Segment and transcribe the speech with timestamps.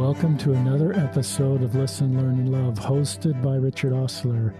[0.00, 4.54] Welcome to another episode of Listen, Learn, and Love, hosted by Richard Ostler.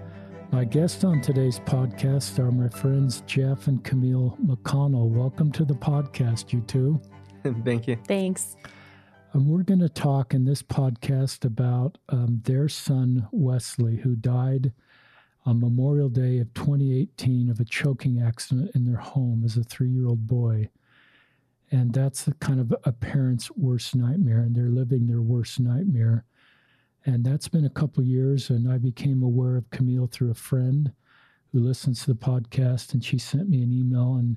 [0.53, 5.08] My guests on today's podcast are my friends Jeff and Camille McConnell.
[5.08, 7.00] Welcome to the podcast, you two.
[7.64, 7.96] Thank you.
[8.06, 8.58] Thanks.
[9.32, 14.74] Um, we're going to talk in this podcast about um, their son, Wesley, who died
[15.46, 19.88] on Memorial Day of 2018 of a choking accident in their home as a three
[19.88, 20.68] year old boy.
[21.70, 26.24] And that's kind of a parent's worst nightmare, and they're living their worst nightmare.
[27.06, 30.93] And that's been a couple years, and I became aware of Camille through a friend
[31.52, 34.16] who listens to the podcast, and she sent me an email.
[34.16, 34.37] And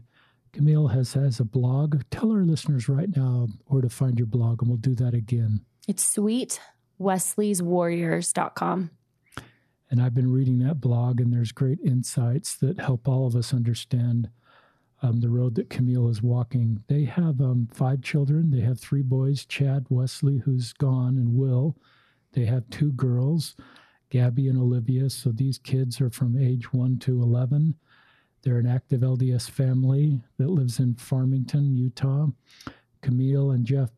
[0.51, 2.03] Camille has has a blog.
[2.11, 5.61] Tell our listeners right now where to find your blog, and we'll do that again.
[5.87, 6.59] It's sweet.
[7.01, 8.91] Wesley'sWarriors.com.
[9.89, 13.53] And I've been reading that blog, and there's great insights that help all of us
[13.53, 14.29] understand
[15.03, 16.81] um, the road that Camille is walking.
[16.87, 18.49] They have um, five children.
[18.49, 21.77] They have three boys Chad, Wesley, who's gone, and Will.
[22.31, 23.55] They have two girls,
[24.09, 25.09] Gabby and Olivia.
[25.09, 27.75] So these kids are from age 1 to 11.
[28.41, 32.27] They're an active LDS family that lives in Farmington, Utah.
[33.01, 33.89] Camille and Jeff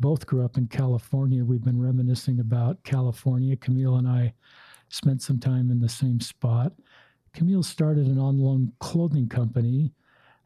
[0.00, 1.44] both grew up in California.
[1.44, 3.56] We've been reminiscing about California.
[3.56, 4.34] Camille and I
[4.88, 6.72] spent some time in the same spot.
[7.32, 9.92] Camille started an online clothing company.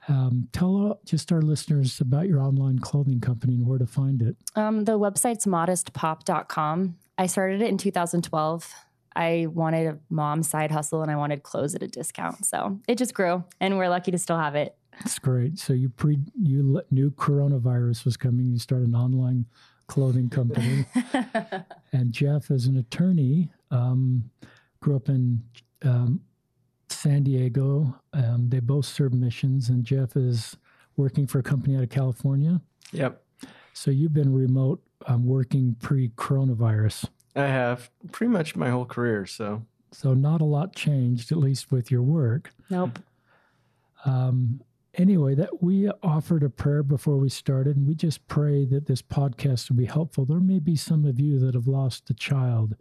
[0.08, 4.20] Um, tell uh, just our listeners about your online clothing company and where to find
[4.20, 4.36] it.
[4.56, 6.96] Um, the website's modestpop.com.
[7.18, 8.72] I started it in 2012.
[9.14, 12.46] I wanted a mom side hustle and I wanted clothes at a discount.
[12.46, 14.76] So it just grew and we're lucky to still have it.
[14.98, 15.58] That's great.
[15.58, 18.46] So you pre you knew coronavirus was coming.
[18.46, 19.46] You started an online
[19.86, 20.86] clothing company.
[21.92, 24.30] and Jeff, as an attorney, um,
[24.80, 25.42] grew up in
[25.82, 26.20] um,
[27.02, 27.98] San Diego.
[28.12, 30.56] Um, they both serve missions, and Jeff is
[30.96, 32.60] working for a company out of California.
[32.92, 33.20] Yep.
[33.72, 37.08] So you've been remote um, working pre-coronavirus.
[37.34, 39.26] I have pretty much my whole career.
[39.26, 42.50] So so not a lot changed, at least with your work.
[42.70, 43.00] Nope.
[44.04, 44.62] Um,
[44.94, 49.02] anyway, that we offered a prayer before we started, and we just pray that this
[49.02, 50.24] podcast will be helpful.
[50.24, 52.76] There may be some of you that have lost a child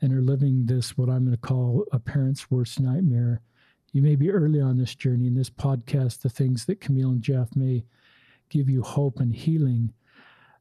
[0.00, 3.40] and are living this, what I'm going to call a parent's worst nightmare.
[3.92, 5.26] You may be early on this journey.
[5.26, 7.84] In this podcast, the things that Camille and Jeff may
[8.48, 9.92] give you hope and healing.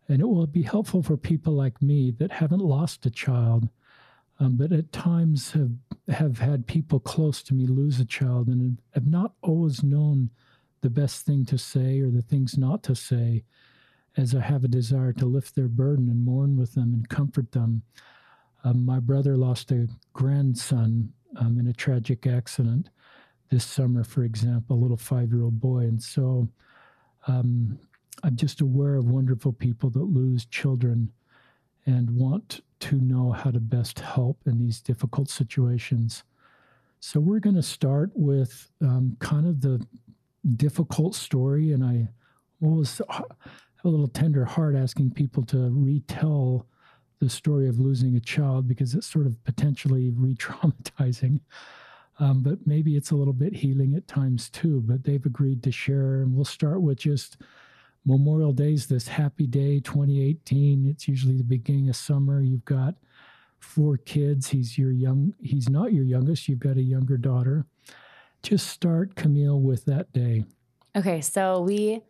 [0.08, 3.70] And it will be helpful for people like me that haven't lost a child,
[4.40, 5.72] um, but at times have,
[6.08, 10.30] have had people close to me lose a child and have not always known
[10.82, 13.44] the best thing to say or the things not to say,
[14.16, 17.52] as I have a desire to lift their burden and mourn with them and comfort
[17.52, 17.84] them.
[18.64, 22.90] Um, my brother lost a grandson um, in a tragic accident
[23.50, 25.80] this summer, for example, a little five year old boy.
[25.80, 26.50] And so
[27.28, 27.78] um,
[28.24, 31.12] I'm just aware of wonderful people that lose children
[31.86, 36.24] and want to know how to best help in these difficult situations.
[37.00, 39.86] So we're going to start with um, kind of the
[40.56, 42.10] difficult story, and I
[42.62, 43.26] always have
[43.84, 46.66] a little tender heart asking people to retell
[47.20, 51.40] the story of losing a child because it's sort of potentially re-traumatizing.
[52.20, 54.82] Um, but maybe it's a little bit healing at times too.
[54.86, 57.38] But they've agreed to share, and we'll start with just
[58.06, 60.88] Memorial Day's this happy day, 2018.
[60.88, 62.42] It's usually the beginning of summer.
[62.42, 62.96] You've got
[63.60, 64.50] four kids.
[64.50, 65.34] He's your young.
[65.40, 66.48] He's not your youngest.
[66.48, 67.66] You've got a younger daughter.
[68.42, 70.46] Just start, Camille, with that day.
[70.96, 72.02] Okay, so we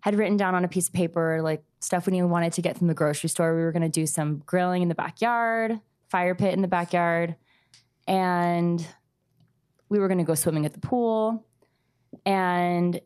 [0.00, 2.86] had written down on a piece of paper like stuff we wanted to get from
[2.86, 3.54] the grocery store.
[3.54, 7.36] We were going to do some grilling in the backyard, fire pit in the backyard,
[8.06, 8.86] and
[9.88, 11.44] we were going to go swimming at the pool.
[12.24, 13.00] And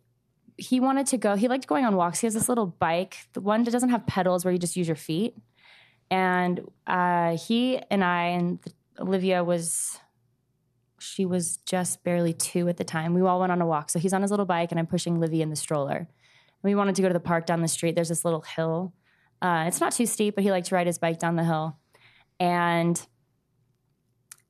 [0.56, 2.20] he wanted to go, he liked going on walks.
[2.20, 4.88] He has this little bike, the one that doesn't have pedals where you just use
[4.88, 5.36] your feet.
[6.10, 8.60] And uh, he and I, and
[8.98, 9.98] Olivia was,
[10.98, 13.14] she was just barely two at the time.
[13.14, 13.90] We all went on a walk.
[13.90, 16.08] So he's on his little bike, and I'm pushing Livy in the stroller
[16.66, 17.94] we wanted to go to the park down the street.
[17.94, 18.92] There's this little hill.
[19.40, 21.78] Uh, it's not too steep, but he liked to ride his bike down the hill.
[22.40, 23.00] And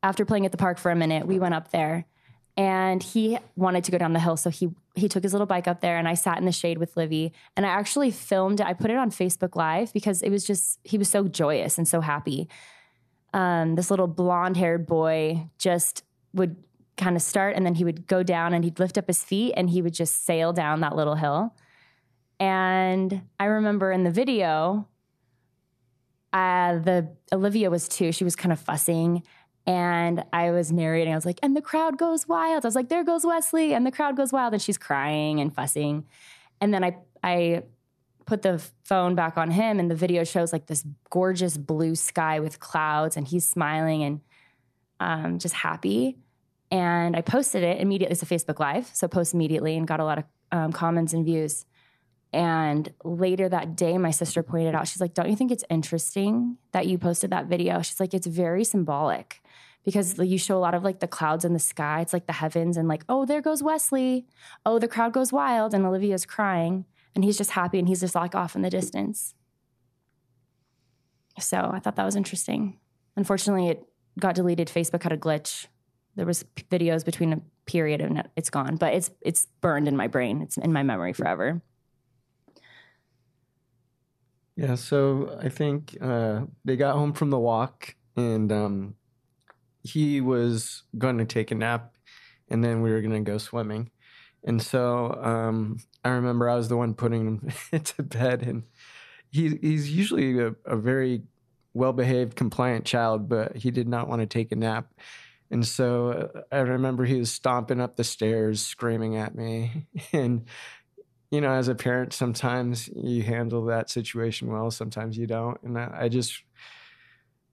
[0.03, 2.07] after playing at the park for a minute, we went up there
[2.57, 4.37] and he wanted to go down the hill.
[4.37, 6.79] So he he took his little bike up there and I sat in the shade
[6.79, 8.67] with Livy and I actually filmed it.
[8.67, 11.87] I put it on Facebook Live because it was just he was so joyous and
[11.87, 12.49] so happy.
[13.35, 16.03] Um, this little blonde haired boy just
[16.33, 16.57] would
[16.97, 19.53] kind of start and then he would go down and he'd lift up his feet
[19.55, 21.55] and he would just sail down that little hill.
[22.39, 24.87] And I remember in the video,
[26.33, 28.13] uh, the Olivia was too.
[28.13, 29.23] She was kind of fussing,
[29.67, 31.13] and I was narrating.
[31.13, 33.87] I was like, "And the crowd goes wild." I was like, "There goes Wesley," and
[33.87, 36.05] the crowd goes wild, and she's crying and fussing.
[36.61, 37.63] And then I I
[38.27, 42.41] put the phone back on him, and the video shows like this gorgeous blue sky
[42.41, 44.21] with clouds, and he's smiling and
[45.01, 46.19] um, just happy.
[46.71, 48.13] And I posted it immediately.
[48.13, 51.25] It's a Facebook Live, so post immediately and got a lot of um, comments and
[51.25, 51.65] views.
[52.37, 56.59] And later that day, my sister pointed out, she's like, Don't you think it's interesting
[56.73, 57.81] that you posted that video?
[57.81, 59.41] She's like, It's very symbolic
[59.87, 62.03] because you show a lot of like the clouds in the sky.
[62.03, 64.27] It's like the heavens and like, oh, there goes Wesley.
[64.67, 66.85] Oh, the crowd goes wild and Olivia's crying
[67.15, 69.35] and he's just happy and he's just like off in the distance.
[71.39, 72.79] So I thought that was interesting.
[73.17, 73.85] Unfortunately, it
[74.19, 74.69] got deleted.
[74.69, 75.69] Facebook had a glitch.
[76.17, 80.09] There was videos between a period and it's gone, but it's it's burned in my
[80.09, 80.43] brain.
[80.43, 81.63] It's in my memory forever.
[84.57, 88.95] Yeah, so I think uh, they got home from the walk, and um,
[89.83, 91.97] he was going to take a nap
[92.49, 93.91] and then we were going to go swimming.
[94.45, 97.41] And so um, I remember I was the one putting
[97.73, 98.65] him to bed, and
[99.31, 101.23] he, he's usually a, a very
[101.75, 104.93] well behaved, compliant child, but he did not want to take a nap.
[105.51, 109.87] And so uh, I remember he was stomping up the stairs, screaming at me.
[110.13, 110.47] And,
[111.31, 115.61] you know, as a parent, sometimes you handle that situation well, sometimes you don't.
[115.63, 116.43] And I, I just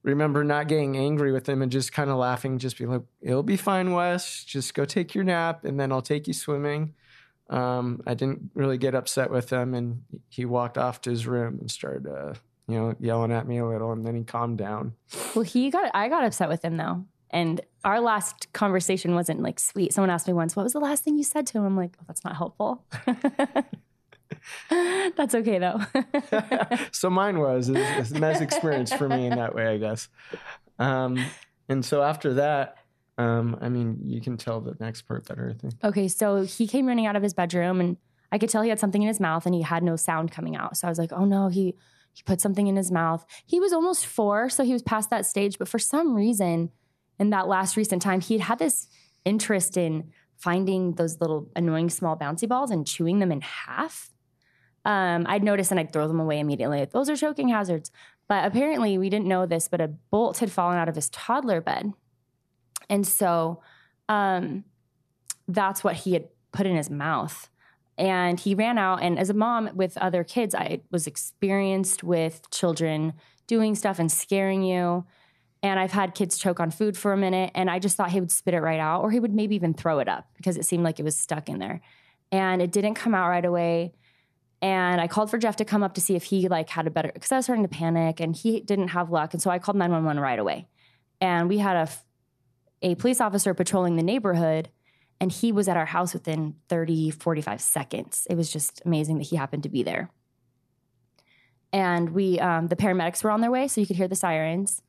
[0.02, 3.42] remember not getting angry with him and just kind of laughing, just be like, it'll
[3.42, 4.44] be fine, Wes.
[4.44, 6.94] Just go take your nap and then I'll take you swimming.
[7.50, 11.58] Um, I didn't really get upset with him and he walked off to his room
[11.60, 12.34] and started, uh,
[12.68, 14.94] you know, yelling at me a little and then he calmed down.
[15.34, 17.04] Well, he got I got upset with him though.
[17.34, 19.92] And our last conversation wasn't like sweet.
[19.92, 21.96] Someone asked me once, "What was the last thing you said to him?" I'm like,
[22.00, 22.86] "Oh, that's not helpful."
[25.16, 25.80] that's okay though.
[26.92, 30.08] so mine was it's a nice experience for me in that way, I guess.
[30.78, 31.18] Um,
[31.68, 32.76] and so after that,
[33.18, 35.74] um, I mean, you can tell the next part better, I think.
[35.82, 37.96] Okay, so he came running out of his bedroom and
[38.30, 40.54] I could tell he had something in his mouth and he had no sound coming
[40.54, 40.76] out.
[40.76, 41.74] So I was like, "Oh no, he
[42.12, 45.26] he put something in his mouth." He was almost 4, so he was past that
[45.26, 46.70] stage, but for some reason
[47.18, 48.88] in that last recent time, he had had this
[49.24, 54.10] interest in finding those little annoying small bouncy balls and chewing them in half.
[54.84, 56.84] Um, I'd notice and I'd throw them away immediately.
[56.84, 57.90] Those are choking hazards.
[58.28, 61.60] But apparently, we didn't know this, but a bolt had fallen out of his toddler
[61.60, 61.92] bed.
[62.88, 63.62] And so
[64.08, 64.64] um,
[65.48, 67.48] that's what he had put in his mouth.
[67.96, 69.02] And he ran out.
[69.02, 73.14] And as a mom with other kids, I was experienced with children
[73.46, 75.04] doing stuff and scaring you.
[75.64, 77.50] And I've had kids choke on food for a minute.
[77.56, 79.74] And I just thought he would spit it right out, or he would maybe even
[79.74, 81.80] throw it up because it seemed like it was stuck in there.
[82.30, 83.94] And it didn't come out right away
[84.64, 86.90] and I called for Jeff to come up to see if he like had a
[86.90, 89.58] better because I was starting to panic and he didn't have luck and so I
[89.58, 90.68] called 911 right away.
[91.20, 91.88] And we had a
[92.80, 94.70] a police officer patrolling the neighborhood
[95.20, 98.26] and he was at our house within 30 45 seconds.
[98.30, 100.08] It was just amazing that he happened to be there.
[101.70, 104.80] And we um, the paramedics were on their way so you could hear the sirens.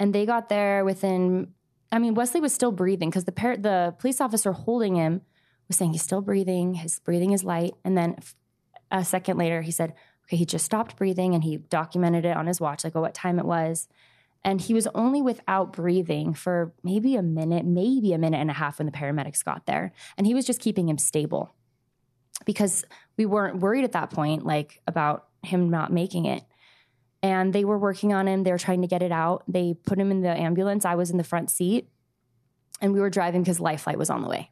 [0.00, 1.54] And they got there within
[1.92, 5.22] I mean Wesley was still breathing because the par- the police officer holding him
[5.68, 8.16] was saying he's still breathing, his breathing is light and then
[8.90, 9.94] a second later, he said,
[10.24, 13.14] okay, he just stopped breathing and he documented it on his watch, like oh, what
[13.14, 13.88] time it was.
[14.42, 18.54] And he was only without breathing for maybe a minute, maybe a minute and a
[18.54, 19.92] half when the paramedics got there.
[20.16, 21.54] And he was just keeping him stable
[22.46, 22.84] because
[23.18, 26.42] we weren't worried at that point, like about him not making it.
[27.22, 28.44] And they were working on him.
[28.44, 29.44] They were trying to get it out.
[29.46, 30.84] They put him in the ambulance.
[30.84, 31.88] I was in the front seat
[32.80, 34.50] and we were driving because Life Flight was on the way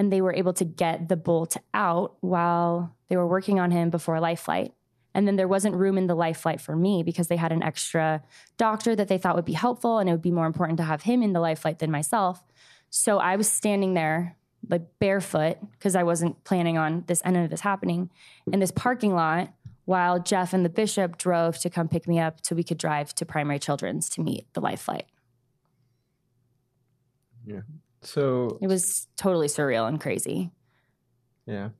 [0.00, 3.90] and they were able to get the bolt out while they were working on him
[3.90, 4.72] before life flight.
[5.12, 7.62] And then there wasn't room in the life flight for me because they had an
[7.62, 8.22] extra
[8.56, 11.02] doctor that they thought would be helpful and it would be more important to have
[11.02, 12.42] him in the life flight than myself.
[12.88, 14.38] So I was standing there
[14.70, 18.08] like barefoot because I wasn't planning on this end of this happening
[18.50, 19.52] in this parking lot
[19.90, 23.12] while Jeff and the bishop drove to come pick me up so we could drive
[23.12, 25.06] to primary children's to meet the life flight.
[27.44, 27.62] Yeah.
[28.02, 30.52] So It was totally surreal and crazy.
[31.44, 31.70] yeah,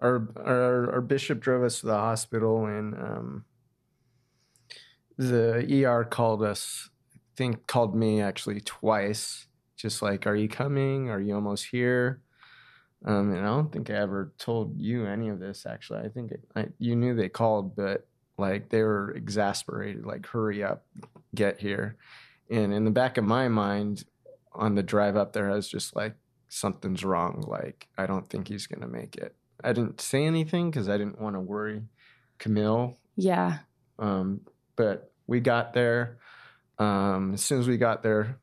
[0.00, 3.44] our our our bishop drove us to the hospital, and um,
[5.16, 6.90] the ER called us.
[7.14, 9.46] I think called me actually twice.
[9.76, 11.10] Just like, are you coming?
[11.10, 12.22] Are you almost here?
[13.04, 15.66] Um, and I don't think I ever told you any of this.
[15.66, 20.04] Actually, I think it, I, you knew they called, but like they were exasperated.
[20.04, 20.84] Like, hurry up,
[21.34, 21.96] get here.
[22.50, 24.04] And in the back of my mind,
[24.52, 26.14] on the drive up there, I was just like,
[26.48, 27.44] something's wrong.
[27.46, 29.34] Like, I don't think he's gonna make it.
[29.62, 31.82] I didn't say anything because I didn't want to worry
[32.38, 32.96] Camille.
[33.16, 33.58] Yeah.
[33.98, 34.40] Um,
[34.76, 36.18] but we got there.
[36.78, 38.38] Um, as soon as we got there,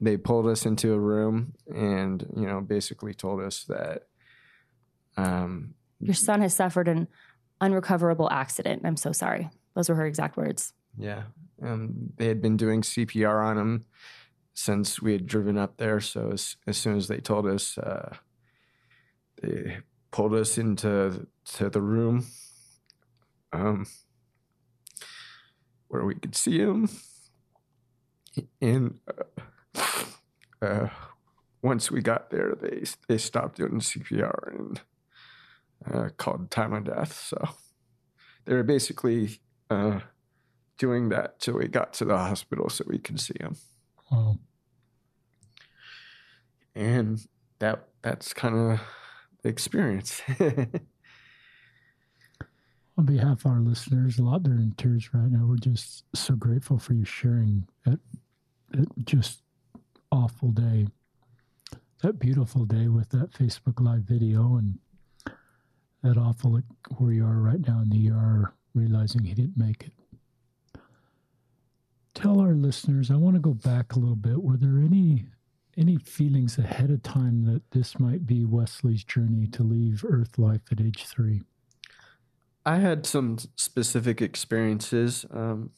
[0.00, 4.04] they pulled us into a room and you know basically told us that
[5.16, 7.08] um, Your son has suffered an
[7.60, 8.82] unrecoverable accident.
[8.84, 9.50] I'm so sorry.
[9.74, 10.72] Those were her exact words.
[10.96, 11.24] Yeah.
[11.62, 13.84] Um, they had been doing CPR on him
[14.54, 16.00] since we had driven up there.
[16.00, 18.16] So as, as soon as they told us, uh,
[19.42, 19.78] they
[20.10, 21.26] pulled us into
[21.56, 22.26] to the room
[23.52, 23.86] um,
[25.88, 26.88] where we could see him.
[28.60, 29.42] And uh,
[30.62, 30.88] uh,
[31.62, 34.80] once we got there, they they stopped doing CPR and
[35.90, 37.12] uh, called time of death.
[37.12, 37.48] So
[38.44, 40.00] they were basically uh,
[40.78, 43.56] doing that till we got to the hospital so we could see him.
[44.10, 44.38] Wow.
[46.74, 47.26] And
[47.58, 48.80] that that's kind of
[49.42, 50.22] the experience.
[52.96, 55.44] On behalf of our listeners, a lot they're in tears right now.
[55.46, 58.00] We're just so grateful for you sharing it.
[58.70, 59.42] that just
[60.10, 60.86] awful day,
[62.02, 64.78] that beautiful day with that Facebook Live video, and
[66.02, 66.60] that awful
[66.96, 69.92] where you are right now in the ER, realizing he didn't make it.
[72.14, 73.10] Tell our listeners.
[73.10, 74.42] I want to go back a little bit.
[74.42, 75.26] Were there any
[75.76, 80.62] any feelings ahead of time that this might be Wesley's journey to leave Earth life
[80.72, 81.42] at age three?
[82.66, 85.24] I had some specific experiences.
[85.30, 85.70] Um,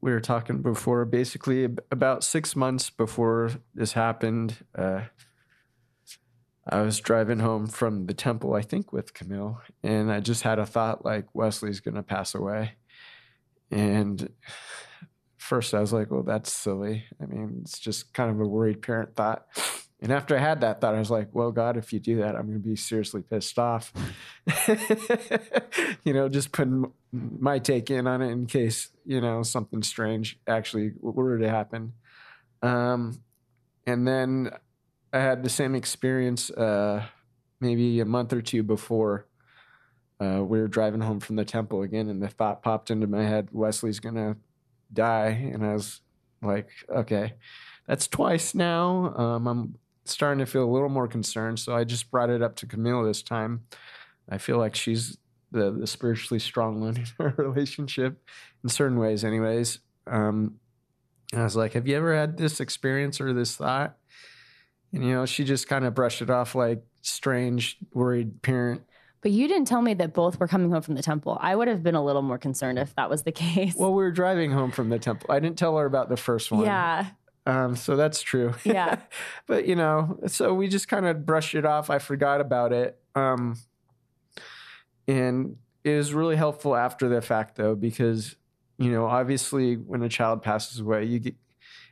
[0.00, 4.56] we were talking before, basically about six months before this happened.
[4.74, 5.02] Uh,
[6.68, 10.58] I was driving home from the temple, I think, with Camille, and I just had
[10.58, 12.72] a thought like Wesley's to pass away.
[13.70, 14.30] And
[15.38, 17.04] first, I was like, well, that's silly.
[17.20, 19.46] I mean, it's just kind of a worried parent thought.
[20.02, 22.34] And after I had that thought, I was like, well, God, if you do that,
[22.34, 23.92] I'm going to be seriously pissed off.
[26.04, 30.38] you know, just putting my take in on it in case, you know, something strange
[30.46, 31.92] actually were to happen.
[32.62, 33.20] Um,
[33.86, 34.50] and then
[35.12, 37.04] I had the same experience uh,
[37.60, 39.26] maybe a month or two before.
[40.18, 43.22] Uh, we were driving home from the temple again, and the thought popped into my
[43.22, 44.36] head Wesley's going to
[44.92, 45.50] die.
[45.52, 46.00] And I was
[46.42, 47.34] like, okay,
[47.86, 49.14] that's twice now.
[49.16, 49.74] Um, I'm
[50.10, 51.58] starting to feel a little more concerned.
[51.58, 53.62] So I just brought it up to Camille this time.
[54.28, 55.18] I feel like she's
[55.50, 58.22] the, the spiritually strong one in our relationship
[58.62, 59.80] in certain ways, anyways.
[60.06, 60.56] Um,
[61.34, 63.96] I was like, Have you ever had this experience or this thought?
[64.92, 68.82] And, you know, she just kind of brushed it off like strange, worried parent.
[69.22, 71.36] But you didn't tell me that both were coming home from the temple.
[71.40, 73.74] I would have been a little more concerned if that was the case.
[73.76, 75.30] Well, we were driving home from the temple.
[75.30, 76.64] I didn't tell her about the first one.
[76.64, 77.06] Yeah.
[77.50, 78.54] Um, so that's true.
[78.62, 79.00] Yeah.
[79.48, 81.90] but you know, so we just kind of brushed it off.
[81.90, 82.96] I forgot about it.
[83.16, 83.58] Um,
[85.08, 88.36] and it was really helpful after the fact though, because,
[88.78, 91.34] you know, obviously when a child passes away, you get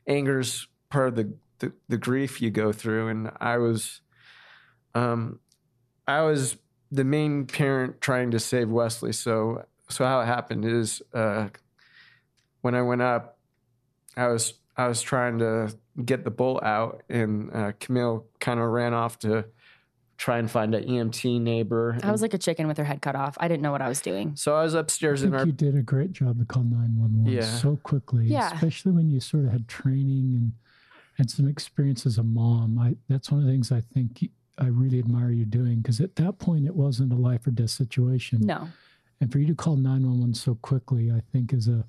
[0.06, 3.08] anger's part of the, the, the grief you go through.
[3.08, 4.00] And I was,
[4.94, 5.40] um,
[6.06, 6.56] I was
[6.92, 9.12] the main parent trying to save Wesley.
[9.12, 11.48] So, so how it happened is, uh,
[12.60, 13.38] when I went up,
[14.16, 18.66] I was I was trying to get the bull out, and uh, Camille kind of
[18.70, 19.44] ran off to
[20.16, 21.98] try and find an EMT neighbor.
[22.02, 23.36] I was like a chicken with her head cut off.
[23.40, 24.34] I didn't know what I was doing.
[24.36, 25.46] So I was upstairs I in think our.
[25.46, 27.42] you did a great job to call 911 Yeah.
[27.42, 28.52] so quickly, Yeah.
[28.54, 30.52] especially when you sort of had training and
[31.16, 32.78] had some experience as a mom.
[32.78, 36.16] I That's one of the things I think I really admire you doing because at
[36.16, 38.40] that point it wasn't a life or death situation.
[38.42, 38.68] No.
[39.20, 41.84] And for you to call 911 so quickly, I think is a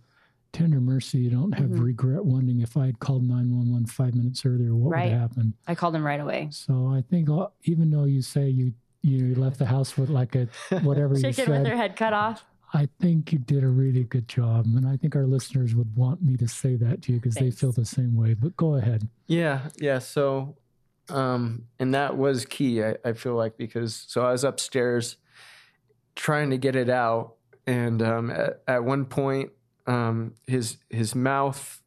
[0.52, 1.20] tender mercy.
[1.20, 1.84] You don't have Mhm.
[1.84, 5.04] regret wondering if I had called 911 five minutes earlier, what Right.
[5.06, 5.54] would have happened.
[5.68, 6.48] I called him right away.
[6.52, 10.36] So I think uh, even though you say you you left the house with like
[10.36, 10.48] a
[10.84, 12.44] whatever you Chicken with said, her head cut off.
[12.74, 16.22] I think you did a really good job, and I think our listeners would want
[16.22, 18.34] me to say that to you because they feel the same way.
[18.36, 19.08] But go ahead.
[19.26, 19.98] Yeah, yeah.
[20.00, 20.58] So,
[21.08, 22.84] um, and that was key.
[22.84, 25.16] I, I feel like because so I was upstairs
[26.16, 29.52] trying to get it out, and um, at, at one point,
[29.90, 31.82] um, his his mouth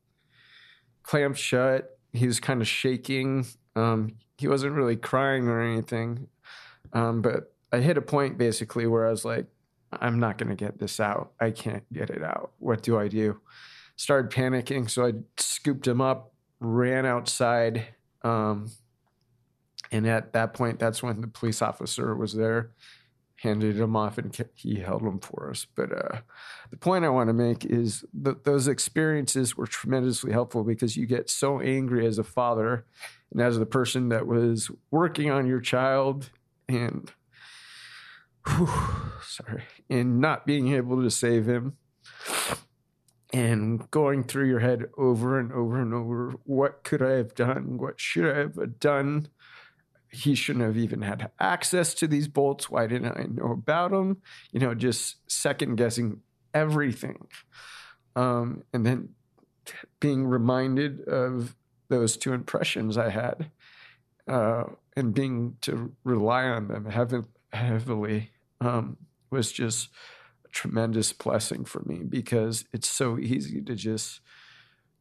[1.04, 1.98] clamped shut.
[2.12, 3.46] He was kind of shaking.
[3.76, 6.26] Um, he wasn't really crying or anything,
[6.92, 9.46] um, but I hit a point basically where I was like,
[9.92, 11.32] I'm not going to get this out.
[11.40, 12.50] I can't get it out.
[12.58, 13.40] What do I do?
[13.96, 17.86] Started panicking, so I scooped him up, ran outside,
[18.22, 18.70] um,
[19.92, 22.72] and at that point, that's when the police officer was there,
[23.42, 25.66] handed him off, and he held him for us.
[25.74, 26.20] But uh,
[26.70, 31.06] the point I want to make is that those experiences were tremendously helpful because you
[31.06, 32.86] get so angry as a father
[33.32, 36.30] and as the person that was working on your child
[36.68, 37.10] and
[38.46, 38.68] whew,
[39.24, 41.76] sorry and not being able to save him
[43.32, 47.78] and going through your head over and over and over what could i have done
[47.78, 49.28] what should i have done
[50.12, 52.70] he shouldn't have even had access to these bolts.
[52.70, 54.18] Why didn't I know about them?
[54.52, 56.20] You know, just second guessing
[56.52, 57.26] everything.
[58.14, 59.08] Um, and then
[60.00, 61.56] being reminded of
[61.88, 63.50] those two impressions I had
[64.28, 64.64] uh,
[64.96, 68.98] and being to rely on them heavily um,
[69.30, 69.88] was just
[70.44, 74.20] a tremendous blessing for me because it's so easy to just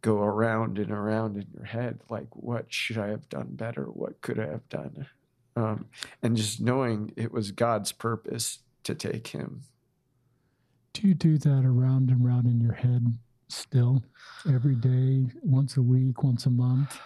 [0.01, 4.19] go around and around in your head like what should i have done better what
[4.21, 5.07] could i have done
[5.55, 5.85] um,
[6.23, 9.61] and just knowing it was god's purpose to take him
[10.93, 13.05] Do you do that around and round in your head
[13.49, 14.03] still
[14.47, 16.97] every day, once a week, once a month?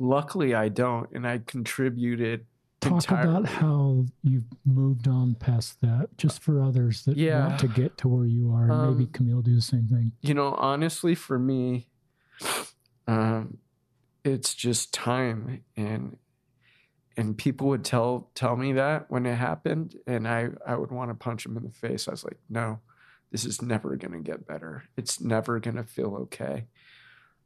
[0.00, 2.46] luckily i don't and i contributed
[2.80, 3.30] Talk entirely.
[3.40, 7.48] about how you've moved on past that, just for others that Yeah.
[7.48, 8.70] want to get to where you are.
[8.70, 10.12] And maybe Um, Camille do the same thing.
[10.20, 11.87] you know honestly for me
[13.06, 13.58] um
[14.24, 16.16] it's just time and
[17.16, 21.10] and people would tell tell me that when it happened and i i would want
[21.10, 22.08] to punch them in the face.
[22.08, 22.80] I was like no
[23.30, 24.84] this is never going to get better.
[24.96, 26.64] It's never going to feel okay.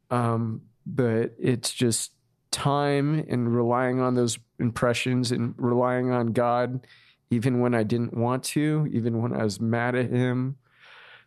[0.09, 2.11] Um but it's just
[2.51, 6.85] time and relying on those impressions and relying on god
[7.31, 10.57] even when i didn't want to even when i was mad at him.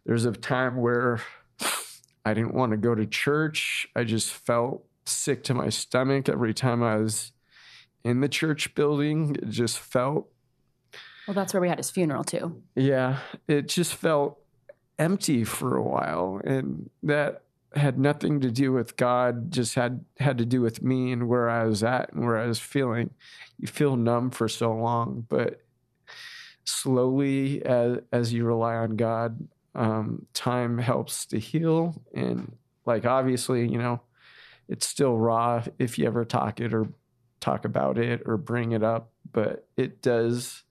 [0.04, 1.20] There's a time where
[2.26, 3.86] I didn't want to go to church.
[3.94, 7.30] I just felt sick to my stomach every time I was
[8.04, 9.36] in the church building.
[9.36, 10.28] It just felt,
[11.28, 12.62] Well, that's where we had his funeral too.
[12.74, 14.38] yeah, it just felt
[14.98, 16.40] empty for a while.
[16.44, 17.42] And that
[17.76, 21.48] had nothing to do with God, just had had to do with me and where
[21.48, 23.10] I was at and where I was feeling.
[23.58, 25.60] You feel numb for so long, but
[26.64, 32.02] slowly as as you rely on God, um, time helps to heal.
[32.14, 34.00] And like obviously, you know,
[34.68, 36.88] it's still raw if you ever talk it or
[37.40, 40.64] talk about it or bring it up, but it does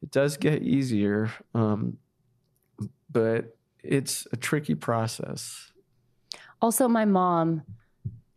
[0.00, 1.32] it does get easier.
[1.54, 1.98] Um,
[3.10, 5.72] but it's a tricky process.
[6.62, 7.62] Also, my mom,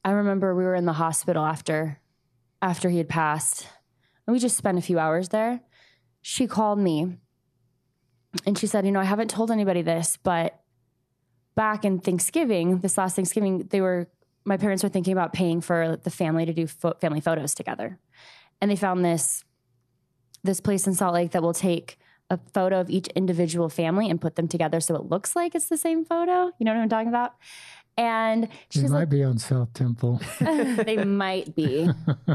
[0.04, 2.00] I remember we were in the hospital after
[2.63, 3.67] after he had passed,
[4.26, 5.62] and we just spent a few hours there.
[6.21, 7.17] She called me
[8.46, 10.60] and she said, You know, I haven't told anybody this, but
[11.56, 14.08] back in Thanksgiving, this last Thanksgiving, they were,
[14.46, 18.00] my parents were thinking about paying for the family to do fo- family photos together.
[18.62, 19.44] And they found this,
[20.44, 21.98] this place in Salt Lake that will take
[22.30, 25.67] a photo of each individual family and put them together so it looks like it's
[25.67, 26.52] the same photo.
[26.58, 27.36] You know what I'm talking about?
[27.97, 30.21] And she might like, be on South Temple.
[30.39, 31.89] they might be.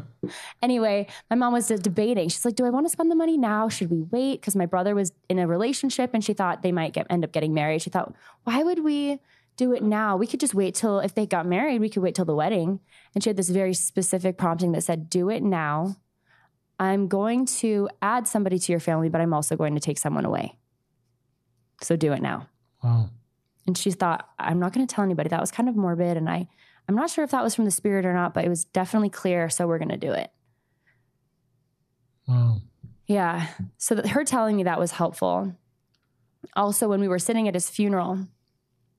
[0.63, 2.29] anyway, my mom was debating.
[2.29, 3.69] She's like, "Do I want to spend the money now?
[3.69, 6.93] Should we wait?" Because my brother was in a relationship, and she thought they might
[6.93, 7.83] get end up getting married.
[7.83, 8.15] She thought,
[8.45, 9.19] "Why would we
[9.57, 10.17] do it now?
[10.17, 12.81] We could just wait till if they got married, we could wait till the wedding."
[13.15, 15.97] And she had this very specific prompting that said, "Do it now.
[16.79, 20.27] I'm going to add somebody to your family, but I'm also going to take someone
[20.27, 20.59] away.
[21.81, 22.49] So do it now."
[22.85, 23.09] wow.
[23.67, 25.29] And she thought i'm not going to tell anybody.
[25.29, 26.49] That was kind of morbid and i
[26.89, 29.11] i'm not sure if that was from the spirit or not but it was definitely
[29.11, 30.31] clear so we're going to do it.
[32.27, 32.61] Wow.
[33.07, 33.49] yeah.
[33.79, 35.55] So that her telling me that was helpful.
[36.57, 38.27] Also when we were sitting at his funeral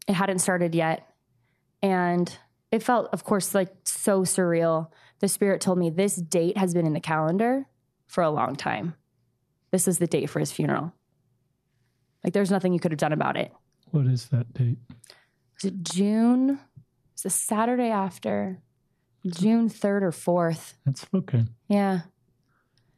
[0.08, 1.08] it hadn't started yet
[1.82, 2.38] and
[2.72, 4.90] it felt of course like so surreal.
[5.20, 7.66] The spirit told me this date has been in the calendar
[8.08, 8.94] for a long time.
[9.72, 10.94] This is the date for his funeral.
[12.24, 13.52] Like there's nothing you could have done about it
[13.92, 14.78] What is that date?
[15.56, 16.60] was it June?
[17.14, 18.60] It's a Saturday after
[19.26, 20.74] June 3rd or 4th.
[20.86, 21.46] That's okay.
[21.68, 22.02] Yeah.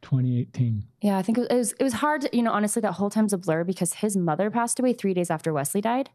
[0.02, 0.84] 2018.
[1.02, 3.32] Yeah, I think it was it was hard to, you know, honestly that whole time's
[3.32, 6.10] a blur because his mother passed away 3 days after Wesley died.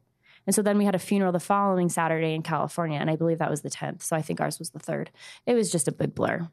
[0.47, 3.39] And so then we had a funeral the following Saturday in California and I believe
[3.39, 4.03] that was the 10th.
[4.03, 5.07] So I think ours was the 3rd.
[5.45, 6.47] It was just a big blur.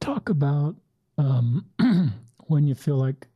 [0.00, 0.76] Talk about
[1.16, 1.64] um,
[2.46, 3.26] when you feel like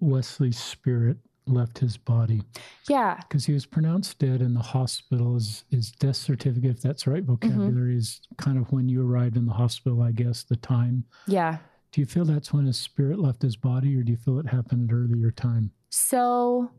[0.00, 2.42] Wesley's spirit left his body
[2.88, 3.16] Yeah.
[3.28, 5.34] because he was pronounced dead in the hospital.
[5.34, 7.48] His, his death certificate, if that's right mm-hmm.
[7.48, 11.04] vocabulary, is kind of when you arrived in the hospital, I guess, the time.
[11.26, 11.58] Yeah.
[11.92, 14.46] Do you feel that's when his spirit left his body, or do you feel it
[14.46, 15.72] happened at earlier time?
[15.90, 16.70] So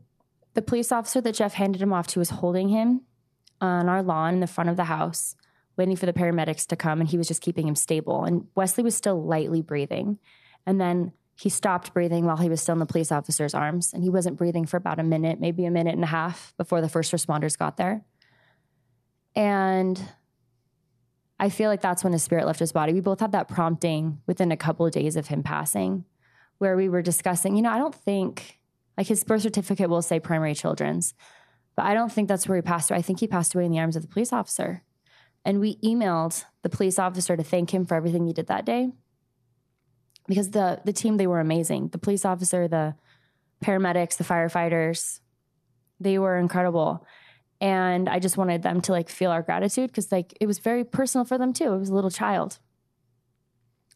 [0.54, 3.02] the police officer that Jeff handed him off to was holding him
[3.60, 5.36] on our lawn in the front of the house,
[5.76, 8.24] waiting for the paramedics to come, and he was just keeping him stable.
[8.24, 10.18] And Wesley was still lightly breathing.
[10.66, 13.92] And then he stopped breathing while he was still in the police officer's arms.
[13.92, 16.80] And he wasn't breathing for about a minute, maybe a minute and a half before
[16.80, 18.04] the first responders got there.
[19.34, 20.00] And
[21.40, 22.92] I feel like that's when his spirit left his body.
[22.92, 26.04] We both had that prompting within a couple of days of him passing,
[26.58, 28.60] where we were discussing, you know, I don't think
[28.96, 31.14] like his birth certificate will say primary children's,
[31.74, 32.98] but I don't think that's where he passed away.
[32.98, 34.84] I think he passed away in the arms of the police officer.
[35.44, 38.92] And we emailed the police officer to thank him for everything he did that day.
[40.26, 41.88] Because the the team they were amazing.
[41.88, 42.94] The police officer, the
[43.62, 45.20] paramedics, the firefighters,
[46.00, 47.06] they were incredible.
[47.60, 50.84] And I just wanted them to like feel our gratitude because like it was very
[50.84, 51.72] personal for them too.
[51.72, 52.58] It was a little child.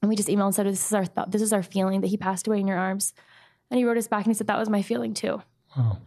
[0.00, 2.08] And we just emailed and said, This is our thought, this is our feeling that
[2.08, 3.12] he passed away in your arms.
[3.70, 5.42] And he wrote us back and he said, That was my feeling too.
[5.76, 5.98] Wow.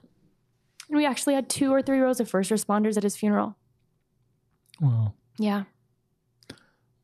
[0.87, 3.55] And we actually had two or three rows of first responders at his funeral.
[4.79, 5.13] Wow.
[5.37, 5.63] Yeah.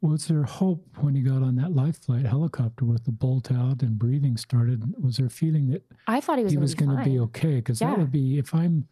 [0.01, 3.81] Was there hope when he got on that life flight helicopter with the bolt out
[3.81, 4.83] and breathing started?
[5.03, 7.03] Was there a feeling that I thought he was he gonna was be going to
[7.03, 7.55] be okay?
[7.55, 7.89] Because Yeah.
[7.89, 8.87] that would be if I'm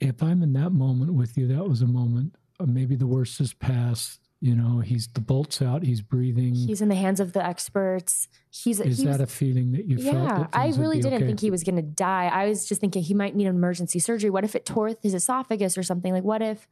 [0.00, 2.34] if I'm in that moment with you, that was a moment.
[2.60, 4.20] Uh, maybe the worst is past.
[4.40, 5.82] You know, he's the bolts out.
[5.82, 6.54] He's breathing.
[6.54, 8.28] He's in the hands of the experts.
[8.50, 10.14] He's is he that was, a feeling that you felt?
[10.14, 10.46] yeah.
[10.52, 11.26] I really didn't okay?
[11.26, 12.26] think he was going to die.
[12.32, 14.30] I was just thinking he might need emergency surgery.
[14.30, 16.12] What if it tore his esophagus or something?
[16.12, 16.68] Like what if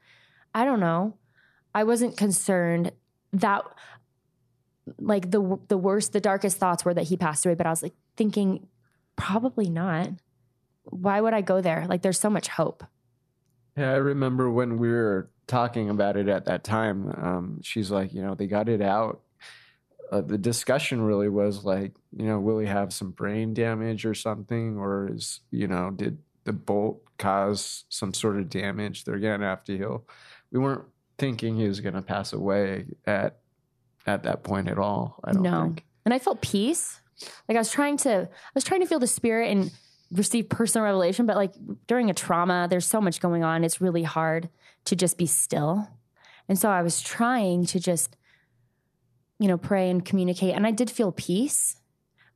[0.55, 1.17] I don't know.
[1.75, 2.93] I wasn't concerned
[3.41, 3.65] that
[4.99, 7.55] like the the worst, the darkest thoughts were that he passed away.
[7.55, 8.67] But I was like thinking,
[9.17, 10.11] probably not.
[10.85, 11.87] Why would I go there?
[11.89, 12.85] Like there's so much hope.
[13.77, 17.09] Yeah, I remember when we were talking about it at that time.
[17.11, 19.21] Um, she's like, you know, they got it out.
[20.11, 24.15] Uh, the discussion really was like, you know, will he have some brain damage or
[24.15, 29.05] something, or is you know, did the bolt cause some sort of damage?
[29.05, 30.07] They're gonna have to heal.
[30.53, 30.85] We weren't
[31.19, 33.39] thinking he was gonna pass away at
[34.07, 35.19] at that point at all.
[35.25, 35.63] I don't No.
[35.65, 35.85] think.
[36.05, 37.01] and I felt peace.
[37.49, 39.73] Like I was trying to, I was trying to feel the spirit and
[40.13, 41.27] receive personal revelation.
[41.27, 41.53] But like
[41.89, 43.65] during a trauma, there's so much going on.
[43.65, 44.49] It's really hard
[44.85, 45.89] to just be still.
[46.49, 48.17] And so I was trying to just,
[49.41, 50.55] you know, pray and communicate.
[50.55, 51.77] And I did feel peace.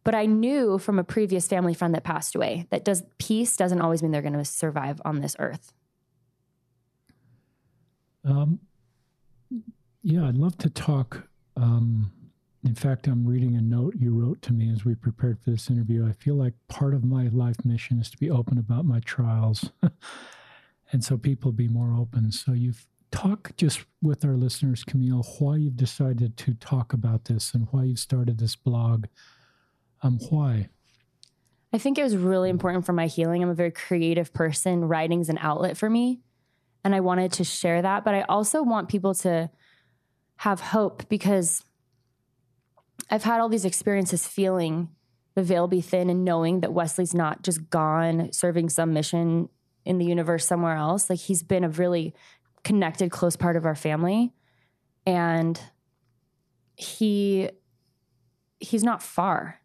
[0.03, 3.81] But I knew from a previous family friend that passed away that does peace doesn't
[3.83, 5.73] always mean they're going to survive on this earth.
[8.25, 8.59] Um,
[10.03, 11.29] yeah, I'd love to talk.
[11.57, 12.13] Um,
[12.65, 15.71] in fact, I'm reading a note you wrote to me as we prepared for this
[15.71, 16.07] interview.
[16.07, 19.71] I feel like part of my life mission is to be open about my trials,
[20.93, 22.33] and so people be more open.
[22.33, 27.55] So you've talk just with our listeners, Camille, why you've decided to talk about this
[27.55, 29.07] and why you've started this blog.
[30.03, 30.69] Um, why?
[31.73, 33.43] I think it was really important for my healing.
[33.43, 34.85] I'm a very creative person.
[34.87, 36.21] Writing's an outlet for me.
[36.85, 38.05] And I wanted to share that.
[38.05, 39.51] But I also want people to
[40.37, 41.65] have hope because
[43.11, 44.89] I've had all these experiences feeling
[45.35, 49.49] the veil be thin and knowing that Wesley's not just gone serving some mission
[49.85, 51.11] in the universe somewhere else.
[51.11, 52.15] Like he's been a really
[52.65, 54.33] connected, close part of our family.
[55.07, 55.61] And
[56.77, 57.51] he
[58.59, 59.61] he's not far.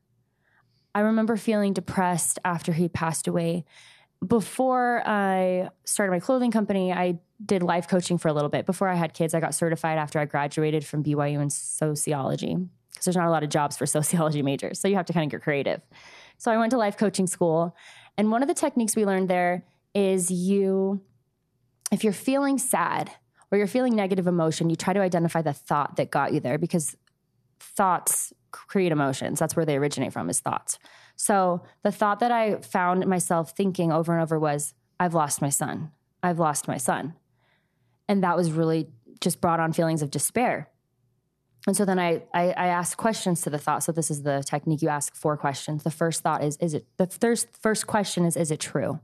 [0.94, 3.66] I remember feeling depressed after he passed away.
[4.26, 8.66] Before I started my clothing company, I did life coaching for a little bit.
[8.66, 13.06] Before I had kids, I got certified after I graduated from BYU in sociology because
[13.06, 14.80] there's not a lot of jobs for sociology majors.
[14.80, 15.82] So you have to kind of get creative.
[16.38, 17.76] So I went to life coaching school.
[18.18, 21.02] And one of the techniques we learned there is you,
[21.92, 23.12] if you're feeling sad
[23.52, 26.58] or you're feeling negative emotion, you try to identify the thought that got you there
[26.58, 26.96] because
[27.60, 29.40] thoughts create emotions.
[29.40, 30.80] That's where they originate from is thoughts.
[31.16, 35.50] So the thought that I found myself thinking over and over was, I've lost my
[35.50, 35.92] son.
[36.22, 37.14] I've lost my son.
[38.08, 38.88] And that was really
[39.22, 40.70] just brought on feelings of despair.
[41.68, 43.84] And so then I, I, I asked questions to the thought.
[43.84, 44.82] So this is the technique.
[44.82, 45.84] You ask four questions.
[45.84, 49.00] The first thought is, is it, the first, first question is, is it true?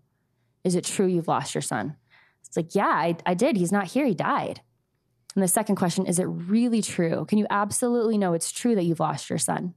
[0.64, 1.96] Is it true you've lost your son?
[2.46, 3.56] It's like, yeah, I, I did.
[3.56, 4.06] He's not here.
[4.06, 4.62] He died.
[5.34, 7.26] And the second question, is it really true?
[7.26, 9.74] Can you absolutely know it's true that you've lost your son?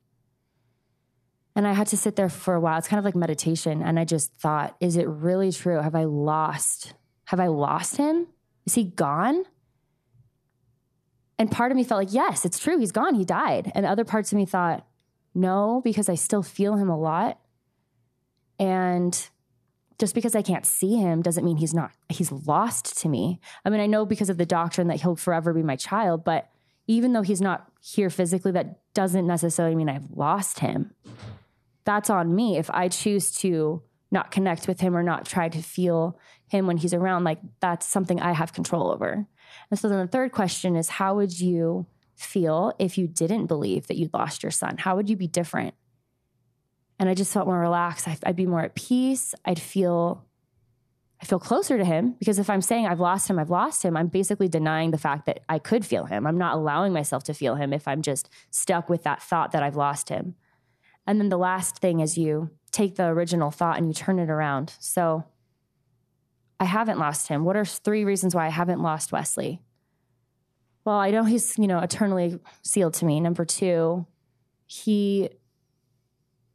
[1.56, 2.78] And I had to sit there for a while.
[2.78, 3.82] It's kind of like meditation.
[3.82, 5.80] And I just thought, is it really true?
[5.80, 6.94] Have I lost?
[7.26, 8.26] Have I lost him?
[8.66, 9.44] Is he gone?
[11.38, 12.78] And part of me felt like, yes, it's true.
[12.78, 13.14] He's gone.
[13.14, 13.70] He died.
[13.74, 14.86] And other parts of me thought,
[15.34, 17.40] no, because I still feel him a lot.
[18.58, 19.28] And
[19.98, 23.40] just because I can't see him doesn't mean he's not, he's lost to me.
[23.64, 26.50] I mean, I know because of the doctrine that he'll forever be my child, but
[26.86, 30.94] even though he's not here physically, that doesn't necessarily mean I've lost him.
[31.85, 32.57] That's on me.
[32.57, 36.77] If I choose to not connect with him or not try to feel him when
[36.77, 39.27] he's around, like that's something I have control over.
[39.70, 43.88] And so then the third question is how would you feel if you didn't believe
[43.88, 44.77] that you'd lost your son?
[44.79, 45.75] How would you be different?
[46.99, 48.07] And I just felt more relaxed.
[48.07, 49.35] I- I'd be more at peace.
[49.44, 50.25] I'd feel
[51.20, 53.97] I feel closer to him because if I'm saying I've lost him, I've lost him,
[53.97, 56.27] I'm basically denying the fact that I could feel him.
[56.27, 59.62] I'm not allowing myself to feel him if I'm just stuck with that thought that
[59.62, 60.35] I've lost him.
[61.06, 64.30] And then the last thing is you take the original thought and you turn it
[64.30, 64.74] around.
[64.78, 65.24] So
[66.58, 67.44] I haven't lost him.
[67.44, 69.60] What are three reasons why I haven't lost Wesley?
[70.84, 73.20] Well, I know he's, you know, eternally sealed to me.
[73.20, 74.06] Number two,
[74.66, 75.30] he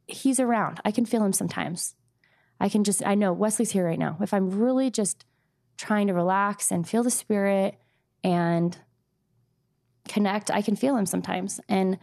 [0.06, 0.80] he's around.
[0.84, 1.94] I can feel him sometimes.
[2.60, 4.18] I can just, I know Wesley's here right now.
[4.20, 5.24] If I'm really just
[5.78, 7.76] trying to relax and feel the spirit
[8.22, 8.76] and
[10.08, 11.60] connect, I can feel him sometimes.
[11.68, 11.98] And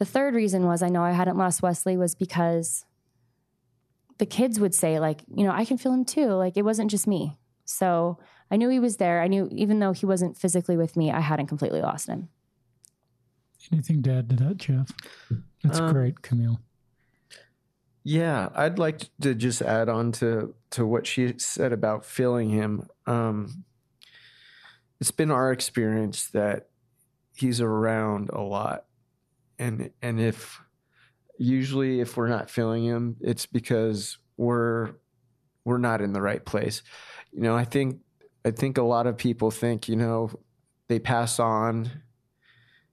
[0.00, 2.84] the third reason was I know I hadn't lost Wesley was because
[4.18, 6.28] the kids would say, like, you know, I can feel him too.
[6.28, 7.36] Like it wasn't just me.
[7.64, 8.18] So
[8.50, 9.20] I knew he was there.
[9.22, 12.28] I knew even though he wasn't physically with me, I hadn't completely lost him.
[13.70, 14.90] Anything to add to that, Jeff?
[15.62, 16.60] That's Um, great, Camille.
[18.02, 22.88] Yeah, I'd like to just add on to to what she said about feeling him.
[23.06, 23.64] Um,
[24.98, 26.68] it's been our experience that
[27.34, 28.86] he's around a lot,
[29.60, 30.60] and and if
[31.38, 34.94] usually if we're not feeling him, it's because we're
[35.64, 36.82] we're not in the right place.
[37.30, 38.00] You know, I think
[38.44, 40.30] I think a lot of people think you know
[40.88, 41.90] they pass on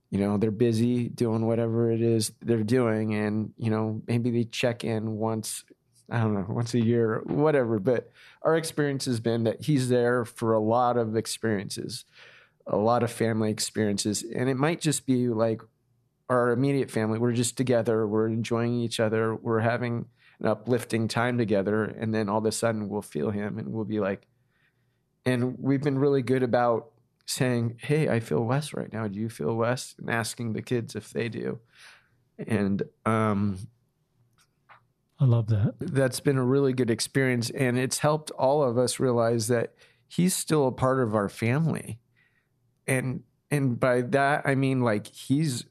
[0.10, 4.46] you know they're busy doing whatever it is they're doing and you know maybe they
[4.46, 5.66] check in once
[6.10, 8.12] i don't know once a year whatever but
[8.44, 12.06] our experience has been that he's there for a lot of experiences
[12.68, 15.62] a lot of family experiences and it might just be like
[16.30, 20.06] our immediate family we're just together we're enjoying each other we're having
[20.40, 23.86] an uplifting time together and then all of a sudden we'll feel him and we'll
[23.86, 24.28] be like
[25.28, 26.92] and we've been really good about
[27.26, 29.08] saying, "Hey, I feel Wes right now.
[29.08, 31.60] Do you feel Wes?" and asking the kids if they do.
[32.40, 33.58] And um,
[35.20, 35.76] I love that.
[35.80, 39.74] that's been a really good experience, and it's helped all of us realize that
[40.08, 42.00] he's still a part of our family.
[42.88, 45.66] And and by that I mean like he's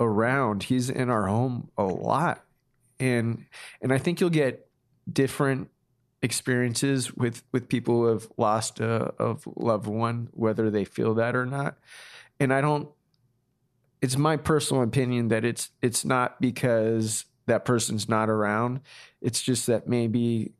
[0.00, 0.64] around.
[0.64, 2.44] He's in our home a lot,
[2.98, 3.44] and
[3.80, 4.68] and I think you'll get
[5.10, 5.70] different
[6.22, 11.36] experiences with with people who have lost a, a loved one, whether they feel that
[11.36, 11.76] or not.
[12.38, 12.88] And I don't.
[14.02, 18.80] It's my personal opinion that it's it's not because that person's not around.
[19.20, 20.52] It's just that maybe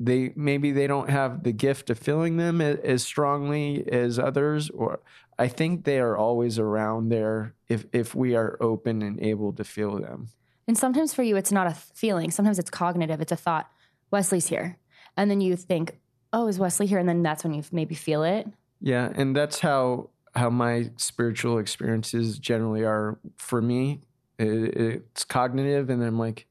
[0.00, 5.00] they maybe they don't have the gift of feeling them as strongly as others or
[5.38, 9.64] I think they are always around there if if we are open and able to
[9.64, 10.28] feel them.
[10.66, 12.30] And sometimes for you, it's not a feeling.
[12.30, 13.20] Sometimes it's cognitive.
[13.20, 13.70] It's a thought.
[14.10, 14.78] Wesley's here.
[15.16, 15.98] And then you think,
[16.32, 16.98] oh, is Wesley here?
[16.98, 18.46] And then that's when you maybe feel it.
[18.80, 24.00] Yeah, and that's how how my spiritual experiences generally are for me.
[24.38, 26.46] It, it's cognitive, and I'm like,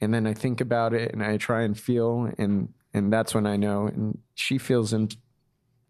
[0.00, 3.46] and then I think about it, and I try and feel, and and that's when
[3.46, 3.86] I know.
[3.86, 5.08] And she feels him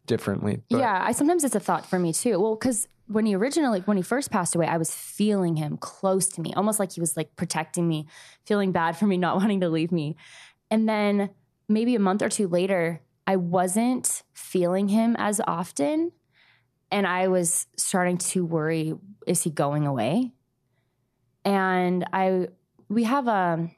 [0.07, 0.63] differently.
[0.69, 2.41] but- yeah, I sometimes it's a thought for me too.
[2.41, 6.27] Well, because when he originally, when he first passed away, I was feeling him close
[6.29, 8.07] to me, almost like he was like protecting me,
[8.47, 10.17] feeling bad for me not wanting to leave me.
[10.71, 11.31] And then
[11.69, 16.13] maybe a month or two later, I wasn't feeling him as often.
[16.91, 18.95] And I was starting to worry
[19.27, 20.33] is he going away?
[21.45, 22.49] And I,
[22.89, 23.71] we have a,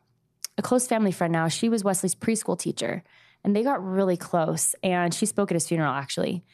[0.58, 1.48] a close family friend now.
[1.48, 3.02] She was Wesley's preschool teacher
[3.44, 4.74] and they got really close.
[4.82, 6.44] And she spoke at his funeral actually.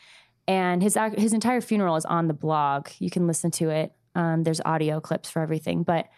[0.47, 2.89] And his his entire funeral is on the blog.
[2.99, 3.93] You can listen to it.
[4.15, 5.85] Um, there's audio clips for everything.
[5.85, 6.09] But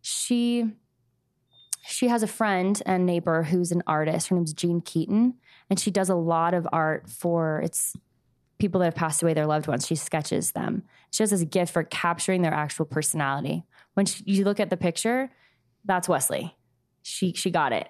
[0.00, 0.70] she
[1.84, 4.28] she has a friend and neighbor who's an artist.
[4.28, 5.34] Her name's Jean Keaton,
[5.68, 7.94] and she does a lot of art for it's
[8.58, 9.86] people that have passed away, their loved ones.
[9.86, 10.84] She sketches them.
[11.10, 13.64] She has this gift for capturing their actual personality.
[13.94, 15.30] When she, you look at the picture,
[15.84, 16.56] that's Wesley.
[17.02, 17.88] She she got it,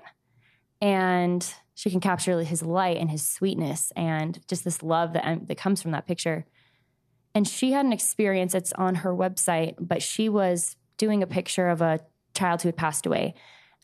[0.81, 5.46] and she can capture his light and his sweetness and just this love that um,
[5.46, 6.46] that comes from that picture.
[7.35, 8.55] And she had an experience.
[8.55, 12.01] It's on her website, but she was doing a picture of a
[12.35, 13.35] child who had passed away,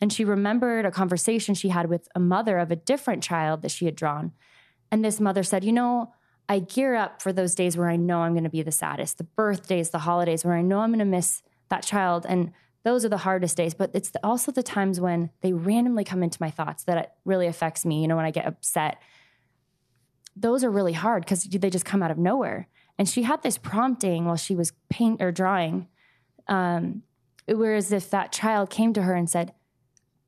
[0.01, 3.71] and she remembered a conversation she had with a mother of a different child that
[3.71, 4.31] she had drawn.
[4.91, 6.13] And this mother said, "You know."
[6.51, 9.19] I gear up for those days where I know I'm going to be the saddest,
[9.19, 12.25] the birthdays, the holidays, where I know I'm going to miss that child.
[12.27, 12.51] And
[12.83, 13.73] those are the hardest days.
[13.73, 17.47] But it's also the times when they randomly come into my thoughts that it really
[17.47, 18.01] affects me.
[18.01, 19.01] You know, when I get upset,
[20.35, 22.67] those are really hard because they just come out of nowhere.
[22.97, 25.87] And she had this prompting while she was paint or drawing,
[26.47, 27.03] um,
[27.47, 29.53] whereas if that child came to her and said,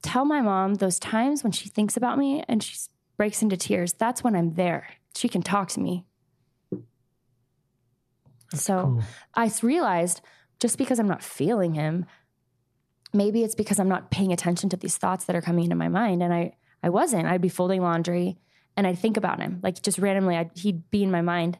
[0.01, 2.77] "Tell my mom those times when she thinks about me and she
[3.17, 3.93] breaks into tears.
[3.93, 4.87] That's when I'm there.
[5.15, 6.05] She can talk to me."
[8.53, 9.03] so Cool.
[9.33, 10.21] I realized
[10.59, 12.05] just because I'm not feeling him,
[13.13, 15.87] maybe it's because I'm not paying attention to these thoughts that are coming into my
[15.87, 16.23] mind.
[16.23, 17.27] And I, I wasn't.
[17.27, 18.37] I'd be folding laundry
[18.77, 20.35] and I'd think about him, like just randomly.
[20.35, 21.59] I'd, he'd be in my mind,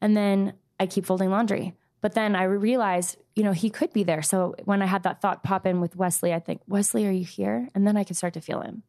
[0.00, 1.74] and then I keep folding laundry.
[2.00, 4.22] But then I realized, you know, he could be there.
[4.22, 7.24] So when I had that thought pop in with Wesley, I think, Wesley, are you
[7.24, 7.68] here?
[7.74, 8.82] And then I can start to feel him.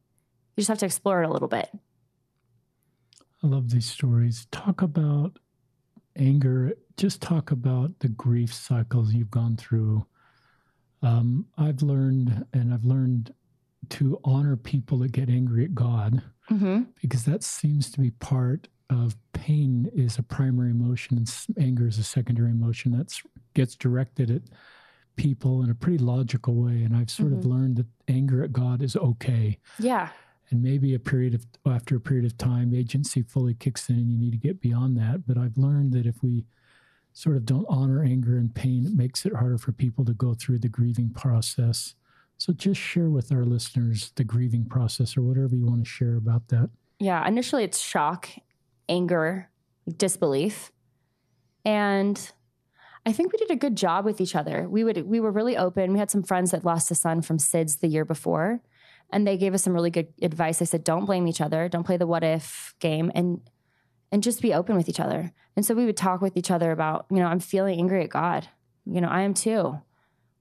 [0.56, 1.70] You just have to explore it a little bit.
[3.42, 4.46] I love these stories.
[4.50, 5.38] Talk about
[6.16, 6.74] anger.
[6.96, 10.06] Just talk about the grief cycles you've gone through
[11.02, 13.32] Um, I've learned, and I've learned
[13.90, 18.68] to honor people that get angry at God hmm because that seems to be part
[18.90, 23.12] of pain is a primary emotion and anger is a secondary emotion that
[23.54, 24.42] gets directed at
[25.16, 27.44] people in a pretty logical way and i've sort of Mhm.
[27.44, 30.08] learned that anger at god is okay Yeah.
[30.50, 34.10] and maybe a period of after a period of time agency fully kicks in and
[34.10, 36.46] you need to get beyond that but i've learned that if we
[37.18, 40.34] sort of don't honor anger and pain it makes it harder for people to go
[40.34, 41.94] through the grieving process
[42.36, 46.16] so just share with our listeners the grieving process or whatever you want to share
[46.16, 47.26] about that Yeah.
[47.26, 48.28] Initially, it's shock,
[48.88, 49.50] anger,
[49.96, 50.72] disbelief.
[51.64, 52.16] And
[53.06, 54.68] I think we did a good job with each other.
[54.68, 55.92] We would we were really open.
[55.92, 58.60] We had some friends that lost a son from SIDS the year before,
[59.12, 60.58] and they gave us some really good advice.
[60.58, 61.68] They said, "Don't blame each other.
[61.68, 63.40] Don't play the what if game, and
[64.10, 66.70] and just be open with each other." And so we would talk with each other
[66.70, 68.48] about, you know, I'm feeling angry at God.
[68.86, 69.80] You know, I am too.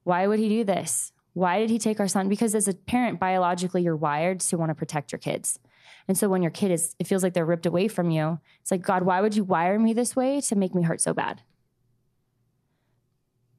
[0.03, 1.11] Why would He do this?
[1.33, 2.29] Why did He take our son?
[2.29, 5.59] Because as a parent, biologically, you're wired to want to protect your kids.
[6.07, 8.39] And so when your kid is, it feels like they're ripped away from you.
[8.61, 11.13] It's like, God, why would you wire me this way to make me hurt so
[11.13, 11.41] bad?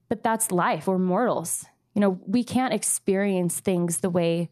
[0.09, 0.87] But that's life.
[0.87, 1.67] We're mortals.
[1.95, 4.51] You know, we can't experience things the way,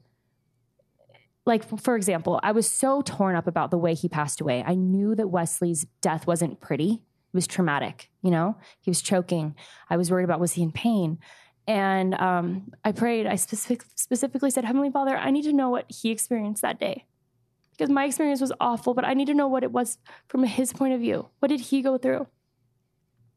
[1.46, 4.64] like, for example, I was so torn up about the way he passed away.
[4.66, 8.10] I knew that Wesley's death wasn't pretty, it was traumatic.
[8.20, 9.54] You know, he was choking.
[9.88, 11.18] I was worried about was he in pain?
[11.68, 15.86] And um, I prayed, I specific, specifically said, Heavenly Father, I need to know what
[15.88, 17.04] he experienced that day
[17.72, 20.72] because my experience was awful, but I need to know what it was from his
[20.72, 21.28] point of view.
[21.38, 22.26] What did he go through?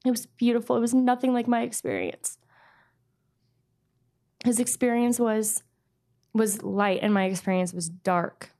[0.06, 0.78] It was beautiful.
[0.78, 2.38] It was nothing like my experience.
[4.45, 5.63] His experience was
[6.34, 8.52] was light and my experience was dark.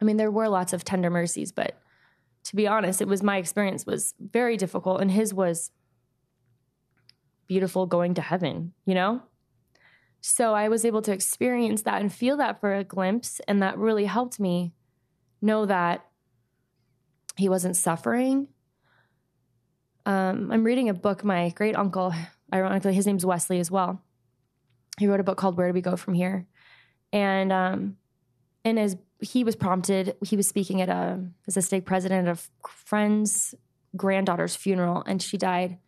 [0.00, 1.80] I mean, there were lots of tender mercies, but
[2.44, 5.70] to be honest, it was my experience was very difficult and his was
[7.46, 9.22] beautiful going to heaven, you know?
[10.20, 13.40] So I was able to experience that and feel that for a glimpse.
[13.48, 14.74] And that really helped me
[15.40, 16.04] know that
[17.36, 18.48] he wasn't suffering.
[20.04, 22.12] Um, I'm reading a book, my great uncle,
[22.52, 24.02] ironically, his name's Wesley as well.
[24.98, 26.46] He wrote a book called Where Do We Go From Here?
[27.12, 27.96] And um,
[28.64, 32.50] in his, he was prompted, he was speaking at a, as a stake president of
[32.68, 33.54] friend's
[33.96, 35.78] granddaughter's funeral, and she died,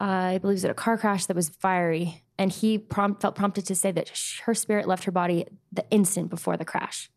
[0.00, 3.22] uh, I believe it was at a car crash that was fiery and he prompt,
[3.22, 6.64] felt prompted to say that sh- her spirit left her body the instant before the
[6.64, 7.10] crash.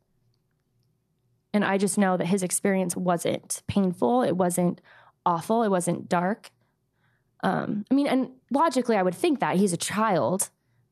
[1.54, 4.82] And I just know that his experience wasn't painful, it wasn't
[5.26, 6.52] awful, it wasn't dark.
[7.44, 10.50] Um, I mean, and logically, I would think that he's a child.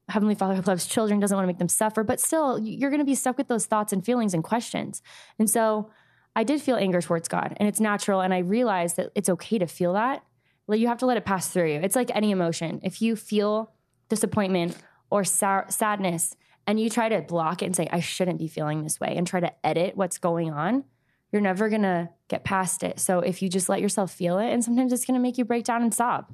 [0.10, 3.00] Heavenly Father who loves children doesn't want to make them suffer, but still, you're going
[3.02, 5.02] to be stuck with those thoughts and feelings and questions.
[5.38, 5.90] And so,
[6.36, 8.22] I did feel anger towards God, and it's natural.
[8.22, 10.24] And I realized that it's okay to feel that.
[10.70, 11.80] You have to let it pass through you.
[11.80, 12.80] It's like any emotion.
[12.84, 13.74] If you feel
[14.10, 14.78] disappointment
[15.10, 18.84] or sa- sadness and you try to block it and say i shouldn't be feeling
[18.84, 20.84] this way and try to edit what's going on
[21.32, 24.52] you're never going to get past it so if you just let yourself feel it
[24.52, 26.26] and sometimes it's going to make you break down and sob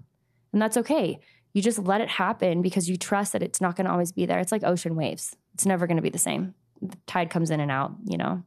[0.51, 1.19] and that's okay
[1.53, 4.25] you just let it happen because you trust that it's not going to always be
[4.25, 7.49] there it's like ocean waves it's never going to be the same the tide comes
[7.51, 8.43] in and out you know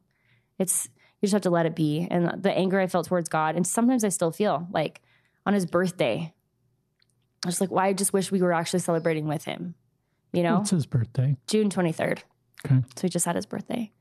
[0.59, 0.89] it's
[1.21, 3.65] you just have to let it be and the anger i felt towards god and
[3.65, 5.01] sometimes i still feel like
[5.45, 6.33] on his birthday
[7.45, 7.87] I was like, why?
[7.87, 9.75] I just wish we were actually celebrating with him.
[10.33, 11.37] You know, It's his birthday?
[11.47, 12.19] June 23rd.
[12.65, 12.83] Okay.
[12.95, 13.91] So he just had his birthday.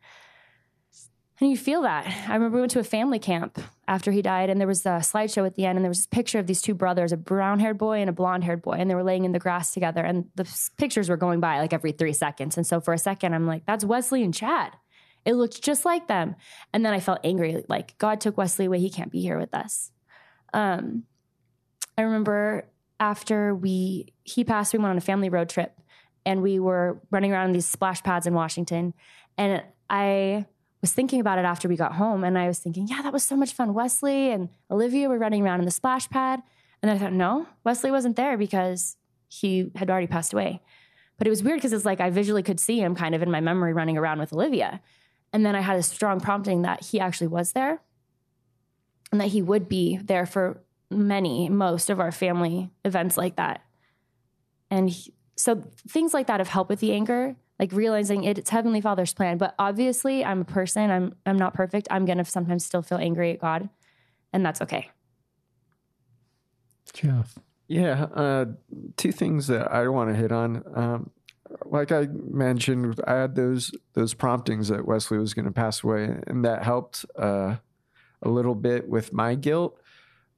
[1.39, 2.07] And you feel that.
[2.29, 5.01] I remember we went to a family camp after he died, and there was a
[5.01, 7.61] slideshow at the end, and there was this picture of these two brothers, a brown
[7.61, 10.03] haired boy and a blonde haired boy, and they were laying in the grass together.
[10.03, 12.57] And the pictures were going by like every three seconds.
[12.57, 14.73] And so for a second, I'm like, that's Wesley and Chad.
[15.27, 16.37] It looked just like them.
[16.73, 18.79] And then I felt angry, like God took Wesley away.
[18.79, 19.91] He can't be here with us.
[20.55, 21.03] Um,
[21.99, 22.67] I remember
[22.99, 25.79] after we he passed, we went on a family road trip,
[26.25, 28.95] and we were running around in these splash pads in Washington,
[29.37, 30.47] and I
[30.81, 33.23] was thinking about it after we got home, and I was thinking, yeah, that was
[33.23, 33.75] so much fun.
[33.75, 36.43] Wesley and Olivia were running around in the splash pad,
[36.83, 38.97] and I thought, no, Wesley wasn't there because
[39.29, 40.61] he had already passed away.
[41.19, 43.31] But it was weird because it's like I visually could see him kind of in
[43.31, 44.81] my memory running around with Olivia.
[45.33, 47.81] And then I had a strong prompting that he actually was there
[49.11, 53.63] and that he would be there for many, most of our family events like that.
[54.71, 58.51] And he, so things like that have helped with the anger, like realizing it, it's
[58.51, 59.39] Heavenly Father's plan.
[59.39, 60.91] But obviously, I'm a person.
[60.91, 61.89] I'm I'm not perfect.
[61.91, 63.69] I'm gonna sometimes still feel angry at God,
[64.33, 64.91] and that's okay.
[66.93, 67.39] Jeff.
[67.69, 68.45] Yeah, uh,
[68.97, 70.63] two things that I want to hit on.
[70.75, 71.11] Um,
[71.65, 76.21] like I mentioned, I had those those promptings that Wesley was going to pass away,
[76.27, 77.57] and that helped uh,
[78.23, 79.81] a little bit with my guilt.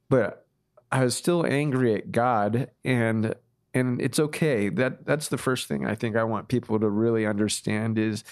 [0.09, 0.47] But
[0.91, 3.35] I was still angry at God, and
[3.73, 4.69] and it's okay.
[4.69, 8.23] That that's the first thing I think I want people to really understand is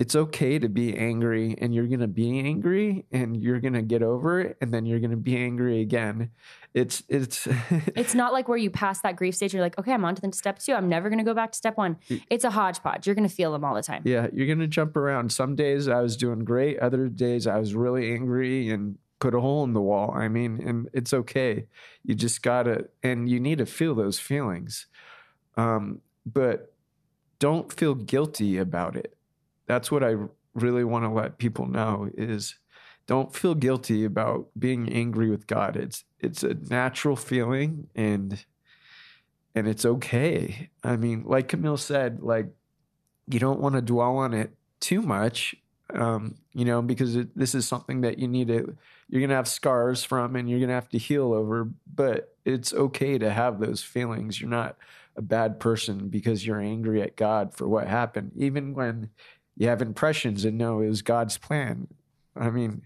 [0.00, 3.82] it's okay to be angry and you're going to be angry and you're going to
[3.82, 6.30] get over it and then you're going to be angry again.
[6.72, 7.46] It's it's
[7.94, 10.22] it's not like where you pass that grief stage you're like, "Okay, I'm on to
[10.22, 10.72] the step 2.
[10.72, 11.98] I'm never going to go back to step 1."
[12.30, 13.06] It's a hodgepodge.
[13.06, 14.02] You're going to feel them all the time.
[14.06, 15.32] Yeah, you're going to jump around.
[15.32, 19.40] Some days I was doing great, other days I was really angry and put a
[19.40, 20.12] hole in the wall.
[20.14, 21.66] I mean, and it's okay.
[22.04, 24.86] You just got to and you need to feel those feelings.
[25.56, 26.74] Um, but
[27.38, 29.16] don't feel guilty about it
[29.70, 30.16] that's what I
[30.54, 32.56] really want to let people know is
[33.06, 35.76] don't feel guilty about being angry with God.
[35.76, 38.44] It's it's a natural feeling and
[39.54, 40.70] and it's okay.
[40.82, 42.48] I mean, like Camille said, like
[43.28, 45.54] you don't want to dwell on it too much,
[45.94, 48.76] um, you know, because it, this is something that you need to
[49.08, 51.68] you're gonna have scars from and you're gonna have to heal over.
[51.92, 54.40] But it's okay to have those feelings.
[54.40, 54.76] You're not
[55.16, 59.10] a bad person because you're angry at God for what happened, even when
[59.56, 61.88] you have impressions and know it was God's plan.
[62.36, 62.82] I mean,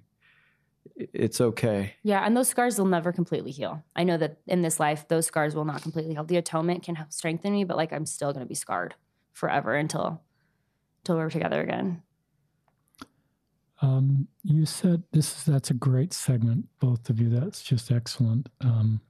[0.96, 1.94] it's okay.
[2.02, 3.82] Yeah, and those scars will never completely heal.
[3.94, 6.24] I know that in this life, those scars will not completely heal.
[6.24, 8.94] The atonement can help strengthen me, but like I'm still going to be scarred
[9.32, 10.22] forever until
[11.02, 12.02] until we're together again.
[13.84, 17.28] Um, you said this is that's a great segment, both of you.
[17.28, 18.48] That's just excellent.
[18.62, 19.00] Um,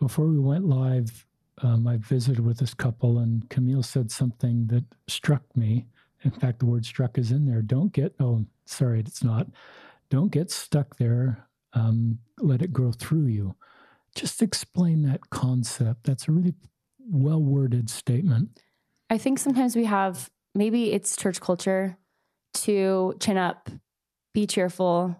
[0.00, 1.26] before we went live,
[1.62, 5.86] um, I visited with this couple, and Camille said something that struck me.
[6.22, 7.60] In fact, the word struck is in there.
[7.60, 9.48] Don't get, oh, sorry, it's not.
[10.08, 11.46] Don't get stuck there.
[11.74, 13.54] Um, let it grow through you.
[14.14, 16.04] Just explain that concept.
[16.04, 16.54] That's a really
[17.06, 18.60] well worded statement.
[19.10, 21.98] I think sometimes we have, maybe it's church culture
[22.54, 23.68] to chin up,
[24.36, 25.16] be cheerful.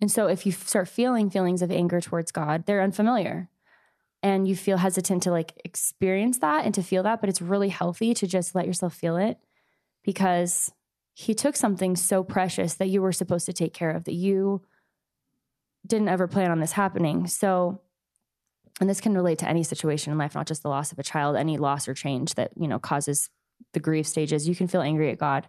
[0.00, 3.48] And so if you start feeling feelings of anger towards God, they're unfamiliar
[4.22, 7.68] and you feel hesitant to like experience that and to feel that, but it's really
[7.68, 9.38] healthy to just let yourself feel it
[10.04, 10.70] because
[11.14, 14.62] he took something so precious that you were supposed to take care of that you
[15.84, 17.26] didn't ever plan on this happening.
[17.26, 17.80] So,
[18.80, 21.02] and this can relate to any situation in life, not just the loss of a
[21.02, 23.30] child, any loss or change that, you know, causes
[23.72, 24.48] the grief stages.
[24.48, 25.48] You can feel angry at God.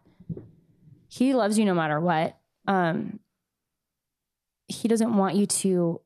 [1.07, 2.39] He loves you no matter what.
[2.67, 3.19] Um,
[4.67, 6.01] he doesn't want you to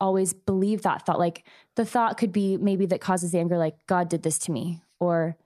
[0.00, 1.18] always believe that thought.
[1.18, 1.46] Like
[1.76, 4.82] the thought could be maybe that causes the anger, like God did this to me,
[5.00, 5.36] or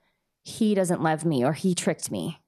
[0.42, 2.40] he doesn't love me, or he tricked me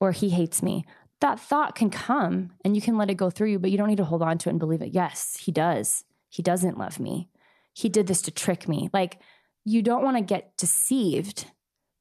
[0.00, 0.84] or he hates me.
[1.20, 3.88] That thought can come and you can let it go through you, but you don't
[3.88, 4.94] need to hold on to it and believe it.
[4.94, 6.04] Yes, he does.
[6.30, 7.28] He doesn't love me.
[7.74, 8.88] He did this to trick me.
[8.92, 9.18] Like
[9.64, 11.46] you don't want to get deceived,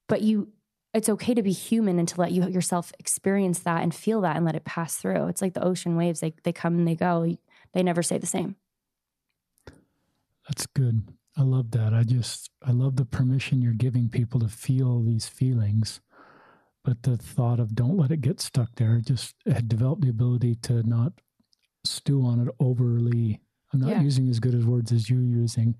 [0.07, 0.53] but you
[0.99, 4.35] it's okay to be human and to let you yourself experience that and feel that
[4.35, 5.27] and let it pass through.
[5.27, 6.19] It's like the ocean waves.
[6.19, 7.35] They they come and they go.
[7.73, 8.55] They never stay the same.
[10.47, 11.07] That's good.
[11.37, 11.93] I love that.
[11.93, 16.01] I just I love the permission you're giving people to feel these feelings
[16.83, 20.55] but the thought of don't let it get stuck there just had developed the ability
[20.55, 21.13] to not
[21.83, 23.39] stew on it overly.
[23.73, 24.01] I'm not yeah.
[24.01, 25.75] using as good as words as you're using,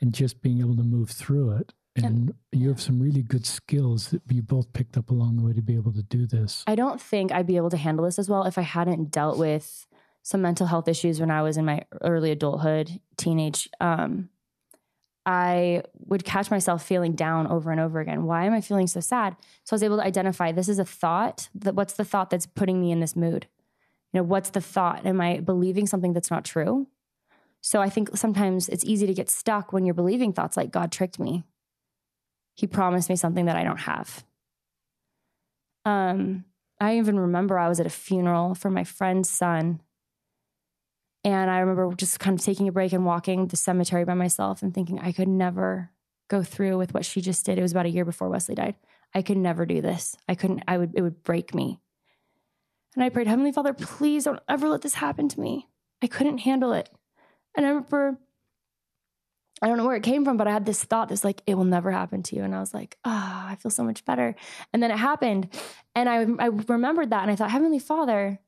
[0.00, 1.72] and just being able to move through it.
[1.96, 5.52] And, you have some really good skills that you both picked up along the way
[5.52, 6.64] to be able to do this.
[6.66, 9.38] I don't think I'd be able to handle this as well if I hadn't dealt
[9.38, 9.86] with
[10.22, 13.68] some mental health issues when I was in my early adulthood, teenage.
[13.80, 14.28] Um,
[15.26, 18.24] I would catch myself feeling down over and over again.
[18.24, 19.36] Why am I feeling so sad?
[19.64, 21.48] So I was able to identify this is a thought.
[21.54, 23.46] That what's the thought that's putting me in this mood?
[24.12, 25.06] You know, what's the thought?
[25.06, 26.88] Am I believing something that's not true?
[27.60, 30.90] So I think sometimes it's easy to get stuck when you're believing thoughts like God
[30.90, 31.44] tricked me.
[32.60, 34.22] He promised me something that I don't have.
[35.86, 36.44] Um,
[36.78, 39.80] I even remember I was at a funeral for my friend's son
[41.24, 44.60] and I remember just kind of taking a break and walking the cemetery by myself
[44.60, 45.90] and thinking I could never
[46.28, 47.58] go through with what she just did.
[47.58, 48.74] It was about a year before Wesley died.
[49.14, 50.14] I could never do this.
[50.28, 51.80] I couldn't, I would, it would break me.
[52.94, 55.66] And I prayed, Heavenly Father, please don't ever let this happen to me.
[56.02, 56.90] I couldn't handle it.
[57.56, 58.18] And I remember,
[59.62, 61.54] I don't know where it came from, but I had this thought that's like, it
[61.54, 62.42] will never happen to you.
[62.42, 64.34] And I was like, ah, oh, I feel so much better.
[64.72, 65.48] And then it happened.
[65.94, 68.38] And I, I remembered that and I thought, Heavenly Father,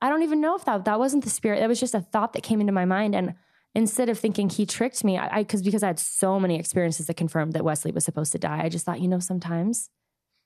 [0.00, 1.60] I don't even know if that that wasn't the spirit.
[1.60, 3.14] That was just a thought that came into my mind.
[3.14, 3.34] And
[3.74, 7.16] instead of thinking he tricked me, I because because I had so many experiences that
[7.16, 9.90] confirmed that Wesley was supposed to die, I just thought, you know, sometimes,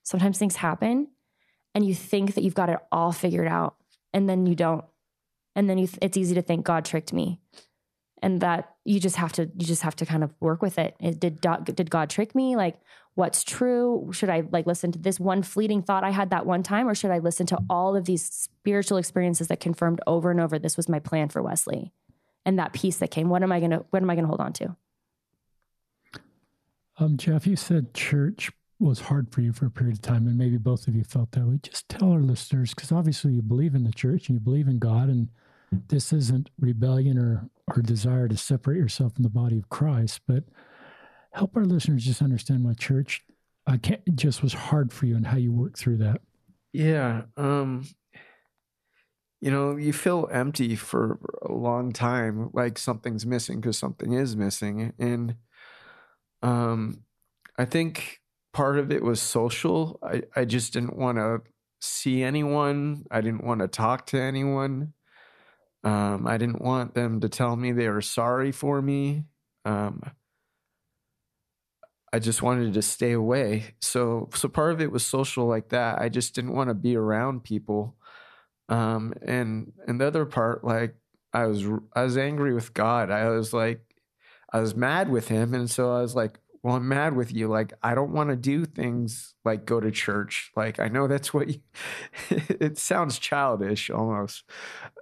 [0.03, 1.09] sometimes things happen,
[1.74, 3.76] and you think that you've got it all figured out,
[4.12, 4.84] and then you don't,
[5.55, 7.40] and then you th- it's easy to think God tricked me,
[8.20, 10.95] and that you just have to you just have to kind of work with it.
[11.01, 12.57] it did did God trick me?
[12.57, 12.78] Like
[13.14, 14.11] what's true?
[14.12, 16.95] Should I like listen to this one fleeting thought I had that one time, or
[16.95, 20.76] should I listen to all of these spiritual experiences that confirmed over and over this
[20.76, 21.93] was my plan for Wesley
[22.45, 23.28] and that peace that came?
[23.28, 24.76] What am I gonna what am I gonna hold on to?
[26.99, 30.37] Um, Jeff, you said church was hard for you for a period of time, and
[30.37, 31.59] maybe both of you felt that way.
[31.62, 34.78] Just tell our listeners, because obviously you believe in the church and you believe in
[34.78, 35.28] God, and
[35.89, 40.45] this isn't rebellion or, or desire to separate yourself from the body of Christ, but
[41.33, 43.22] help our listeners just understand why church
[43.66, 46.20] I can't, just was hard for you and how you worked through that.
[46.72, 47.22] Yeah.
[47.37, 47.87] Um,
[49.41, 54.37] you know, you feel empty for a long time, like something's missing because something is
[54.37, 54.95] missing.
[54.99, 55.37] And
[56.43, 57.05] um,
[57.59, 58.20] I think
[58.55, 59.99] part of it was social.
[60.03, 61.43] I, I just didn't want to
[61.81, 63.05] see anyone.
[63.11, 64.93] I didn't want to talk to anyone.
[65.85, 69.24] Um, I didn't want them to tell me they were sorry for me.
[69.64, 70.03] Um,
[72.12, 73.74] I just wanted to stay away.
[73.80, 76.01] So, so part of it was social like that.
[76.01, 77.97] I just didn't want to be around people.
[78.68, 80.95] Um, and and the other part, like
[81.32, 83.11] I was, I was angry with God.
[83.11, 83.80] I was like,
[84.53, 87.47] I was mad with Him, and so I was like, well, I'm mad with you.
[87.49, 90.51] Like, I don't want to do things like go to church.
[90.57, 91.61] Like, I know that's what you,
[92.31, 94.45] it sounds childish almost.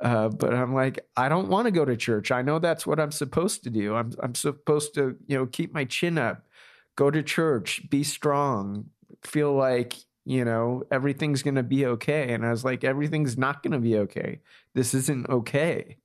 [0.01, 2.33] Uh, but I'm like, I don't want to go to church.
[2.33, 3.95] I know that's what I'm supposed to do.
[3.95, 6.49] I'm, I'm supposed to, you know, keep my chin up,
[6.97, 8.87] go to church, be strong,
[9.23, 9.95] feel like,
[10.25, 12.33] you know, everything's going to be okay.
[12.33, 14.41] And I was like, everything's not going to be okay.
[14.75, 15.99] This isn't okay.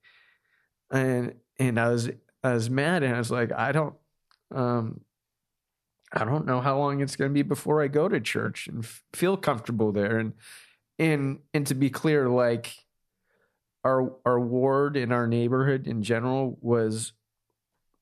[0.92, 2.12] And, and I was,
[2.44, 3.96] I was mad and I was like, I don't,
[4.54, 5.02] um,
[6.14, 8.84] I don't know how long it's going to be before I go to church and
[8.84, 10.18] f- feel comfortable there.
[10.18, 10.34] And
[11.00, 12.74] and and to be clear, like
[13.84, 17.14] our our ward in our neighborhood in general was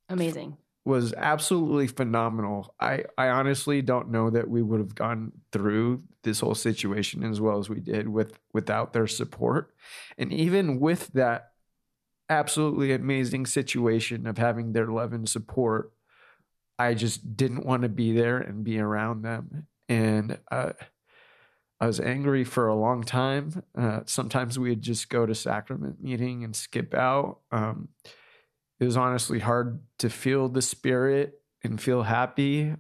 [0.10, 0.58] amazing.
[0.86, 2.76] Was absolutely phenomenal.
[2.80, 7.42] I I honestly don't know that we would have gone through this whole situation as
[7.42, 9.74] well as we did with without their support.
[10.18, 11.54] And even with that
[12.30, 15.92] absolutely amazing situation of having their love and support
[16.78, 19.68] I just didn't want to be there and be around them.
[19.88, 20.74] And uh,
[21.80, 23.64] I was angry for a long time.
[23.78, 27.40] Uh, sometimes we'd just go to sacrament meeting and skip out.
[27.52, 27.90] Um,
[28.80, 32.74] it was honestly hard to feel the spirit and feel happy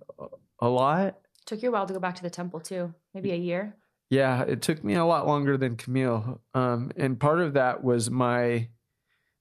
[0.59, 1.19] a lot.
[1.45, 3.75] Took you a while to go back to the temple too, maybe a year.
[4.09, 8.09] Yeah, it took me a lot longer than Camille, um, and part of that was
[8.09, 8.69] my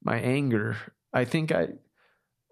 [0.03, 0.77] my anger.
[1.13, 1.69] I think I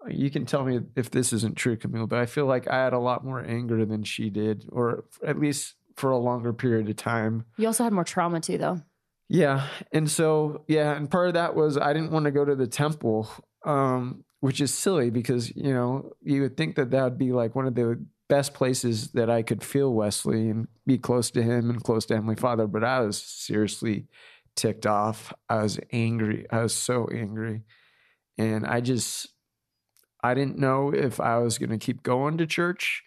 [0.07, 2.93] you can tell me if this isn't true, Camille, but I feel like I had
[2.93, 6.95] a lot more anger than she did, or at least for a longer period of
[6.95, 7.45] time.
[7.57, 8.81] You also had more trauma too, though.
[9.29, 9.67] Yeah.
[9.91, 10.95] And so, yeah.
[10.95, 13.29] And part of that was I didn't want to go to the temple,
[13.65, 17.55] um, which is silly because, you know, you would think that that would be like
[17.55, 21.69] one of the best places that I could feel Wesley and be close to him
[21.69, 22.67] and close to Heavenly Father.
[22.67, 24.07] But I was seriously
[24.55, 25.33] ticked off.
[25.49, 26.45] I was angry.
[26.51, 27.63] I was so angry.
[28.37, 29.32] And I just,
[30.23, 33.03] I didn't know if I was going to keep going to church.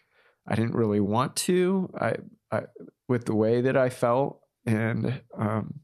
[0.47, 1.91] I didn't really want to.
[1.99, 2.17] I,
[2.53, 2.63] I
[3.09, 5.81] with the way that I felt, and um,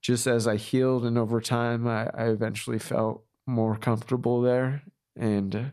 [0.00, 4.82] just as I healed and over time, I, I eventually felt more comfortable there.
[5.16, 5.64] And uh,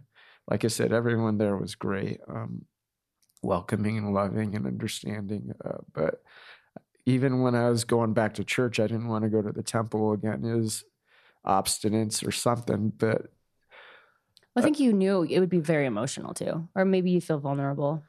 [0.49, 2.65] like I said, everyone there was great, um,
[3.43, 5.53] welcoming and loving and understanding.
[5.63, 6.23] Uh, but
[7.05, 9.63] even when I was going back to church, I didn't want to go to the
[9.63, 10.41] temple again.
[10.41, 10.83] Was
[11.45, 12.91] obstinance or something.
[12.97, 13.27] But
[14.55, 17.39] I uh, think you knew it would be very emotional too, or maybe you feel
[17.39, 18.03] vulnerable.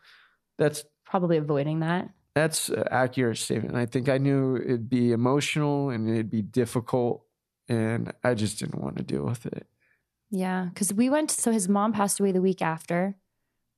[0.58, 2.10] That's probably avoiding that.
[2.34, 3.76] That's an accurate statement.
[3.76, 7.24] I think I knew it'd be emotional and it'd be difficult,
[7.68, 9.66] and I just didn't want to deal with it.
[10.30, 11.30] Yeah, because we went.
[11.30, 13.16] So his mom passed away the week after,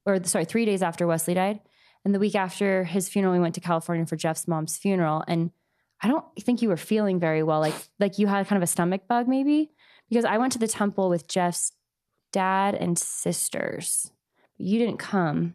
[0.04, 1.60] or sorry, three days after Wesley died,
[2.04, 5.50] and the week after his funeral, we went to California for Jeff's mom's funeral, and
[6.02, 7.60] I don't think you were feeling very well.
[7.60, 9.70] Like like you had kind of a stomach bug, maybe
[10.08, 11.72] because I went to the temple with Jeff's
[12.32, 14.10] dad and sisters.
[14.56, 15.54] You didn't come.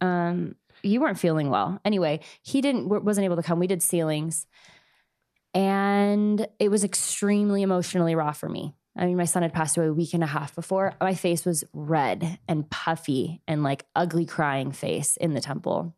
[0.00, 1.80] Um, you weren't feeling well.
[1.84, 3.58] Anyway, he didn't wasn't able to come.
[3.58, 4.46] We did sealings,
[5.54, 8.74] and it was extremely emotionally raw for me.
[8.96, 10.94] I mean, my son had passed away a week and a half before.
[11.00, 15.94] My face was red and puffy and like ugly crying face in the temple.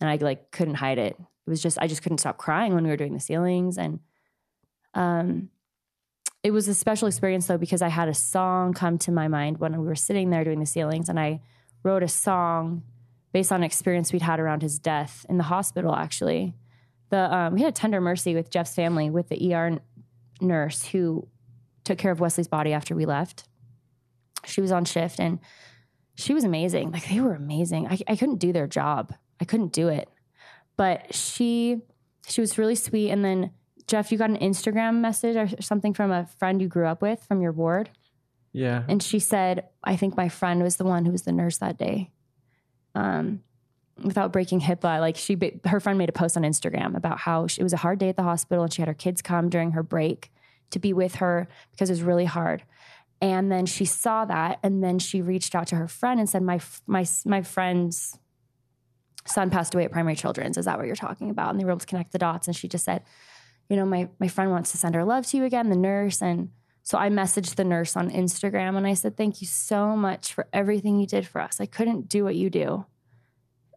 [0.00, 1.16] And I like couldn't hide it.
[1.18, 4.00] It was just I just couldn't stop crying when we were doing the sealings, And
[4.92, 5.50] um
[6.44, 9.58] it was a special experience though because I had a song come to my mind
[9.58, 11.40] when we were sitting there doing the sealings, and I
[11.82, 12.82] wrote a song
[13.32, 15.94] based on an experience we'd had around his death in the hospital.
[15.94, 16.54] Actually,
[17.08, 19.78] the um, we had a tender mercy with Jeff's family with the ER
[20.42, 21.26] nurse who
[21.82, 23.44] took care of Wesley's body after we left.
[24.44, 25.38] She was on shift and
[26.14, 26.90] she was amazing.
[26.90, 27.88] Like they were amazing.
[27.88, 29.14] I, I couldn't do their job.
[29.40, 30.10] I couldn't do it,
[30.76, 31.80] but she
[32.26, 33.10] she was really sweet.
[33.10, 33.50] And then
[33.86, 37.22] Jeff, you got an Instagram message or something from a friend you grew up with
[37.24, 37.90] from your ward?
[38.52, 38.84] Yeah.
[38.88, 41.76] And she said, I think my friend was the one who was the nurse that
[41.76, 42.10] day.
[42.94, 43.42] Um,
[44.02, 47.60] without breaking HIPAA, like she, her friend made a post on Instagram about how she,
[47.60, 49.72] it was a hard day at the hospital and she had her kids come during
[49.72, 50.30] her break
[50.70, 52.62] to be with her because it was really hard.
[53.20, 56.42] And then she saw that, and then she reached out to her friend and said,
[56.42, 58.18] "My my my friend's
[59.24, 60.58] son passed away at Primary Children's.
[60.58, 62.48] Is that what you're talking about?" And they were able to connect the dots.
[62.48, 63.02] And she just said,
[63.68, 66.22] "You know, my my friend wants to send her love to you again, the nurse."
[66.22, 66.50] And
[66.82, 70.48] so I messaged the nurse on Instagram and I said, "Thank you so much for
[70.52, 71.60] everything you did for us.
[71.60, 72.86] I couldn't do what you do."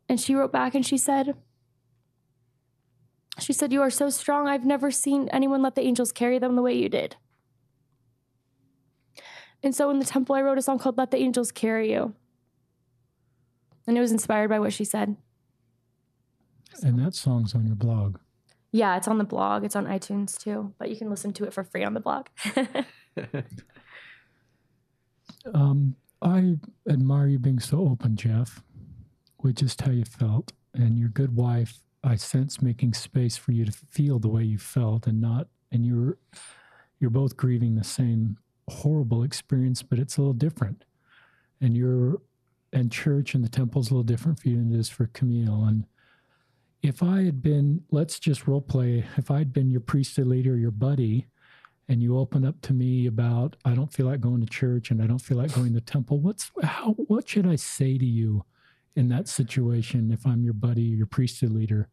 [0.10, 1.36] And she wrote back and she said,
[3.40, 4.48] she said, You are so strong.
[4.48, 7.16] I've never seen anyone let the angels carry them the way you did.
[9.64, 12.14] And so in the temple, I wrote a song called Let the Angels Carry You.
[13.86, 15.18] And it was inspired by what she said.
[16.84, 18.18] And that song's on your blog.
[18.78, 19.64] Yeah, it's on the blog.
[19.64, 22.28] It's on iTunes too, but you can listen to it for free on the blog.
[25.56, 26.58] um, I
[26.88, 28.62] admire you being so open, Jeff,
[29.42, 30.54] with just how you felt.
[30.76, 34.60] And your good wife, I sense making space for you to feel the way you
[34.60, 36.20] felt and not, and you're,
[37.00, 38.38] you're both grieving the same
[38.70, 40.86] horrible experience, but it's a little different.
[41.60, 42.22] And you're,
[42.72, 45.08] and church and the temple is a little different for you than it is for
[45.08, 45.64] Camille.
[45.64, 45.86] And
[46.82, 50.72] if I had been, let's just role play, if I'd been your priesthood leader, your
[50.72, 51.28] buddy,
[51.90, 55.02] and you open up to me about I don't feel like going to church and
[55.02, 58.44] I don't feel like going to temple, what's how what should I say to you
[58.96, 61.88] in that situation if I'm your buddy, your priesthood leader?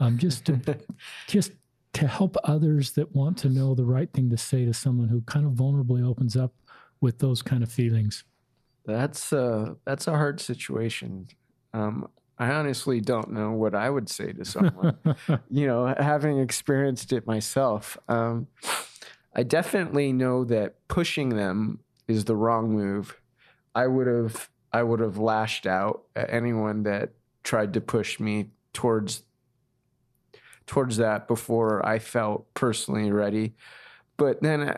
[0.00, 0.60] Um, just to
[1.28, 1.52] just
[1.94, 5.20] to help others that want to know the right thing to say to someone who
[5.22, 6.52] kind of vulnerably opens up
[7.00, 8.24] with those kind of feelings.
[8.84, 11.28] That's uh that's a hard situation.
[11.72, 12.08] Um,
[12.38, 14.96] I honestly don't know what I would say to someone.
[15.50, 18.46] you know, having experienced it myself, um,
[19.34, 23.20] I definitely know that pushing them is the wrong move.
[23.74, 27.10] I would have I would have lashed out at anyone that
[27.42, 29.22] tried to push me towards
[30.66, 33.54] towards that before I felt personally ready.
[34.16, 34.76] But then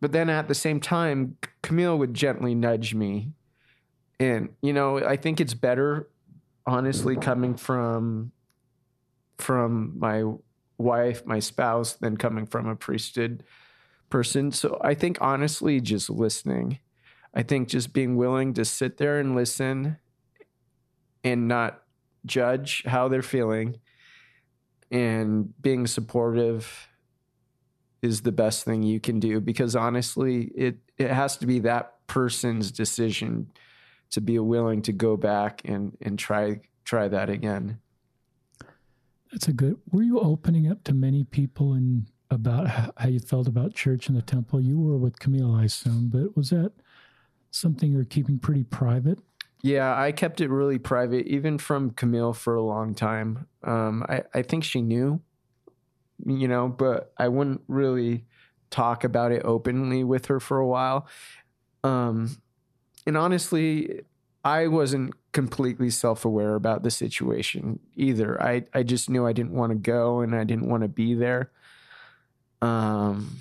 [0.00, 3.32] but then at the same time Camille would gently nudge me.
[4.18, 6.08] And you know, I think it's better
[6.66, 8.32] honestly coming from
[9.38, 10.22] from my
[10.76, 13.42] wife, my spouse, than coming from a priesthood
[14.10, 14.52] person.
[14.52, 16.78] So I think honestly, just listening.
[17.32, 19.98] I think just being willing to sit there and listen
[21.22, 21.82] and not
[22.26, 23.76] judge how they're feeling
[24.90, 26.88] and being supportive
[28.02, 31.94] is the best thing you can do because honestly it it has to be that
[32.06, 33.50] person's decision
[34.10, 37.78] to be willing to go back and and try try that again.
[39.32, 39.76] That's a good.
[39.92, 44.16] Were you opening up to many people and about how you felt about church and
[44.16, 44.60] the temple?
[44.60, 46.72] You were with Camille, I assume, but was that
[47.50, 49.20] something you're keeping pretty private?
[49.62, 53.46] Yeah, I kept it really private, even from Camille for a long time.
[53.62, 55.20] Um, I, I think she knew,
[56.24, 58.24] you know, but I wouldn't really
[58.70, 61.06] talk about it openly with her for a while.
[61.84, 62.38] Um,
[63.06, 64.02] and honestly,
[64.44, 68.42] I wasn't completely self aware about the situation either.
[68.42, 71.14] I, I just knew I didn't want to go and I didn't want to be
[71.14, 71.50] there.
[72.62, 73.38] Um,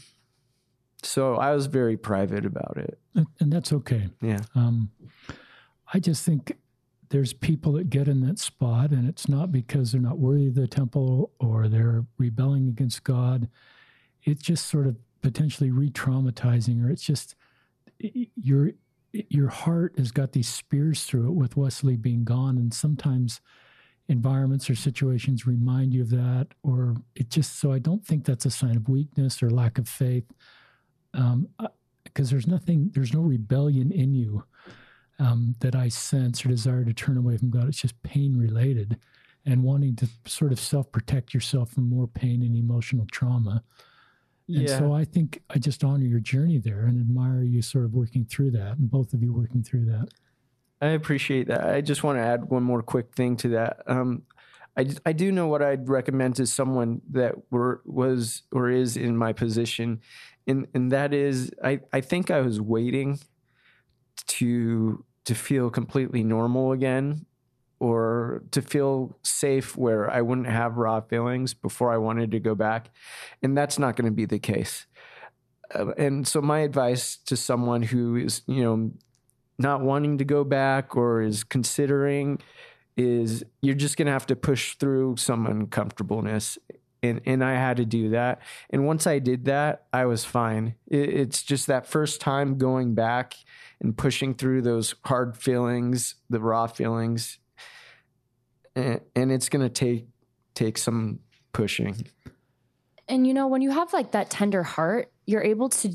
[1.02, 3.00] so I was very private about it.
[3.40, 4.10] And that's okay.
[4.22, 4.42] Yeah.
[4.56, 4.92] Um,
[5.94, 6.58] I just think
[7.10, 10.56] there's people that get in that spot, and it's not because they're not worthy of
[10.56, 13.50] the temple or they're rebelling against God.
[14.24, 17.36] It's just sort of potentially re traumatizing, or it's just
[17.98, 18.72] you're
[19.12, 22.58] your heart has got these spears through it with Wesley being gone.
[22.58, 23.42] And sometimes
[24.08, 28.46] environments or situations remind you of that, or it just so I don't think that's
[28.46, 30.26] a sign of weakness or lack of faith.
[31.14, 31.48] Um,
[32.04, 34.44] because there's nothing, there's no rebellion in you
[35.20, 37.68] um, that I sense or desire to turn away from God.
[37.68, 38.98] It's just pain related
[39.46, 43.64] and wanting to sort of self protect yourself from more pain and emotional trauma.
[44.50, 44.80] And yeah.
[44.80, 48.26] so I think I just honor your journey there and admire you sort of working
[48.26, 50.10] through that and both of you working through that.
[50.82, 51.70] I appreciate that.
[51.70, 53.84] I just want to add one more quick thing to that.
[53.86, 54.24] Um,
[54.76, 59.16] I, I do know what I'd recommend to someone that were was or is in
[59.18, 60.02] my position,
[60.48, 63.20] and and that is I, I think I was waiting
[64.28, 67.26] to to feel completely normal again
[67.80, 72.56] or to feel safe where I wouldn't have raw feelings before I wanted to go
[72.56, 72.90] back.
[73.42, 74.86] And that's not going to be the case.
[75.74, 78.92] Uh, and so, my advice to someone who is, you know,
[79.58, 82.40] not wanting to go back or is considering
[82.98, 86.58] is you're just going to have to push through some uncomfortableness
[87.02, 88.42] and and I had to do that.
[88.70, 90.76] And once I did that, I was fine.
[90.88, 93.36] It, it's just that first time going back
[93.80, 97.40] and pushing through those hard feelings, the raw feelings,
[99.16, 100.08] and, it's gonna take
[100.56, 101.20] take some
[101.54, 102.08] pushing.
[103.08, 105.92] And you know, when you have like that tender heart, you're able to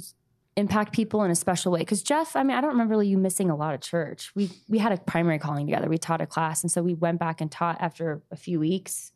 [0.56, 1.80] impact people in a special way.
[1.80, 4.32] Because Jeff, I mean, I don't remember you missing a lot of church.
[4.34, 5.88] We we had a primary calling together.
[5.88, 9.12] We taught a class, and so we went back and taught after a few weeks.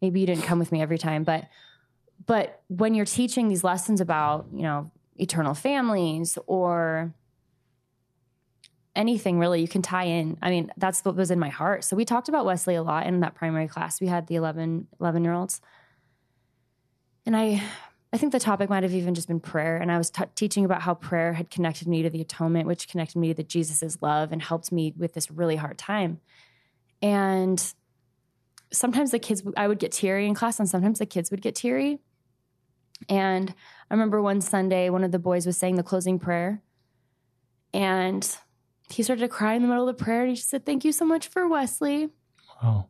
[0.00, 1.48] Maybe you didn't come with me every time, but
[2.26, 7.12] but when you're teaching these lessons about you know eternal families or
[8.96, 10.36] anything really you can tie in.
[10.42, 11.84] I mean that's what was in my heart.
[11.84, 14.00] So we talked about wesley a lot in that primary class.
[14.00, 15.60] We had the 11 11 year olds
[17.26, 17.62] and i
[18.12, 19.76] i think the topic might have even just been prayer.
[19.76, 22.88] And i was t- teaching about how prayer had connected me to the atonement which
[22.88, 26.20] connected me to jesus's love and helped me with this really hard time.
[27.02, 27.72] And
[28.72, 31.54] sometimes the kids i would get teary in class and sometimes the kids would get
[31.54, 32.00] teary.
[33.08, 33.54] And
[33.88, 36.60] i remember one sunday one of the boys was saying the closing prayer.
[37.72, 38.36] And
[38.92, 40.84] he started to cry in the middle of the prayer and he just said, Thank
[40.84, 42.10] you so much for Wesley.
[42.62, 42.88] Wow.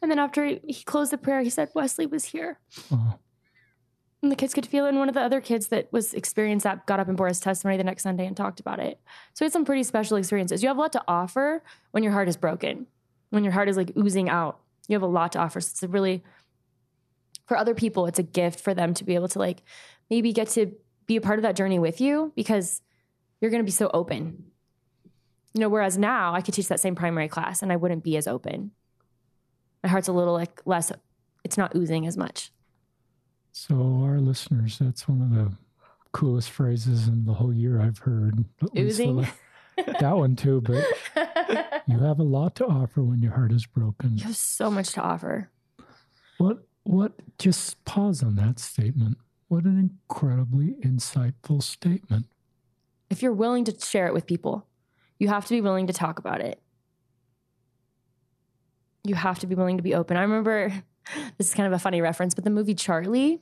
[0.00, 2.58] And then after he closed the prayer, he said, Wesley was here.
[2.90, 3.20] Wow.
[4.20, 4.90] And the kids could feel it.
[4.90, 7.40] And one of the other kids that was experienced that got up and bore his
[7.40, 9.00] testimony the next Sunday and talked about it.
[9.34, 10.62] So it's some pretty special experiences.
[10.62, 12.86] You have a lot to offer when your heart is broken,
[13.30, 14.60] when your heart is like oozing out.
[14.88, 15.60] You have a lot to offer.
[15.60, 16.22] So it's a really,
[17.46, 19.62] for other people, it's a gift for them to be able to like
[20.08, 20.72] maybe get to
[21.06, 22.80] be a part of that journey with you because
[23.40, 24.51] you're going to be so open
[25.54, 28.16] you know, whereas now I could teach that same primary class and I wouldn't be
[28.16, 28.70] as open.
[29.82, 30.92] My heart's a little like less,
[31.44, 32.52] it's not oozing as much.
[33.52, 35.52] So, our listeners, that's one of the
[36.12, 38.44] coolest phrases in the whole year I've heard.
[38.76, 39.26] Oozing?
[40.00, 40.84] that one too, but
[41.86, 44.16] you have a lot to offer when your heart is broken.
[44.16, 45.50] You have so much to offer.
[46.38, 49.18] What, what, just pause on that statement.
[49.48, 52.26] What an incredibly insightful statement.
[53.10, 54.66] If you're willing to share it with people,
[55.22, 56.60] you have to be willing to talk about it.
[59.04, 60.16] You have to be willing to be open.
[60.16, 60.72] I remember
[61.38, 63.38] this is kind of a funny reference, but the movie Charly.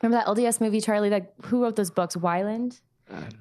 [0.00, 1.10] Remember that LDS movie Charly?
[1.10, 2.16] Like who wrote those books?
[2.16, 2.80] Weyland.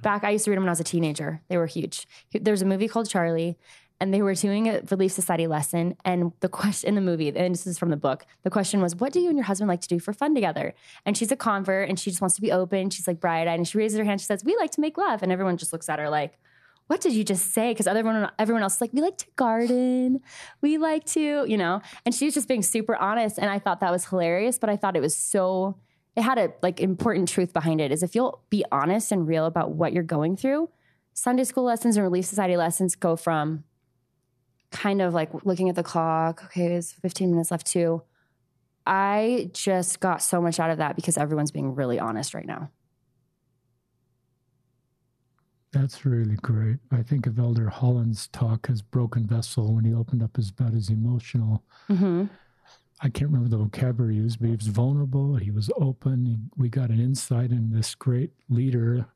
[0.02, 1.42] Back, I used to read them when I was a teenager.
[1.48, 2.08] They were huge.
[2.34, 3.58] There's a movie called Charly,
[4.00, 5.96] and they were doing a Relief Society lesson.
[6.04, 8.96] And the question in the movie, and this is from the book, the question was,
[8.96, 10.74] What do you and your husband like to do for fun together?
[11.06, 12.90] And she's a convert and she just wants to be open.
[12.90, 14.20] She's like bright eyed and she raises her hand.
[14.20, 15.22] She says, We like to make love.
[15.22, 16.40] And everyone just looks at her like,
[16.88, 17.72] what did you just say?
[17.72, 20.22] Because everyone, everyone else is like, we like to garden,
[20.62, 21.82] we like to, you know.
[22.06, 24.60] And she was just being super honest, and I thought that was hilarious.
[24.60, 25.78] But I thought it was so,
[26.16, 27.92] it had a like important truth behind it.
[27.92, 30.70] Is if you'll be honest and real about what you're going through,
[31.14, 33.64] Sunday school lessons and Relief Society lessons go from
[34.72, 36.44] kind of like looking at the clock.
[36.46, 38.04] Okay, it's 15 minutes left too.
[38.86, 42.70] I just got so much out of that because everyone's being really honest right now.
[45.76, 46.78] That's really great.
[46.90, 50.72] I think of Elder Holland's talk as broken vessel when he opened up his about
[50.72, 51.66] his emotional.
[51.90, 52.28] Mm-hmm.
[53.02, 55.36] I can't remember the vocabulary he used, but he was vulnerable.
[55.36, 56.50] He was open.
[56.56, 59.08] We got an insight in this great leader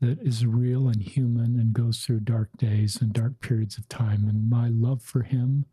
[0.00, 4.24] that is real and human and goes through dark days and dark periods of time.
[4.26, 5.66] And my love for him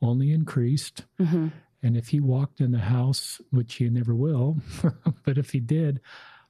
[0.00, 1.04] only increased.
[1.20, 1.48] Mm-hmm.
[1.82, 4.56] And if he walked in the house, which he never will,
[5.24, 6.00] but if he did,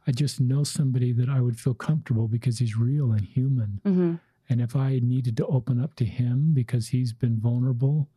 [0.07, 3.81] I just know somebody that I would feel comfortable because he's real and human.
[3.85, 4.15] Mm-hmm.
[4.49, 8.09] And if I needed to open up to him because he's been vulnerable,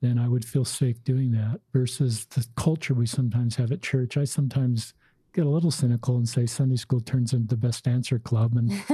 [0.00, 4.16] then I would feel safe doing that versus the culture we sometimes have at church.
[4.16, 4.94] I sometimes
[5.34, 8.70] get a little cynical and say Sunday school turns into the best answer club and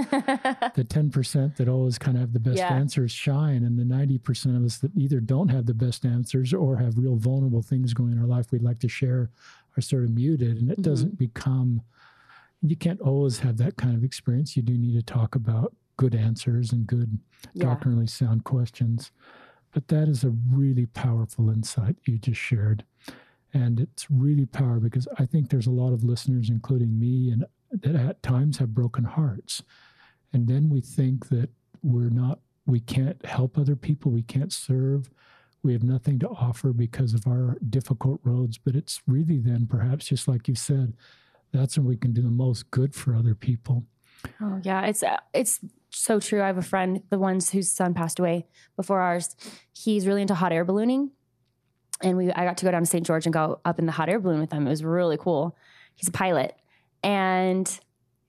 [0.74, 2.72] the 10% that always kind of have the best Yeah.
[2.74, 6.76] answers shine and the 90% of us that either don't have the best answers or
[6.76, 9.30] have real vulnerable things going in our life we'd like to share
[9.76, 10.82] are sort of muted and it Mhm.
[10.82, 11.82] doesn't become
[12.70, 16.14] you can't always have that kind of experience you do need to talk about good
[16.14, 17.18] answers and good
[17.52, 17.64] yeah.
[17.64, 19.10] doctrinally sound questions.
[19.72, 22.84] But that is a really powerful insight you just shared.
[23.52, 27.44] And it's really powerful because I think there's a lot of listeners, including me, and
[27.82, 29.62] that at times have broken hearts.
[30.32, 31.50] And then we think that
[31.82, 35.10] we're not, we can't help other people, we can't serve,
[35.62, 38.58] we have nothing to offer because of our difficult roads.
[38.58, 40.94] But it's really then, perhaps, just like you said,
[41.58, 43.84] that's when we can do the most good for other people.
[44.40, 46.42] Oh yeah, it's uh, it's so true.
[46.42, 48.46] I have a friend, the ones whose son passed away
[48.76, 49.36] before ours.
[49.72, 51.10] He's really into hot air ballooning,
[52.02, 53.06] and we I got to go down to St.
[53.06, 54.66] George and go up in the hot air balloon with him.
[54.66, 55.56] It was really cool.
[55.94, 56.56] He's a pilot,
[57.02, 57.68] and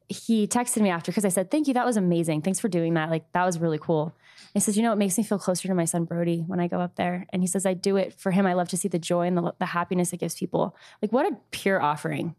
[0.07, 2.41] he texted me after because I said, "Thank you, that was amazing.
[2.41, 3.09] Thanks for doing that.
[3.09, 4.15] Like that was really cool."
[4.55, 6.67] he says, You know, it makes me feel closer to my son Brody when I
[6.67, 7.28] go up there.
[7.32, 8.45] And he says, I do it for him.
[8.45, 10.76] I love to see the joy and the, the happiness it gives people.
[11.01, 12.36] Like, what a pure offering.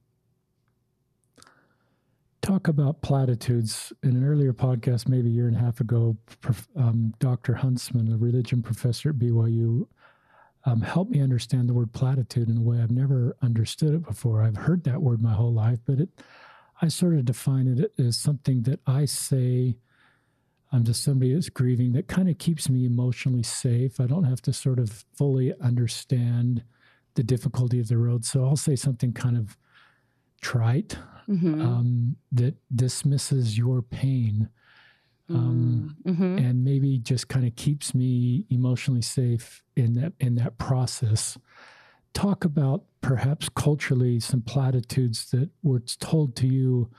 [2.47, 3.93] Talk about platitudes.
[4.05, 6.17] In an earlier podcast, maybe a year and a half ago,
[6.77, 7.55] um, Dr.
[7.55, 9.89] Huntsman, a religion professor at BYU,
[10.65, 14.43] um, helped me understand the word platitude in a way I've never understood it before.
[14.43, 16.09] I've heard that word my whole life, but it,
[16.81, 19.79] I sort of define it as something that I say
[20.71, 23.99] I'm just somebody that's grieving that kind of keeps me emotionally safe.
[23.99, 26.63] I don't have to sort of fully understand
[27.15, 28.25] the difficulty of the road.
[28.25, 29.57] So I'll say something kind of
[30.47, 30.97] trite
[31.29, 31.61] mm-hmm.
[31.61, 34.49] um, that dismisses your pain
[35.29, 36.39] um, mm-hmm.
[36.39, 41.37] and maybe just kind of keeps me emotionally safe in that in that process.
[42.15, 46.91] Talk about perhaps culturally some platitudes that were told to you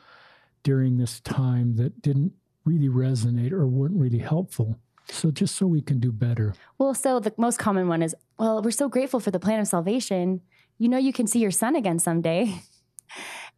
[0.64, 2.34] during this time that didn't
[2.66, 4.78] really resonate or weren't really helpful.
[5.10, 6.54] So just so we can do better.
[6.78, 9.68] Well, so the most common one is, well, we're so grateful for the plan of
[9.68, 10.42] salvation.
[10.78, 12.62] You know, you can see your son again someday.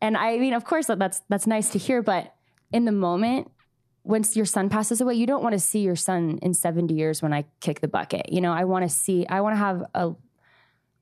[0.01, 2.33] And I mean, of course, that's that's nice to hear, but
[2.71, 3.51] in the moment,
[4.03, 7.21] once your son passes away, you don't want to see your son in 70 years
[7.21, 8.31] when I kick the bucket.
[8.31, 10.11] You know, I want to see, I want to have a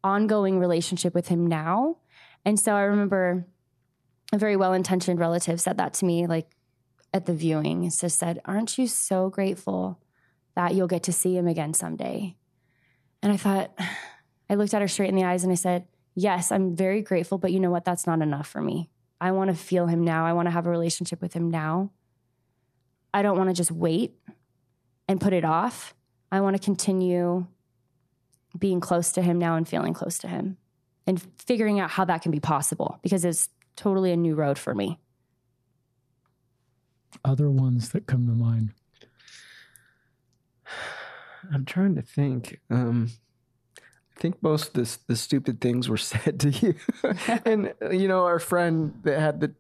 [0.04, 1.98] ongoing relationship with him now.
[2.44, 3.46] And so I remember
[4.34, 6.50] a very well-intentioned relative said that to me, like
[7.14, 7.90] at the viewing.
[7.90, 10.00] Just said, Aren't you so grateful
[10.56, 12.36] that you'll get to see him again someday?
[13.22, 13.78] And I thought,
[14.50, 15.88] I looked at her straight in the eyes and I said,
[16.20, 17.86] Yes, I'm very grateful, but you know what?
[17.86, 18.90] That's not enough for me.
[19.22, 20.26] I want to feel him now.
[20.26, 21.92] I want to have a relationship with him now.
[23.14, 24.16] I don't want to just wait
[25.08, 25.94] and put it off.
[26.32, 27.46] I want to continue
[28.58, 30.58] being close to him now and feeling close to him
[31.06, 34.74] and figuring out how that can be possible because it's totally a new road for
[34.74, 35.00] me
[37.24, 38.74] other ones that come to mind?
[41.54, 42.60] I'm trying to think.
[42.70, 43.27] Um, I
[44.20, 46.76] think most of the, the stupid things were said to you.
[47.46, 49.54] and, you know, our friend that had the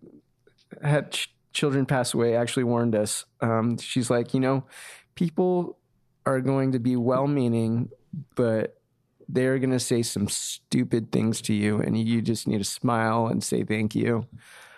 [0.81, 3.25] had ch- children pass away actually warned us.
[3.41, 4.63] Um, she's like, you know,
[5.15, 5.77] people
[6.25, 7.89] are going to be well meaning,
[8.35, 8.77] but
[9.29, 13.27] they're going to say some stupid things to you, and you just need to smile
[13.27, 14.27] and say thank you.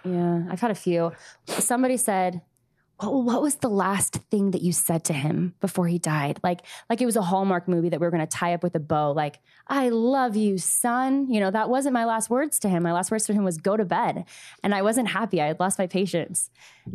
[0.03, 1.11] Yeah, I've had a few.
[1.45, 2.41] Somebody said,
[3.01, 6.39] what, was the last thing that you said to him before he died?
[6.43, 8.75] Like, like it was a Hallmark movie that we were going to tie up with
[8.75, 9.11] a bow.
[9.11, 11.31] Like, I love you, son.
[11.31, 12.83] You know, that wasn't my last words to him.
[12.83, 14.25] My last words to him was go to bed.
[14.63, 15.41] And I wasn't happy.
[15.41, 16.49] I had lost my patience.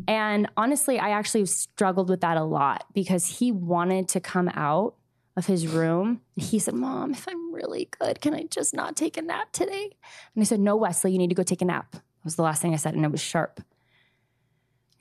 [0.07, 4.97] And honestly, I actually struggled with that a lot because he wanted to come out
[5.37, 6.21] of his room.
[6.37, 9.91] He said, Mom, if I'm really good, can I just not take a nap today?
[10.35, 11.93] And I said, No, Wesley, you need to go take a nap.
[11.93, 12.95] That was the last thing I said.
[12.95, 13.61] And it was sharp.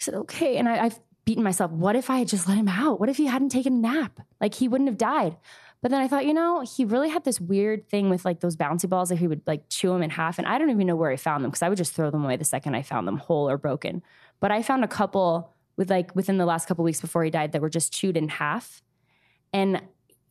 [0.04, 0.58] Said, okay.
[0.58, 1.72] And I, I've beaten myself.
[1.72, 2.99] What if I had just let him out?
[2.99, 4.20] What if he hadn't taken a nap?
[4.41, 5.38] Like he wouldn't have died.
[5.82, 8.56] But then I thought, you know, he really had this weird thing with like those
[8.56, 10.38] bouncy balls that he would like chew them in half.
[10.38, 12.24] And I don't even know where I found them because I would just throw them
[12.24, 14.01] away the second I found them whole or broken.
[14.39, 17.51] But I found a couple with like within the last couple weeks before he died
[17.51, 18.82] that were just chewed in half.
[19.51, 19.82] And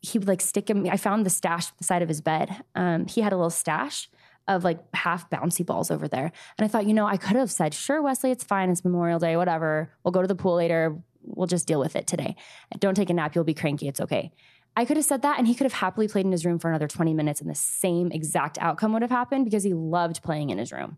[0.01, 0.87] he would like stick them.
[0.89, 2.63] I found the stash the side of his bed.
[2.73, 4.09] Um, he had a little stash
[4.47, 6.31] of like half bouncy balls over there.
[6.57, 8.69] And I thought, you know, I could have said, sure, Wesley, it's fine.
[8.69, 9.91] It's Memorial Day, whatever.
[10.03, 10.97] We'll go to the pool later.
[11.21, 12.35] We'll just deal with it today.
[12.79, 13.35] Don't take a nap.
[13.35, 13.87] You'll be cranky.
[13.87, 14.33] It's okay.
[14.75, 16.69] I could have said that and he could have happily played in his room for
[16.69, 20.49] another 20 minutes and the same exact outcome would have happened because he loved playing
[20.49, 20.97] in his room.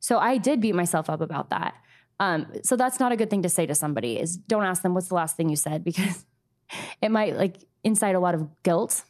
[0.00, 1.74] So I did beat myself up about that.
[2.18, 4.92] Um, so that's not a good thing to say to somebody is don't ask them
[4.92, 6.26] what's the last thing you said because
[7.00, 9.04] it might like incite a lot of guilt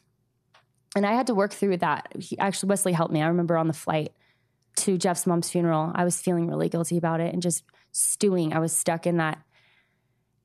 [0.95, 2.11] and I had to work through that.
[2.19, 3.21] He, actually, Wesley helped me.
[3.21, 4.13] I remember on the flight
[4.77, 8.53] to Jeff's mom's funeral, I was feeling really guilty about it and just stewing.
[8.53, 9.39] I was stuck in that.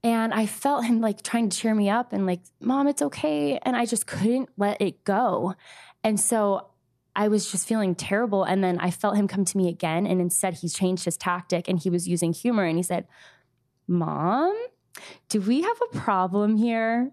[0.02, 3.58] And I felt him like trying to cheer me up and like, Mom, it's okay.
[3.62, 5.54] And I just couldn't let it go.
[6.04, 6.68] And so
[7.16, 8.44] I was just feeling terrible.
[8.44, 10.06] And then I felt him come to me again.
[10.06, 12.64] And instead, he changed his tactic and he was using humor.
[12.64, 13.08] And he said,
[13.88, 14.54] Mom,
[15.28, 17.10] do we have a problem here?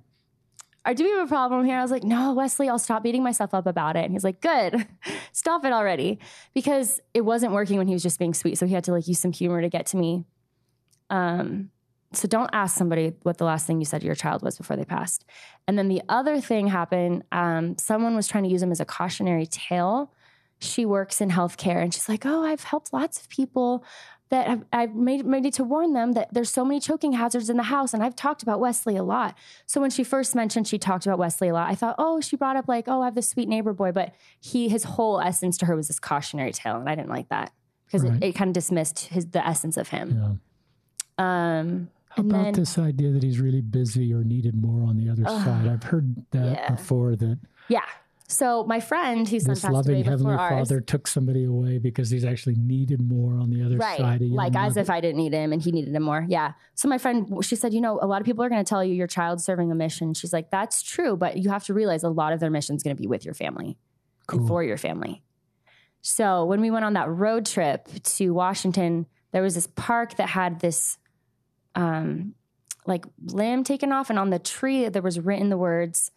[0.85, 1.77] I do have a problem here.
[1.77, 4.03] I was like, no, Wesley, I'll stop beating myself up about it.
[4.03, 4.85] And he's like, good,
[5.31, 6.19] stop it already.
[6.53, 8.57] Because it wasn't working when he was just being sweet.
[8.57, 10.25] So he had to like use some humor to get to me.
[11.09, 11.69] Um,
[12.11, 14.75] so don't ask somebody what the last thing you said to your child was before
[14.75, 15.25] they passed.
[15.67, 18.85] And then the other thing happened, um, someone was trying to use him as a
[18.85, 20.13] cautionary tale.
[20.59, 23.83] She works in healthcare and she's like, oh, I've helped lots of people
[24.33, 27.51] that I've, I've made, made it to warn them that there's so many choking hazards
[27.51, 27.93] in the house.
[27.93, 29.37] And I've talked about Wesley a lot.
[29.67, 32.35] So when she first mentioned she talked about Wesley a lot, I thought, oh, she
[32.35, 33.91] brought up like, oh, I have this sweet neighbor boy.
[33.91, 36.77] But he, his whole essence to her was this cautionary tale.
[36.77, 37.51] And I didn't like that
[37.85, 38.15] because right.
[38.15, 40.39] it, it, kind of dismissed his, the essence of him.
[41.19, 41.59] Yeah.
[41.59, 44.97] Um, How And about then- this idea that he's really busy or needed more on
[44.97, 45.67] the other Ugh, side?
[45.67, 46.69] I've heard that yeah.
[46.71, 47.85] before that Yeah.
[48.27, 52.23] So my friend whose son this loving heavenly ours, father took somebody away because he's
[52.23, 53.97] actually needed more on the other right?
[53.97, 54.21] side.
[54.21, 54.81] Like as mother.
[54.81, 56.25] if I didn't need him and he needed him more.
[56.27, 56.53] Yeah.
[56.75, 58.83] So my friend, she said, you know, a lot of people are going to tell
[58.83, 60.13] you your child's serving a mission.
[60.13, 62.83] She's like, that's true, but you have to realize a lot of their mission is
[62.83, 63.77] going to be with your family
[64.31, 65.21] and for your family.
[66.01, 70.29] So when we went on that road trip to Washington, there was this park that
[70.29, 70.97] had this
[71.75, 72.35] um
[72.85, 76.11] like limb taken off and on the tree there was written the words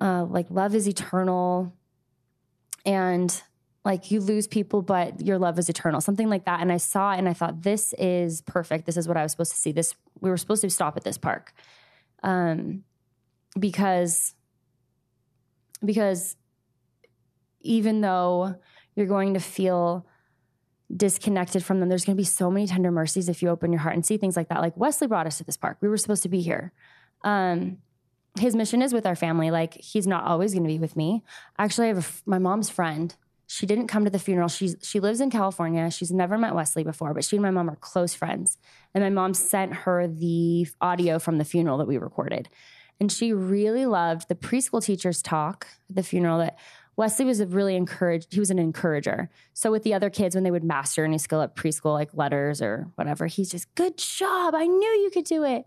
[0.00, 1.72] uh like love is eternal.
[2.84, 3.42] And
[3.84, 6.00] like you lose people but your love is eternal.
[6.00, 6.60] Something like that.
[6.60, 8.86] And i saw it and i thought this is perfect.
[8.86, 9.72] This is what i was supposed to see.
[9.72, 11.52] This we were supposed to stop at this park.
[12.22, 12.84] Um
[13.58, 14.34] because
[15.84, 16.36] because
[17.60, 18.56] even though
[18.94, 20.06] you're going to feel
[20.94, 23.80] disconnected from them there's going to be so many tender mercies if you open your
[23.80, 24.60] heart and see things like that.
[24.60, 25.78] Like wesley brought us to this park.
[25.80, 26.72] We were supposed to be here.
[27.22, 27.78] Um
[28.38, 29.50] his mission is with our family.
[29.50, 31.22] Like he's not always going to be with me.
[31.58, 33.14] Actually i have my mom's friend.
[33.48, 34.48] She didn't come to the funeral.
[34.48, 35.90] She's she lives in california.
[35.90, 38.58] She's never met wesley before but she and my mom are close friends.
[38.94, 42.48] And my mom sent her the audio from the funeral that we recorded.
[42.98, 46.58] And she really loved the preschool teacher's talk at the funeral that
[46.96, 49.28] Wesley was a really encouraged, he was an encourager.
[49.52, 52.62] So with the other kids, when they would master any skill at preschool, like letters
[52.62, 54.54] or whatever, he's just, good job.
[54.54, 55.66] I knew you could do it.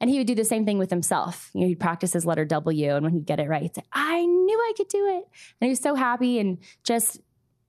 [0.00, 1.50] And he would do the same thing with himself.
[1.54, 3.82] You know, he'd practice his letter W, and when he'd get it right, he'd say,
[3.92, 5.24] I knew I could do it.
[5.60, 7.20] And he was so happy and just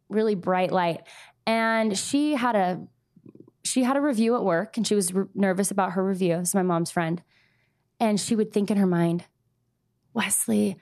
[0.09, 1.01] really bright light.
[1.45, 2.85] And she had a
[3.63, 6.35] she had a review at work, and she was r- nervous about her review.
[6.35, 7.21] Is my mom's friend,
[7.99, 9.25] and she would think in her mind,
[10.13, 10.77] Wesley,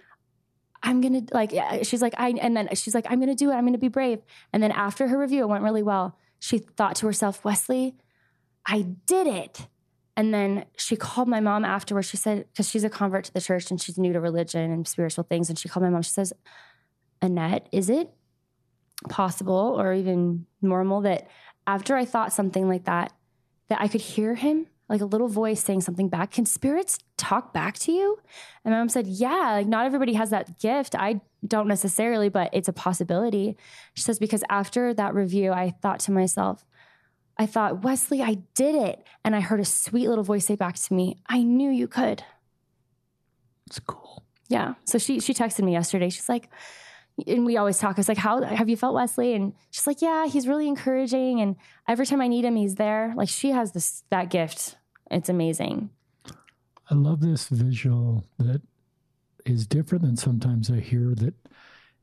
[0.83, 1.51] I'm gonna like.
[1.83, 3.55] She's like, I, and then she's like, I'm gonna do it.
[3.55, 4.19] I'm gonna be brave.
[4.53, 6.17] And then after her review, it went really well.
[6.39, 7.95] She thought to herself, Wesley,
[8.65, 9.67] I did it.
[10.17, 12.09] And then she called my mom afterwards.
[12.09, 14.87] She said, because she's a convert to the church and she's new to religion and
[14.87, 15.49] spiritual things.
[15.49, 16.03] And she called my mom.
[16.03, 16.31] She says,
[17.21, 18.13] Annette, is it
[19.09, 21.27] possible or even normal that
[21.67, 23.11] after I thought something like that,
[23.67, 26.31] that I could hear him, like a little voice saying something back?
[26.31, 28.19] Can spirits talk back to you?
[28.63, 30.95] And my mom said, Yeah, like not everybody has that gift.
[30.95, 33.57] I don't necessarily, but it's a possibility.
[33.95, 36.63] She says, Because after that review, I thought to myself,
[37.37, 39.03] I thought, Wesley, I did it.
[39.23, 42.23] And I heard a sweet little voice say back to me, I knew you could.
[43.67, 44.23] It's cool.
[44.47, 44.75] Yeah.
[44.85, 46.09] So she she texted me yesterday.
[46.09, 46.49] She's like,
[47.25, 47.97] and we always talk.
[47.97, 51.41] I was like, "How have you felt, Wesley?" And she's like, "Yeah, he's really encouraging,
[51.41, 51.55] and
[51.87, 54.77] every time I need him, he's there." Like she has this that gift.
[55.09, 55.89] It's amazing.
[56.89, 58.61] I love this visual that
[59.45, 61.33] is different than sometimes I hear that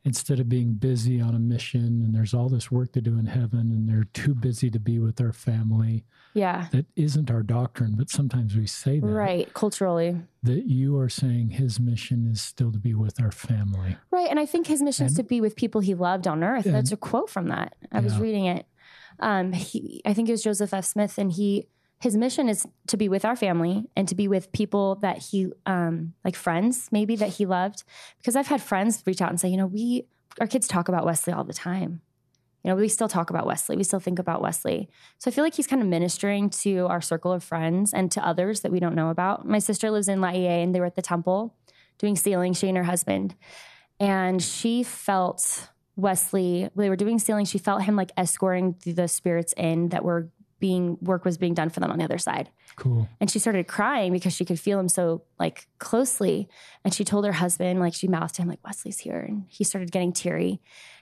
[0.04, 3.26] instead of being busy on a mission and there's all this work to do in
[3.26, 6.66] heaven and they're too busy to be with their family, Yeah.
[6.72, 9.06] that isn't our doctrine, but sometimes we say that.
[9.06, 9.54] Right.
[9.54, 10.16] Culturally.
[10.42, 13.96] That you are saying his mission is still to be with our family.
[14.10, 14.28] Right.
[14.28, 16.66] And I think his mission is to be with people he loved on earth.
[16.66, 17.74] And- That's a quote from that.
[17.92, 18.66] I was reading it.
[19.20, 20.84] Um, he, I think it was Joseph F.
[20.84, 21.68] Smith, and he
[22.02, 25.52] his mission is to be with our family and to be with people that he
[25.66, 27.84] um, like friends maybe that he loved.
[28.18, 30.06] Because I've had friends reach out and say, you know, we
[30.40, 32.00] our kids talk about Wesley all the time.
[32.64, 33.76] You know, we still talk about Wesley.
[33.76, 34.88] We still think about Wesley.
[35.18, 38.26] So I feel like he's kind of ministering to our circle of friends and to
[38.26, 39.46] others that we don't know about.
[39.46, 41.54] My sister lives in laie and they were at the temple
[41.98, 43.36] doing sealing, she and her husband.
[44.00, 49.54] And she felt Wesley, they were doing sealing, she felt him like escorting the spirits
[49.56, 50.30] in that were
[50.62, 52.48] being, work was being done for them on the other side.
[52.76, 53.08] Cool.
[53.20, 56.48] And she started crying because she could feel him so like closely.
[56.84, 59.18] And she told her husband, like she mouthed to him, like, Wesley's here.
[59.18, 60.60] And he started getting teary.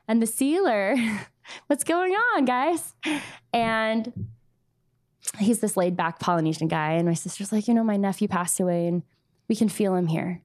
[0.09, 0.97] And the sealer,
[1.67, 2.95] what's going on, guys?
[3.53, 4.31] And
[5.39, 6.93] he's this laid back Polynesian guy.
[6.93, 9.03] And my sister's like, you know, my nephew passed away and
[9.47, 10.41] we can feel him here.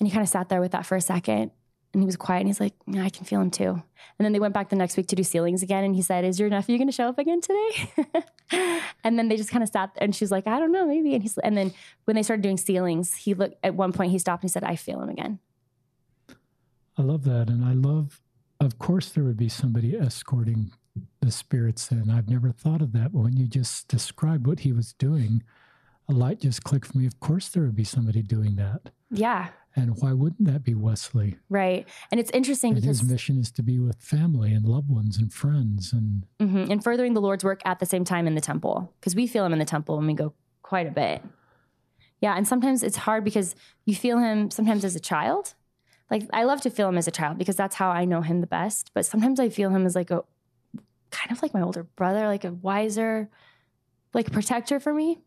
[0.00, 1.50] And he kind of sat there with that for a second.
[1.94, 3.82] And he was quiet and he's like, yeah, I can feel him too.
[4.18, 5.84] And then they went back the next week to do sealings again.
[5.84, 8.80] And he said, Is your nephew going to show up again today?
[9.04, 11.14] and then they just kind of sat and she's like, I don't know, maybe.
[11.14, 11.72] And he's, and then
[12.04, 14.64] when they started doing sealings, he looked at one point, he stopped and he said,
[14.64, 15.38] I feel him again.
[16.96, 17.48] I love that.
[17.48, 18.20] And I love,
[18.60, 20.72] of course, there would be somebody escorting
[21.20, 22.10] the spirits in.
[22.10, 23.12] I've never thought of that.
[23.12, 25.42] But when you just described what he was doing,
[26.08, 27.06] a light just clicked for me.
[27.06, 28.90] Of course, there would be somebody doing that.
[29.10, 29.48] Yeah.
[29.76, 31.36] And why wouldn't that be Wesley?
[31.48, 31.88] Right.
[32.12, 35.18] And it's interesting And because his mission is to be with family and loved ones
[35.18, 35.92] and friends.
[35.92, 36.70] And Mhm.
[36.70, 39.44] and furthering the Lord's work at the same time in the temple because we feel
[39.44, 40.32] him in the temple and we go
[40.62, 41.22] quite a bit.
[42.20, 45.54] Yeah, and sometimes it's hard because you feel him sometimes as a child.
[46.10, 48.40] Like I love to feel him as a child because that's how I know him
[48.40, 48.92] the best.
[48.94, 50.22] But sometimes I feel him as like a
[51.10, 53.28] kind of like my older brother, like a wiser,
[54.12, 55.18] like protector for me.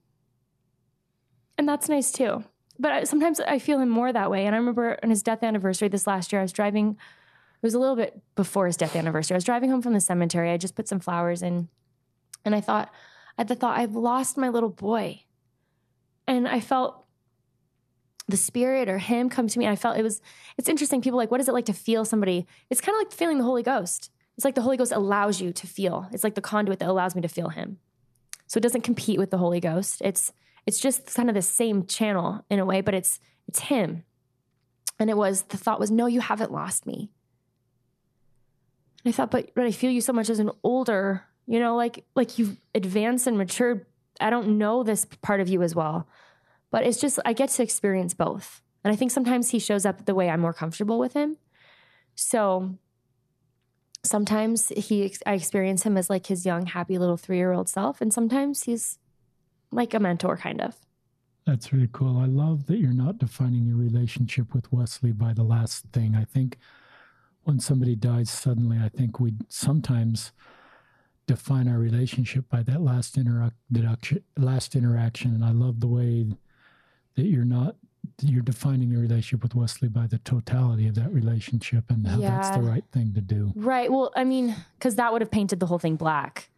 [1.57, 2.43] And that's nice too.
[2.79, 4.45] But sometimes I feel him more that way.
[4.45, 6.91] And I remember on his death anniversary this last year, I was driving.
[6.91, 9.33] It was a little bit before his death anniversary.
[9.33, 10.51] I was driving home from the cemetery.
[10.51, 11.69] I just put some flowers in,
[12.45, 12.89] and I thought,
[13.37, 15.23] I had the thought, I've lost my little boy,
[16.27, 17.03] and I felt
[18.27, 19.65] the spirit or him come to me.
[19.65, 20.21] And I felt it was.
[20.57, 21.01] It's interesting.
[21.01, 22.45] People like, what is it like to feel somebody?
[22.69, 24.11] It's kind of like feeling the Holy Ghost.
[24.35, 26.07] It's like the Holy Ghost allows you to feel.
[26.11, 27.79] It's like the conduit that allows me to feel Him.
[28.45, 30.01] So it doesn't compete with the Holy Ghost.
[30.03, 30.31] It's
[30.67, 34.03] it's just kind of the same channel in a way, but it's it's him.
[34.99, 37.09] And it was the thought was, no, you haven't lost me.
[39.03, 41.75] And I thought, but but I feel you so much as an older, you know,
[41.75, 43.85] like like you've advanced and matured.
[44.19, 46.07] I don't know this part of you as well.
[46.69, 48.61] But it's just I get to experience both.
[48.83, 51.37] And I think sometimes he shows up the way I'm more comfortable with him.
[52.15, 52.75] So
[54.03, 58.01] sometimes he I experience him as like his young, happy little three year old self,
[58.01, 58.99] and sometimes he's
[59.71, 60.75] like a mentor, kind of.
[61.45, 62.19] That's really cool.
[62.19, 66.15] I love that you're not defining your relationship with Wesley by the last thing.
[66.15, 66.57] I think
[67.43, 70.33] when somebody dies suddenly, I think we sometimes
[71.25, 74.23] define our relationship by that last interaction.
[74.37, 76.27] Last interaction, and I love the way
[77.15, 77.75] that you're not
[78.21, 82.31] you're defining your relationship with Wesley by the totality of that relationship and how yeah.
[82.31, 83.51] that's the right thing to do.
[83.55, 83.91] Right.
[83.91, 86.49] Well, I mean, because that would have painted the whole thing black.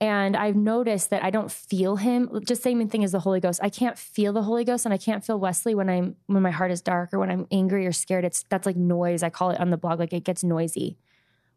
[0.00, 2.30] And I've noticed that I don't feel him.
[2.46, 3.58] Just same thing as the Holy Ghost.
[3.62, 6.52] I can't feel the Holy Ghost, and I can't feel Wesley when I'm when my
[6.52, 8.24] heart is dark or when I'm angry or scared.
[8.24, 9.24] It's that's like noise.
[9.24, 10.98] I call it on the blog like it gets noisy.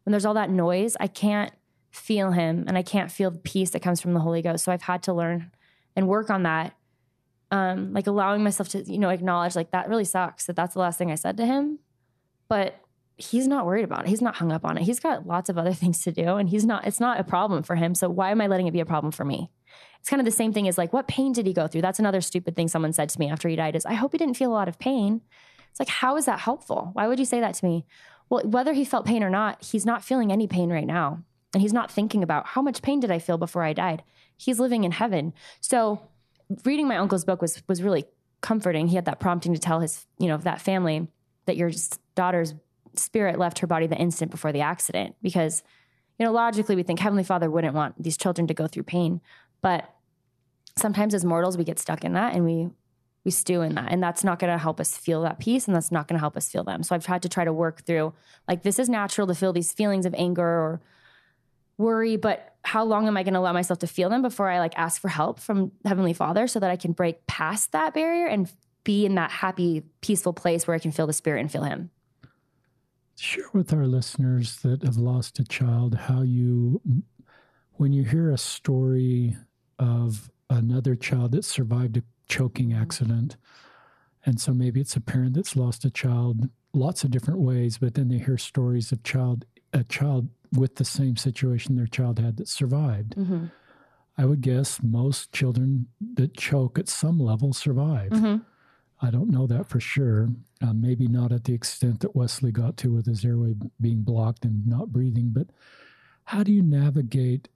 [0.04, 1.52] When there's all that noise, I can't
[1.92, 4.64] feel him, and I can't feel the peace that comes from the Holy Ghost.
[4.64, 5.52] So I've had to learn
[5.94, 6.74] and work on that.
[7.52, 10.80] Um, like allowing myself to, you know, acknowledge like that really sucks that that's the
[10.80, 11.80] last thing I said to him.
[12.48, 12.81] But
[13.22, 14.08] he's not worried about it.
[14.08, 14.82] He's not hung up on it.
[14.82, 17.62] He's got lots of other things to do and he's not, it's not a problem
[17.62, 17.94] for him.
[17.94, 19.50] So why am I letting it be a problem for me?
[20.00, 21.82] It's kind of the same thing as like, what pain did he go through?
[21.82, 24.18] That's another stupid thing someone said to me after he died is, I hope he
[24.18, 25.20] didn't feel a lot of pain.
[25.70, 26.90] It's like, how is that helpful?
[26.92, 27.86] Why would you say that to me?
[28.28, 31.22] Well, whether he felt pain or not, he's not feeling any pain right now.
[31.54, 34.02] And he's not thinking about how much pain did I feel before I died?
[34.36, 35.34] He's living in heaven.
[35.60, 36.02] So
[36.64, 38.04] reading my uncle's book was was really
[38.40, 38.88] comforting.
[38.88, 41.08] He had that prompting to tell his, you know, that family
[41.46, 41.70] that your
[42.14, 42.54] daughter's
[42.96, 45.62] spirit left her body the instant before the accident because
[46.18, 49.20] you know logically we think heavenly father wouldn't want these children to go through pain
[49.60, 49.94] but
[50.76, 52.68] sometimes as mortals we get stuck in that and we
[53.24, 55.76] we stew in that and that's not going to help us feel that peace and
[55.76, 56.82] that's not going to help us feel them.
[56.82, 58.12] So i've tried to try to work through
[58.48, 60.80] like this is natural to feel these feelings of anger or
[61.78, 64.58] worry but how long am i going to allow myself to feel them before i
[64.58, 68.26] like ask for help from heavenly father so that i can break past that barrier
[68.26, 68.52] and
[68.84, 71.90] be in that happy peaceful place where i can feel the spirit and feel him
[73.22, 76.80] share with our listeners that have lost a child how you,
[77.74, 79.36] when you hear a story
[79.78, 82.82] of another child that survived a choking mm-hmm.
[82.82, 83.36] accident,
[84.26, 87.94] and so maybe it's a parent that's lost a child lots of different ways, but
[87.94, 92.36] then they hear stories of child a child with the same situation their child had
[92.36, 93.14] that survived.
[93.16, 93.46] Mm-hmm.
[94.18, 98.10] I would guess most children that choke at some level survive.
[98.10, 98.36] Mm-hmm.
[99.02, 100.28] I don't know that for sure.
[100.62, 104.44] Uh, maybe not at the extent that Wesley got to with his airway being blocked
[104.44, 105.48] and not breathing, but
[106.24, 107.48] how do you navigate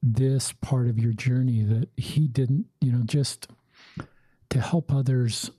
[0.00, 3.48] this part of your journey that he didn't, you know, just
[4.50, 5.50] to help others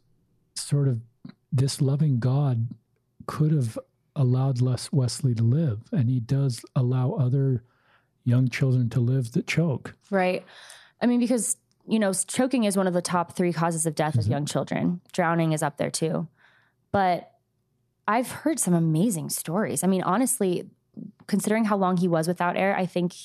[0.56, 1.02] sort of
[1.52, 2.70] this loving God
[3.28, 3.78] could have
[4.16, 7.64] allowed Les Wesley to live, and he does allow other
[8.24, 9.96] young children to live that choke.
[10.10, 10.46] Right.
[11.02, 11.58] I mean, because
[11.88, 14.20] you know, choking is one of the top three causes of death mm-hmm.
[14.22, 15.02] of young children.
[15.12, 16.28] Drowning is up there too.
[16.92, 17.32] But
[18.08, 19.84] I've heard some amazing stories.
[19.84, 20.70] I mean, honestly,
[21.28, 23.16] considering how long he was without air, I think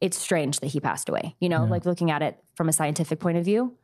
[0.00, 1.70] it's strange that he passed away, you know, yeah.
[1.70, 3.76] like looking at it from a scientific point of view.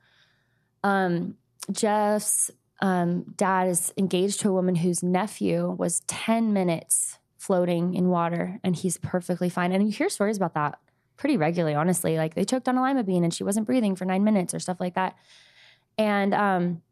[0.83, 1.35] Um,
[1.71, 2.51] Jeff's
[2.81, 8.61] um, dad is engaged to a woman whose nephew was 10 minutes floating in water
[8.65, 9.73] and he's perfectly fine.
[9.73, 10.79] And you hear stories about that
[11.17, 12.17] pretty regularly, honestly.
[12.17, 14.59] Like they choked on a lima bean and she wasn't breathing for nine minutes or
[14.59, 15.17] stuff like that.
[15.99, 16.83] And um,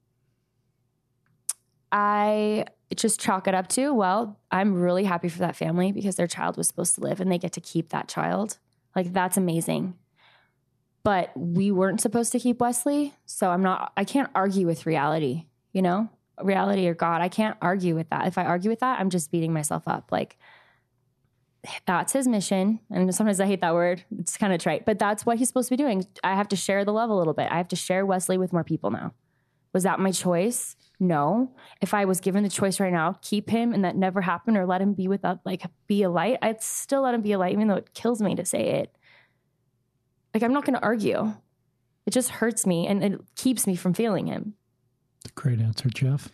[1.92, 6.26] I just chalk it up to, well, I'm really happy for that family because their
[6.26, 8.58] child was supposed to live and they get to keep that child.
[8.96, 9.94] Like that's amazing.
[11.02, 13.14] But we weren't supposed to keep Wesley.
[13.26, 16.08] So I'm not, I can't argue with reality, you know,
[16.42, 17.20] reality or God.
[17.20, 18.26] I can't argue with that.
[18.26, 20.10] If I argue with that, I'm just beating myself up.
[20.10, 20.38] Like,
[21.86, 22.80] that's his mission.
[22.90, 24.04] And sometimes I hate that word.
[24.18, 26.04] It's kind of trite, but that's what he's supposed to be doing.
[26.22, 27.48] I have to share the love a little bit.
[27.50, 29.14] I have to share Wesley with more people now.
[29.72, 30.76] Was that my choice?
[31.00, 31.52] No.
[31.80, 34.66] If I was given the choice right now, keep him and that never happened or
[34.66, 37.52] let him be without like be a light, I'd still let him be a light,
[37.52, 38.96] even though it kills me to say it.
[40.32, 41.34] Like I'm not gonna argue.
[42.06, 44.54] It just hurts me and it keeps me from feeling him.
[45.34, 46.30] Great answer, Jeff.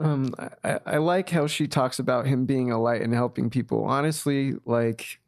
[0.00, 3.84] Um, I, I like how she talks about him being a light and helping people.
[3.84, 5.20] Honestly, like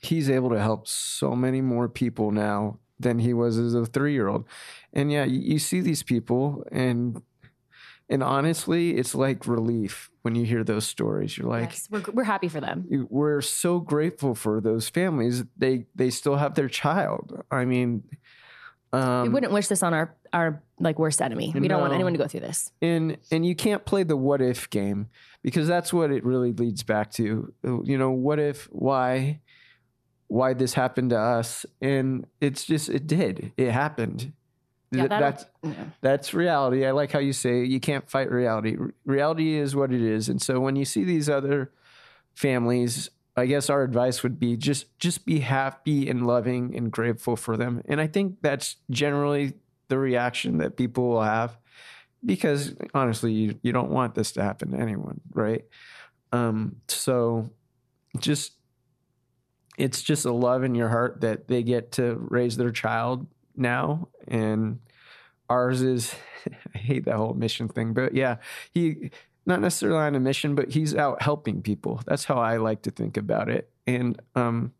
[0.00, 4.12] he's able to help so many more people now than he was as a three
[4.12, 4.44] year old.
[4.92, 7.22] And yeah, you, you see these people and
[8.08, 11.38] and honestly, it's like relief when you hear those stories.
[11.38, 12.86] You're like, yes, we're, we're happy for them.
[13.08, 15.44] We're so grateful for those families.
[15.56, 17.42] They they still have their child.
[17.50, 18.04] I mean,
[18.92, 21.52] um, we wouldn't wish this on our our like worst enemy.
[21.54, 21.68] We no.
[21.68, 22.70] don't want anyone to go through this.
[22.82, 25.08] And and you can't play the what if game
[25.42, 27.52] because that's what it really leads back to.
[27.62, 28.68] You know, what if?
[28.72, 29.40] Why?
[30.26, 31.64] Why this happened to us?
[31.80, 33.52] And it's just it did.
[33.56, 34.32] It happened.
[34.90, 35.84] Yeah, that's yeah.
[36.00, 36.84] that's reality.
[36.84, 38.76] I like how you say you can't fight reality.
[39.06, 40.28] reality is what it is.
[40.28, 41.72] And so when you see these other
[42.34, 47.36] families, I guess our advice would be just just be happy and loving and grateful
[47.36, 47.82] for them.
[47.86, 49.54] And I think that's generally
[49.92, 51.58] the reaction that people will have
[52.24, 55.66] because honestly, you, you don't want this to happen to anyone, right?
[56.32, 57.50] Um, so
[58.18, 58.52] just
[59.76, 64.08] it's just a love in your heart that they get to raise their child now
[64.28, 64.80] and
[65.50, 66.14] ours is
[66.74, 68.36] I hate that whole mission thing, but yeah,
[68.72, 69.10] he
[69.44, 72.00] not necessarily on a mission, but he's out helping people.
[72.06, 73.70] That's how I like to think about it.
[73.86, 74.72] And um,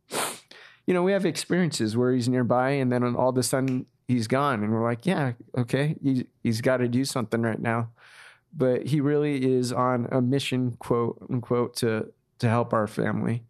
[0.86, 4.27] you know, we have experiences where he's nearby, and then all of a sudden he's
[4.27, 7.91] gone, and we're like, yeah, okay, he, he's got to do something right now.
[8.55, 13.45] But he really is on a mission, quote unquote, to to help our family,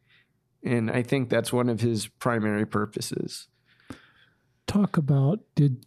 [0.62, 3.48] and I think that's one of his primary purposes.
[4.66, 5.84] Talk about did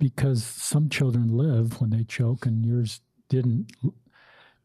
[0.00, 3.70] because some children live when they choke and yours didn't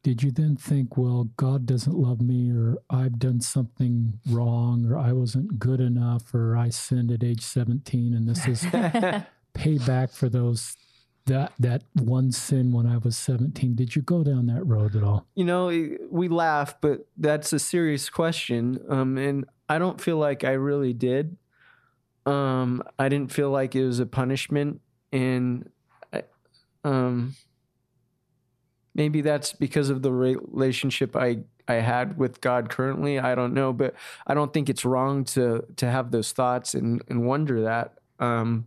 [0.02, 4.98] did you then think well god doesn't love me or i've done something wrong or
[4.98, 8.66] i wasn't good enough or i sinned at age 17 and this is
[9.56, 10.76] payback for those
[11.26, 15.04] that that one sin when i was 17 did you go down that road at
[15.04, 15.68] all you know
[16.12, 20.94] we laugh but that's a serious question um, and i don't feel like i really
[20.94, 21.36] did
[22.26, 25.70] um, I didn't feel like it was a punishment, and
[26.12, 26.24] I,
[26.84, 27.36] um,
[28.96, 33.20] maybe that's because of the relationship I I had with God currently.
[33.20, 33.94] I don't know, but
[34.26, 38.00] I don't think it's wrong to to have those thoughts and and wonder that.
[38.20, 38.66] Um,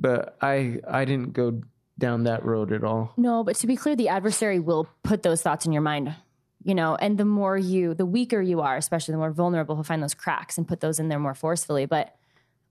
[0.00, 1.62] but I I didn't go
[1.98, 3.12] down that road at all.
[3.16, 6.14] No, but to be clear, the adversary will put those thoughts in your mind
[6.62, 9.84] you know and the more you the weaker you are especially the more vulnerable he'll
[9.84, 11.86] find those cracks and put those in there more forcefully.
[11.86, 12.14] But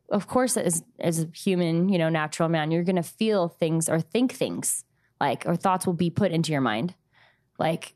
[0.09, 3.89] of course as as a human you know natural man you're going to feel things
[3.89, 4.83] or think things
[5.19, 6.93] like or thoughts will be put into your mind.
[7.57, 7.95] Like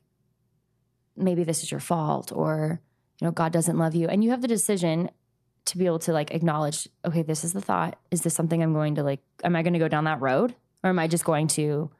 [1.16, 2.80] maybe this is your fault or
[3.20, 4.08] you know god doesn't love you.
[4.08, 5.10] And you have the decision
[5.66, 7.98] to be able to like acknowledge okay this is the thought.
[8.10, 10.54] Is this something i'm going to like am i going to go down that road?
[10.82, 11.90] Or am i just going to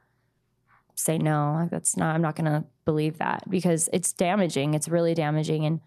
[0.97, 4.73] say no that's not i'm not going to believe that because it's damaging.
[4.73, 5.65] It's really damaging.
[5.65, 5.81] And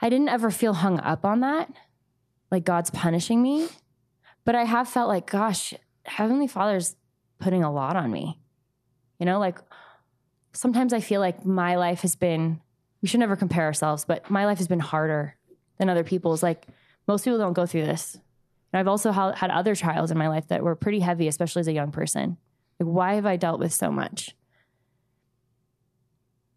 [0.00, 1.70] i didn't ever feel hung up on that
[2.50, 3.68] like god's punishing me.
[4.44, 5.74] But i have felt like gosh
[6.04, 6.96] heavenly father's
[7.38, 8.38] putting a lot on me.
[9.18, 9.58] You know like
[10.52, 12.60] sometimes i feel like my life has been
[13.00, 15.36] we should never compare ourselves but my life has been harder
[15.82, 16.66] than other people's like
[17.06, 18.14] most people don't go through this
[18.72, 21.68] and i've also had other trials in my life that were pretty heavy especially as
[21.68, 22.38] a young person
[22.82, 24.34] like, why have I dealt with so much?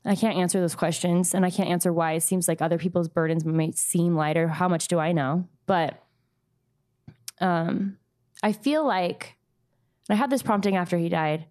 [0.03, 3.07] I can't answer those questions and I can't answer why it seems like other people's
[3.07, 4.47] burdens may seem lighter.
[4.47, 5.47] How much do I know?
[5.65, 6.03] But
[7.41, 7.97] um,
[8.43, 9.35] I feel like
[10.09, 11.47] I had this prompting after he died.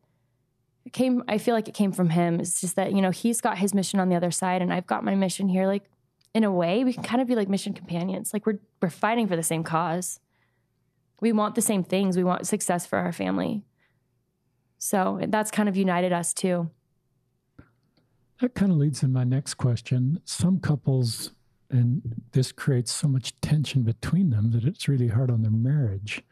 [0.87, 2.39] It came I feel like it came from him.
[2.39, 4.87] It's just that, you know, he's got his mission on the other side and I've
[4.87, 5.67] got my mission here.
[5.67, 5.85] Like
[6.35, 8.33] in a way, we can kind of be like mission companions.
[8.33, 10.21] Like we're we're fighting for the same cause.
[11.21, 12.17] We want the same things.
[12.17, 13.63] We want success for our family.
[14.79, 16.71] So that's kind of united us too.
[18.41, 20.21] That kind of leads in my next question.
[20.25, 21.31] Some couples,
[21.71, 22.03] and
[22.33, 26.23] this creates so much tension between them that it's really hard on their marriage.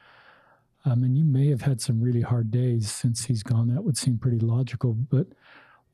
[0.85, 3.73] Um, and you may have had some really hard days since he's gone.
[3.73, 4.95] That would seem pretty logical.
[4.95, 5.29] But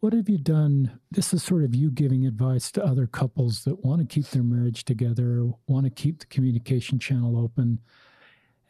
[0.01, 1.01] what have you done?
[1.11, 4.43] This is sort of you giving advice to other couples that want to keep their
[4.45, 7.81] marriage together, want to keep the communication channel open,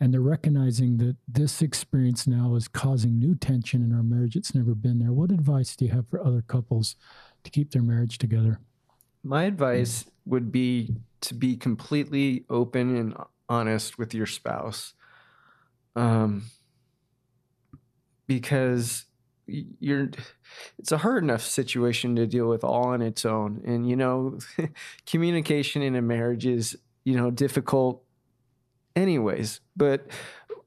[0.01, 4.37] and they're recognizing that this experience now is causing new tension in our marriage.
[4.37, 5.13] It's never been there.
[5.13, 6.97] What advice do you have for other couples
[7.45, 8.61] to keep their marriage together?
[9.23, 13.15] My advice would be to be completely open and
[13.49, 14.95] honest with your spouse.
[15.97, 16.45] Um,
[18.29, 19.07] because
[19.49, 20.11] you're
[20.79, 24.39] it's a hard enough situation to deal with all on its own and you know
[25.07, 28.03] communication in a marriage is you know difficult
[28.99, 29.61] anyways.
[29.77, 30.07] But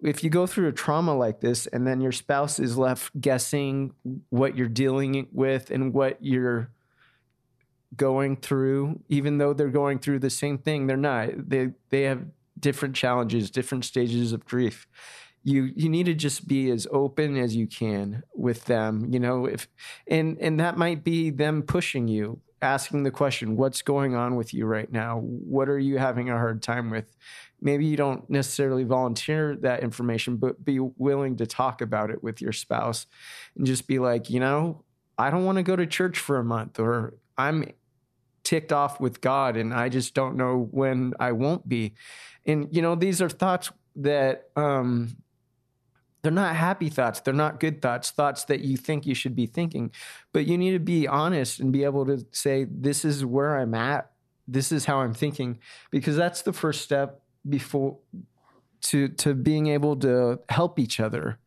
[0.04, 3.94] if you go through a trauma like this and then your spouse is left guessing
[4.30, 6.72] what you're dealing with and what you're
[7.96, 11.30] going through, even though they're going through the same thing, they're not.
[11.50, 12.26] They they have
[12.60, 14.88] different challenges, different stages of grief.
[15.44, 19.46] You you need to just be as open as you can with them, you know,
[19.46, 19.68] if
[20.08, 24.54] and and that might be them pushing you, asking the question, what's going on with
[24.54, 25.20] you right now?
[25.20, 27.16] What are you having a hard time with?
[27.60, 32.42] Maybe you don't necessarily volunteer that information, but be willing to talk about it with
[32.42, 33.08] your spouse
[33.56, 34.84] and just be like, you know,
[35.18, 37.66] I don't want to go to church for a month or I'm
[38.44, 41.94] ticked off with God and I just don't know when I won't be.
[42.46, 45.18] And you know, these are thoughts that um
[46.22, 47.20] they're not happy thoughts.
[47.20, 49.92] They're not good thoughts, thoughts that you think you should be thinking.
[50.34, 53.74] But you need to be honest and be able to say, this is where I'm
[53.74, 54.12] at.
[54.48, 55.60] This is how I'm thinking.
[55.90, 57.98] Because that's the first step before
[58.82, 61.38] to to being able to help each other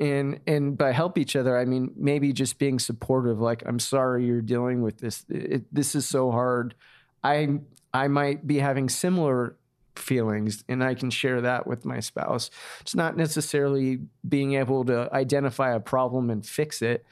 [0.00, 4.26] and and by help each other i mean maybe just being supportive like i'm sorry
[4.26, 6.74] you're dealing with this it, this is so hard
[7.22, 7.48] i
[7.94, 9.56] i might be having similar
[9.96, 12.50] feelings and i can share that with my spouse
[12.80, 17.04] it's not necessarily being able to identify a problem and fix it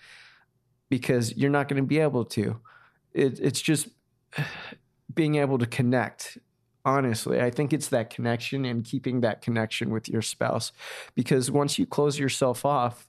[0.89, 2.59] because you're not going to be able to
[3.13, 3.89] it, it's just
[5.15, 6.39] being able to connect
[6.85, 7.41] honestly.
[7.41, 10.73] I think it's that connection and keeping that connection with your spouse
[11.15, 13.09] because once you close yourself off,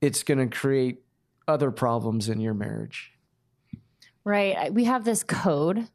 [0.00, 1.02] it's going to create
[1.48, 3.12] other problems in your marriage.
[4.24, 4.72] Right.
[4.72, 5.88] We have this code.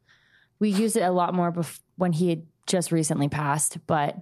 [0.58, 4.16] We used it a lot more bef- when he had just recently passed, but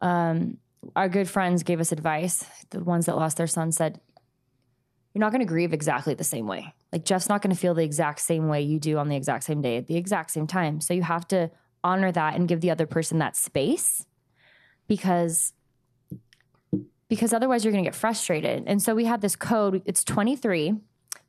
[0.00, 0.58] um,
[0.94, 2.44] our good friends gave us advice.
[2.70, 4.00] The ones that lost their son said,
[5.14, 6.74] You're not going to grieve exactly the same way.
[6.92, 9.44] Like Jeff's not going to feel the exact same way you do on the exact
[9.44, 10.80] same day at the exact same time.
[10.80, 11.50] So you have to
[11.84, 14.06] honor that and give the other person that space
[14.86, 15.52] because
[17.08, 18.64] because otherwise you're going to get frustrated.
[18.66, 20.74] And so we had this code, it's 23.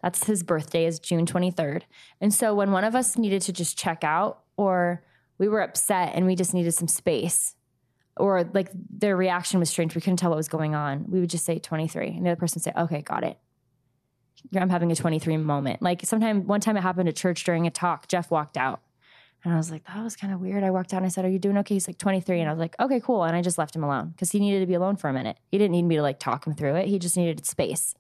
[0.02, 1.84] That's his birthday is June 23rd.
[2.20, 5.04] And so when one of us needed to just check out or
[5.38, 7.56] we were upset and we just needed some space
[8.18, 11.06] or like their reaction was strange, we couldn't tell what was going on.
[11.08, 13.40] We would just say 23 and the other person would say, "Okay, got it."
[14.56, 15.82] I'm having a 23 moment.
[15.82, 18.82] Like sometime one time it happened at church during a talk, Jeff walked out.
[19.44, 20.66] And I was like, that was kind of weird.
[20.66, 21.76] I walked out and I said, Are you doing okay?
[21.76, 22.42] He's like 23.
[22.42, 23.24] And I was like, okay, cool.
[23.24, 25.38] And I just left him alone because he needed to be alone for a minute.
[25.48, 26.88] He didn't need me to like talk him through it.
[26.90, 27.96] He just needed space.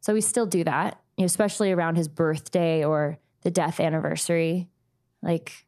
[0.00, 4.68] So we still do that, especially around his birthday or the death anniversary,
[5.22, 5.66] like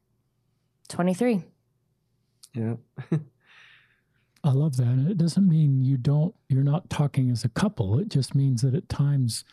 [0.89, 1.43] 23.
[2.53, 2.75] Yeah.
[4.43, 4.87] I love that.
[4.87, 7.99] And it doesn't mean you don't, you're not talking as a couple.
[7.99, 9.43] It just means that at times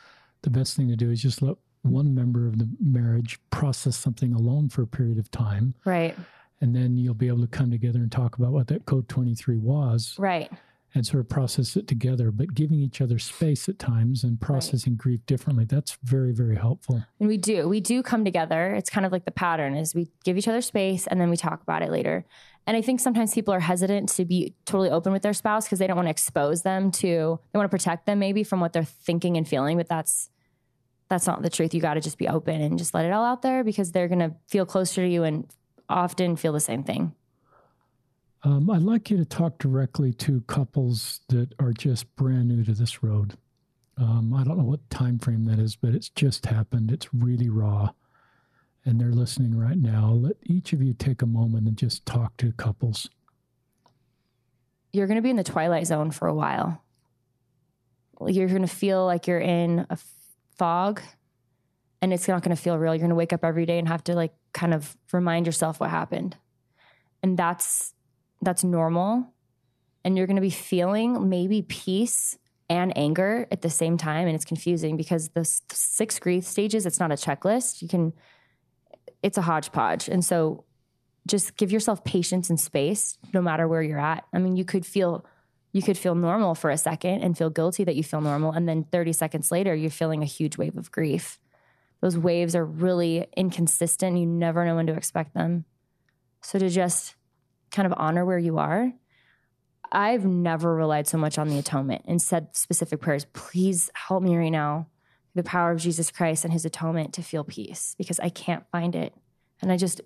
[0.42, 4.32] the best thing to do is just let one member of the marriage process something
[4.32, 5.74] alone for a period of time.
[5.84, 6.16] Right.
[6.60, 9.58] And then you'll be able to come together and talk about what that code 23
[9.58, 10.14] was.
[10.18, 10.50] Right.
[10.96, 14.94] And sort of process it together, but giving each other space at times and processing
[14.94, 14.98] right.
[14.98, 15.66] grief differently.
[15.66, 17.04] That's very, very helpful.
[17.20, 17.68] And we do.
[17.68, 18.72] We do come together.
[18.72, 21.36] It's kind of like the pattern is we give each other space and then we
[21.36, 22.24] talk about it later.
[22.66, 25.80] And I think sometimes people are hesitant to be totally open with their spouse because
[25.80, 28.72] they don't want to expose them to, they want to protect them maybe from what
[28.72, 30.30] they're thinking and feeling, but that's
[31.08, 31.74] that's not the truth.
[31.74, 34.08] You got to just be open and just let it all out there because they're
[34.08, 35.46] going to feel closer to you and
[35.90, 37.14] often feel the same thing.
[38.46, 42.74] Um, I'd like you to talk directly to couples that are just brand new to
[42.74, 43.36] this road.
[43.98, 46.92] Um, I don't know what time frame that is, but it's just happened.
[46.92, 47.90] It's really raw,
[48.84, 50.12] and they're listening right now.
[50.12, 53.10] Let each of you take a moment and just talk to couples.
[54.92, 56.84] You're going to be in the twilight zone for a while.
[58.24, 59.98] You're going to feel like you're in a
[60.56, 61.02] fog
[62.00, 62.94] and it's not going to feel real.
[62.94, 65.80] You're going to wake up every day and have to like kind of remind yourself
[65.80, 66.36] what happened.
[67.24, 67.92] And that's
[68.42, 69.32] that's normal.
[70.04, 72.38] And you're going to be feeling maybe peace
[72.68, 76.98] and anger at the same time and it's confusing because the six grief stages it's
[76.98, 77.80] not a checklist.
[77.80, 78.12] You can
[79.22, 80.08] it's a hodgepodge.
[80.08, 80.64] And so
[81.26, 84.24] just give yourself patience and space no matter where you're at.
[84.32, 85.24] I mean, you could feel
[85.72, 88.52] you could feel normal for a second and feel guilty that you feel normal.
[88.52, 91.38] And then 30 seconds later, you're feeling a huge wave of grief.
[92.00, 94.16] Those waves are really inconsistent.
[94.16, 95.64] You never know when to expect them.
[96.40, 97.15] So to just
[97.76, 98.92] kind of honor where you are,
[99.92, 103.26] I've never relied so much on the atonement and said specific prayers.
[103.34, 104.88] Please help me right now,
[105.34, 108.96] the power of Jesus Christ and his atonement to feel peace because I can't find
[108.96, 109.14] it.
[109.60, 110.00] And I just,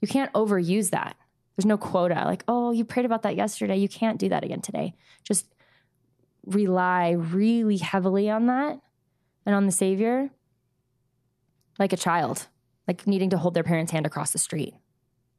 [0.00, 1.16] you can't overuse that.
[1.56, 3.76] There's no quota like, oh, you prayed about that yesterday.
[3.76, 4.94] You can't do that again today.
[5.24, 5.46] Just
[6.44, 8.78] rely really heavily on that
[9.46, 10.30] and on the Savior
[11.78, 12.46] like a child,
[12.86, 14.74] like needing to hold their parent's hand across the street.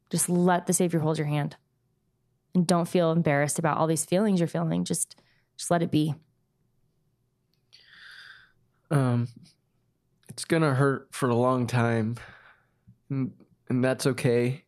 [0.10, 1.56] Just let the Savior hold your hand.
[2.66, 4.84] Don't feel embarrassed about all these feelings you're feeling.
[4.84, 5.16] Just
[5.58, 6.16] just let it be.
[8.90, 9.28] Um,
[10.30, 12.16] it's gonna hurt for a long time,
[13.10, 13.34] and,
[13.70, 14.64] and that's okay.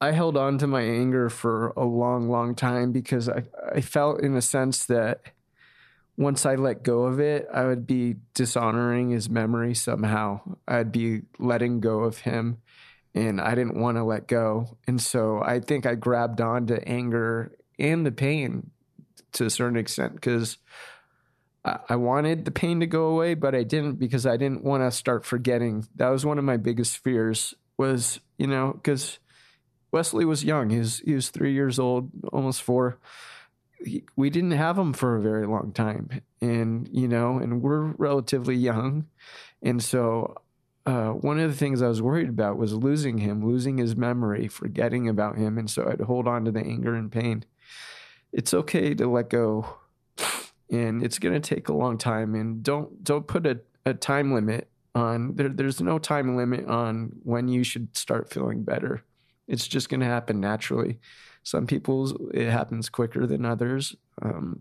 [0.00, 4.20] I held on to my anger for a long, long time because I, I felt
[4.20, 5.22] in a sense that
[6.18, 10.40] once I let go of it, I would be dishonoring his memory somehow.
[10.68, 12.58] I'd be letting go of him
[13.16, 14.76] and I didn't want to let go.
[14.86, 18.70] And so I think I grabbed on to anger and the pain
[19.32, 20.58] to a certain extent because
[21.88, 24.90] I wanted the pain to go away, but I didn't because I didn't want to
[24.92, 25.88] start forgetting.
[25.96, 29.18] That was one of my biggest fears was, you know, because
[29.90, 30.70] Wesley was young.
[30.70, 32.98] He was, he was three years old, almost four.
[33.84, 36.10] He, we didn't have him for a very long time.
[36.40, 39.06] And, you know, and we're relatively young.
[39.60, 40.36] And so
[40.86, 44.46] uh, one of the things I was worried about was losing him, losing his memory,
[44.46, 45.58] forgetting about him.
[45.58, 47.44] And so I'd hold on to the anger and pain.
[48.32, 49.78] It's okay to let go.
[50.70, 52.34] And it's going to take a long time.
[52.34, 57.12] And don't don't put a, a time limit on there, there's no time limit on
[57.22, 59.04] when you should start feeling better.
[59.48, 60.98] It's just going to happen naturally.
[61.42, 63.94] Some people's it happens quicker than others.
[64.22, 64.60] Um,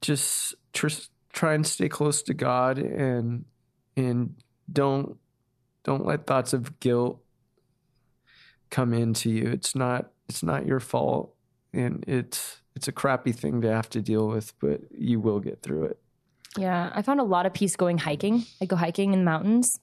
[0.00, 0.88] just tr-
[1.32, 3.44] try and stay close to God and
[3.98, 4.34] and
[4.72, 5.16] don't
[5.84, 7.20] don't let thoughts of guilt
[8.70, 9.48] come into you.
[9.48, 11.34] It's not it's not your fault
[11.72, 15.62] and it's it's a crappy thing to have to deal with, but you will get
[15.62, 15.98] through it.
[16.56, 18.44] Yeah, I found a lot of peace going hiking.
[18.62, 19.80] I go hiking in the mountains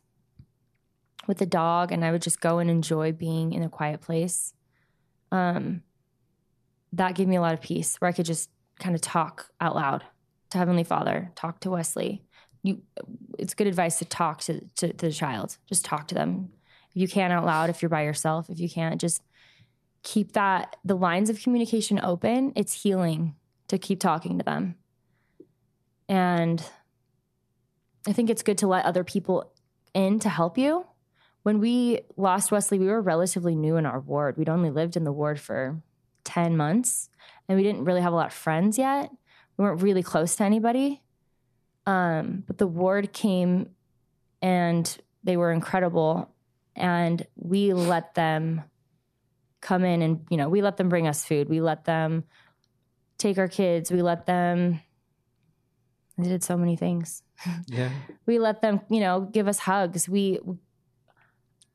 [1.28, 4.54] with the dog, and I would just go and enjoy being in a quiet place.
[5.32, 5.84] Um,
[6.94, 9.76] that gave me a lot of peace where I could just kind of talk out
[9.76, 10.04] loud
[10.52, 12.24] to Heavenly Father, talk to Wesley.
[12.66, 12.82] You,
[13.38, 15.58] it's good advice to talk to, to, to the child.
[15.68, 16.50] Just talk to them.
[16.90, 19.22] If you can out loud, if you're by yourself, if you can't, just
[20.04, 22.54] keep that the lines of communication open.
[22.56, 23.36] It's healing
[23.68, 24.76] to keep talking to them.
[26.08, 26.64] And
[28.08, 29.52] I think it's good to let other people
[29.94, 30.86] in to help you.
[31.44, 34.38] When we lost Wesley, we were relatively new in our ward.
[34.38, 35.82] We'd only lived in the ward for
[36.24, 37.10] 10 months
[37.48, 39.12] and we didn't really have a lot of friends yet.
[39.58, 41.02] We weren't really close to anybody.
[41.86, 43.70] Um, but the ward came
[44.42, 46.34] and they were incredible.
[46.76, 48.64] And we let them
[49.62, 51.50] come in and, you know, we let them bring us food.
[51.50, 52.26] We let them
[53.18, 53.92] take our kids.
[53.92, 54.82] We let them,
[56.18, 57.24] they did so many things.
[57.68, 57.90] Yeah.
[58.26, 60.08] we let them, you know, give us hugs.
[60.08, 60.40] We,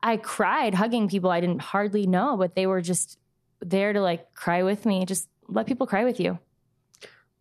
[0.01, 3.19] I cried hugging people I didn't hardly know, but they were just
[3.59, 5.05] there to like cry with me.
[5.05, 6.39] Just let people cry with you.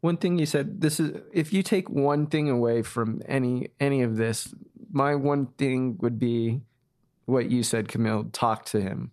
[0.01, 4.03] One thing you said, this is if you take one thing away from any any
[4.03, 4.55] of this,
[4.91, 6.63] my one thing would be
[7.27, 9.13] what you said, Camille, talk to him.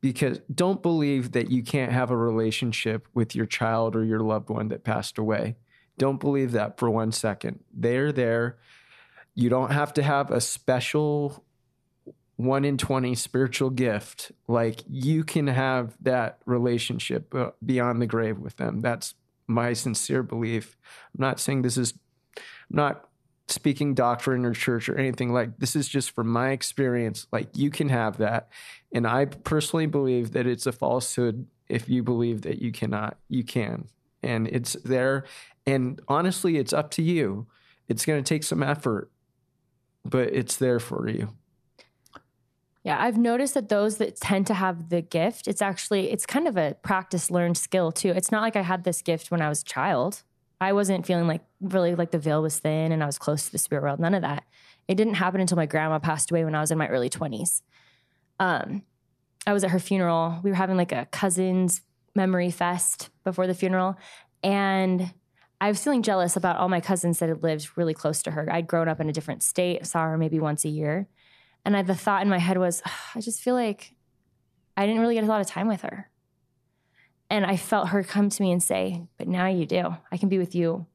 [0.00, 4.50] Because don't believe that you can't have a relationship with your child or your loved
[4.50, 5.56] one that passed away.
[5.98, 7.60] Don't believe that for one second.
[7.72, 8.58] They're there.
[9.34, 11.44] You don't have to have a special
[12.36, 14.30] one in 20 spiritual gift.
[14.46, 18.80] Like you can have that relationship uh, beyond the grave with them.
[18.82, 19.14] That's
[19.46, 20.76] my sincere belief.
[21.14, 21.94] I'm not saying this is,
[22.36, 23.08] I'm not
[23.48, 27.70] speaking doctrine or church or anything like this is just from my experience like you
[27.70, 28.48] can have that.
[28.92, 33.44] And i personally believe that it's a falsehood if you believe that you cannot you
[33.44, 33.88] can.
[34.22, 35.24] And it's there.
[35.64, 37.46] And honestly it's up to you.
[37.88, 39.10] It's going to take some effort
[40.04, 41.32] but it's there for you
[42.86, 46.46] yeah, I've noticed that those that tend to have the gift, it's actually it's kind
[46.46, 48.10] of a practice learned skill too.
[48.10, 50.22] It's not like I had this gift when I was a child.
[50.60, 53.50] I wasn't feeling like really like the veil was thin and I was close to
[53.50, 53.98] the spirit world.
[53.98, 54.44] None of that.
[54.86, 57.62] It didn't happen until my grandma passed away when I was in my early 20s.
[58.38, 58.82] Um,
[59.48, 60.38] I was at her funeral.
[60.44, 61.82] We were having like a cousin's
[62.14, 63.96] memory fest before the funeral.
[64.44, 65.12] And
[65.60, 68.48] I was feeling jealous about all my cousins that had lived really close to her.
[68.48, 71.08] I'd grown up in a different state, saw her maybe once a year.
[71.66, 72.80] And I, the thought in my head was,
[73.14, 73.92] I just feel like
[74.76, 76.08] I didn't really get a lot of time with her.
[77.28, 79.96] And I felt her come to me and say, But now you do.
[80.12, 80.86] I can be with you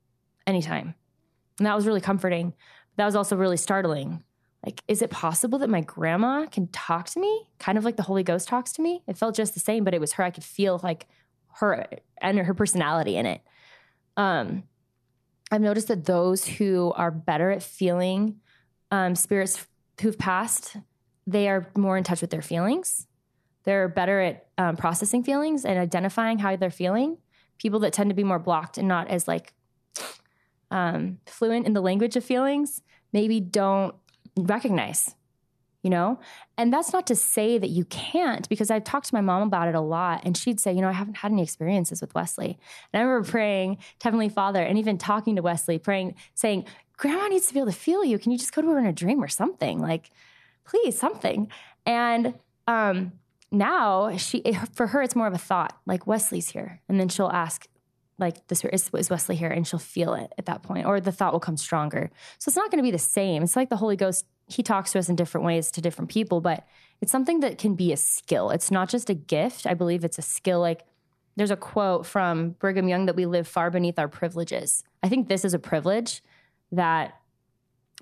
[0.47, 0.95] anytime.
[1.59, 2.53] And that was really comforting.
[2.95, 4.23] That was also really startling.
[4.65, 7.49] Like, is it possible that my grandma can talk to me?
[7.59, 9.03] Kind of like the Holy Ghost talks to me.
[9.07, 10.23] It felt just the same, but it was her.
[10.23, 11.07] I could feel like
[11.55, 11.85] her
[12.21, 13.41] and her personality in it.
[14.15, 14.63] Um,
[15.51, 18.39] I've noticed that those who are better at feeling
[18.89, 19.65] um, spirits
[20.01, 20.77] who've passed,
[21.27, 23.07] they are more in touch with their feelings.
[23.63, 27.17] They're better at um, processing feelings and identifying how they're feeling.
[27.59, 29.53] People that tend to be more blocked and not as like
[30.71, 32.81] um, fluent in the language of feelings
[33.13, 33.93] maybe don't
[34.37, 35.15] recognize
[35.83, 36.19] you know?
[36.57, 39.67] And that's not to say that you can't, because I've talked to my mom about
[39.67, 42.59] it a lot, and she'd say, you know, I haven't had any experiences with Wesley.
[42.93, 46.65] And I remember praying to Heavenly Father and even talking to Wesley, praying, saying,
[46.97, 48.19] Grandma needs to be able to feel you.
[48.19, 49.79] Can you just go to her in a dream or something?
[49.79, 50.11] Like,
[50.65, 51.51] please, something.
[51.83, 52.35] And
[52.67, 53.13] um,
[53.51, 54.43] now she,
[54.73, 56.79] for her, it's more of a thought, like Wesley's here.
[56.87, 57.67] And then she'll ask,
[58.19, 61.11] like this is, is Wesley here, and she'll feel it at that point, or the
[61.11, 62.11] thought will come stronger.
[62.37, 63.41] So it's not going to be the same.
[63.41, 66.41] It's like the Holy Ghost he talks to us in different ways to different people,
[66.41, 66.67] but
[67.01, 68.49] it's something that can be a skill.
[68.49, 69.65] It's not just a gift.
[69.65, 70.59] I believe it's a skill.
[70.59, 70.85] Like
[71.35, 74.83] there's a quote from Brigham Young that we live far beneath our privileges.
[75.01, 76.21] I think this is a privilege
[76.71, 77.15] that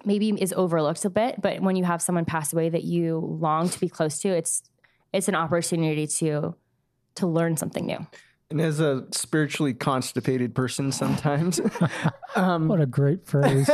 [0.05, 3.69] maybe is overlooked a bit, but when you have someone pass away that you long
[3.69, 4.63] to be close to, it's
[5.13, 6.55] it's an opportunity to
[7.15, 8.05] to learn something new.
[8.51, 11.61] And as a spiritually constipated person, sometimes,
[12.35, 13.69] um, what a great phrase!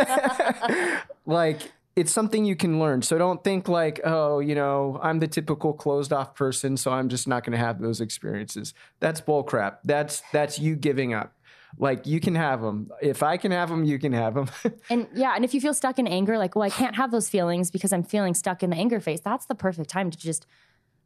[1.26, 3.02] like it's something you can learn.
[3.02, 7.08] So don't think like, oh, you know, I'm the typical closed off person, so I'm
[7.08, 8.74] just not going to have those experiences.
[9.00, 9.78] That's bullcrap.
[9.84, 11.34] That's that's you giving up.
[11.78, 12.90] Like you can have them.
[13.02, 14.50] If I can have them, you can have them.
[14.90, 17.30] and yeah, and if you feel stuck in anger, like, well, I can't have those
[17.30, 19.22] feelings because I'm feeling stuck in the anger phase.
[19.22, 20.46] That's the perfect time to just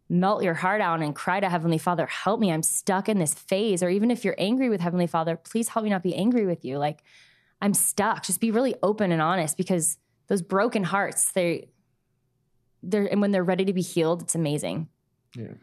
[0.09, 2.51] melt your heart out and cry to Heavenly Father, help me.
[2.51, 3.83] I'm stuck in this phase.
[3.83, 6.65] Or even if you're angry with Heavenly Father, please help me not be angry with
[6.65, 6.79] you.
[6.79, 7.03] Like
[7.61, 8.23] I'm stuck.
[8.23, 9.97] Just be really open and honest because
[10.29, 11.69] those broken hearts, they
[12.81, 14.87] they're and when they're ready to be healed, it's amazing.
[15.35, 15.53] Yeah.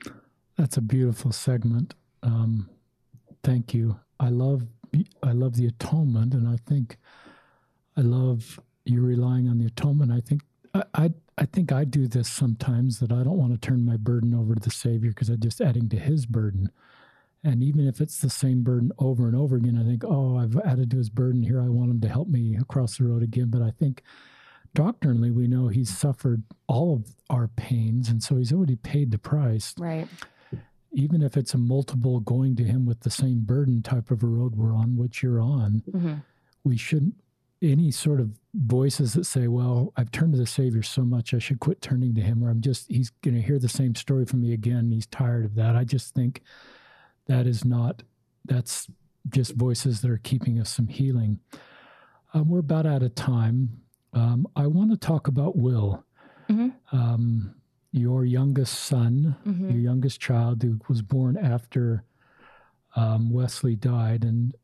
[0.56, 1.94] That's a beautiful segment.
[2.22, 2.68] Um,
[3.42, 3.98] thank you.
[4.20, 4.66] I love
[5.22, 6.98] I love the atonement, and I think
[7.96, 10.12] I love you relying on the atonement.
[10.12, 10.42] I think
[10.74, 13.96] I, I, I think I do this sometimes that I don't want to turn my
[13.96, 16.70] burden over to the Savior because I'm just adding to His burden.
[17.44, 20.56] And even if it's the same burden over and over again, I think, oh, I've
[20.58, 21.60] added to His burden here.
[21.60, 23.48] I want Him to help me across the road again.
[23.50, 24.02] But I think
[24.76, 29.18] doctrinally, we know he's suffered all of our pains, and so he's already paid the
[29.18, 29.74] price.
[29.78, 30.06] Right.
[30.92, 34.26] Even if it's a multiple going to him with the same burden type of a
[34.26, 36.14] road we're on, which you're on, mm-hmm.
[36.62, 37.14] we shouldn't.
[37.62, 41.38] Any sort of voices that say, "Well, I've turned to the Savior so much, I
[41.38, 44.26] should quit turning to Him," or "I'm just He's going to hear the same story
[44.26, 44.90] from me again.
[44.90, 46.42] He's tired of that." I just think
[47.26, 48.02] that is not.
[48.44, 48.88] That's
[49.30, 51.40] just voices that are keeping us from healing.
[52.34, 53.80] Um, we're about out of time.
[54.16, 56.02] Um, I want to talk about Will,
[56.48, 56.70] mm-hmm.
[56.90, 57.54] um,
[57.92, 59.68] your youngest son, mm-hmm.
[59.68, 62.02] your youngest child who was born after
[62.96, 64.54] um, Wesley died, and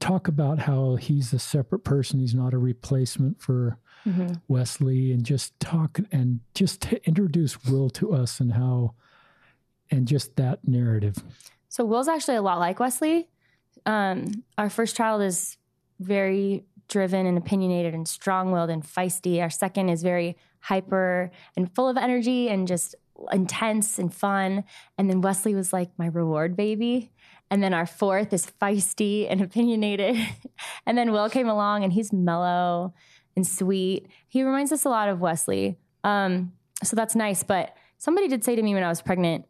[0.00, 2.18] talk about how he's a separate person.
[2.18, 4.34] He's not a replacement for mm-hmm.
[4.48, 8.94] Wesley, and just talk and just to introduce Will to us and how,
[9.88, 11.22] and just that narrative.
[11.68, 13.28] So Will's actually a lot like Wesley.
[13.84, 15.58] Um, our first child is
[16.00, 19.40] very driven and opinionated and strong willed and feisty.
[19.40, 22.94] Our second is very hyper and full of energy and just
[23.32, 24.64] intense and fun.
[24.98, 27.12] And then Wesley was like my reward baby.
[27.50, 30.16] And then our fourth is feisty and opinionated.
[30.86, 32.94] and then Will came along and he's mellow
[33.36, 34.08] and sweet.
[34.28, 35.78] He reminds us a lot of Wesley.
[36.04, 36.52] Um,
[36.82, 37.42] so that's nice.
[37.42, 39.46] But somebody did say to me when I was pregnant,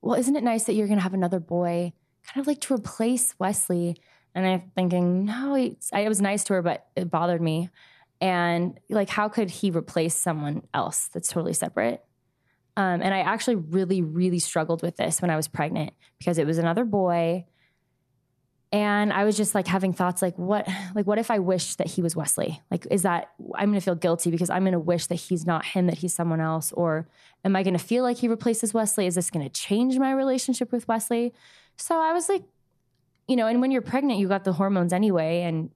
[0.00, 1.92] well, isn't it nice that you're going to have another boy,
[2.26, 3.96] kind of like to replace Wesley?
[4.34, 7.70] And I'm thinking, no, I was nice to her, but it bothered me.
[8.20, 12.04] And like, how could he replace someone else that's totally separate?
[12.76, 16.46] Um, and I actually really, really struggled with this when I was pregnant because it
[16.46, 17.44] was another boy.
[18.70, 21.86] And I was just like having thoughts like, what, like, what if I wish that
[21.86, 22.60] he was Wesley?
[22.70, 25.86] Like, is that I'm gonna feel guilty because I'm gonna wish that he's not him,
[25.86, 26.70] that he's someone else?
[26.72, 27.08] Or
[27.44, 29.06] am I gonna feel like he replaces Wesley?
[29.06, 31.32] Is this gonna change my relationship with Wesley?
[31.76, 32.44] So I was like
[33.28, 35.42] you know, and when you're pregnant, you got the hormones anyway.
[35.42, 35.70] And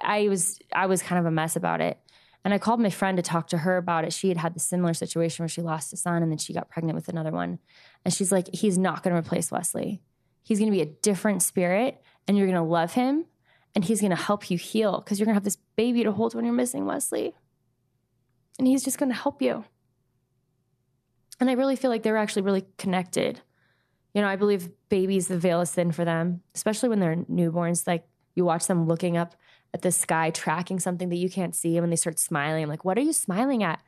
[0.00, 1.98] I was, I was kind of a mess about it.
[2.44, 4.12] And I called my friend to talk to her about it.
[4.12, 6.70] She had had the similar situation where she lost a son and then she got
[6.70, 7.58] pregnant with another one.
[8.04, 10.00] And she's like, he's not going to replace Wesley.
[10.42, 13.26] He's going to be a different spirit and you're going to love him
[13.74, 16.12] and he's going to help you heal because you're going to have this baby to
[16.12, 17.34] hold when you're missing Wesley.
[18.58, 19.64] And he's just going to help you.
[21.40, 23.42] And I really feel like they're actually really connected
[24.16, 27.86] you know, I believe babies, the veil is thin for them, especially when they're newborns.
[27.86, 29.34] Like you watch them looking up
[29.74, 31.76] at the sky, tracking something that you can't see.
[31.76, 33.78] And when they start smiling, I'm like, what are you smiling at?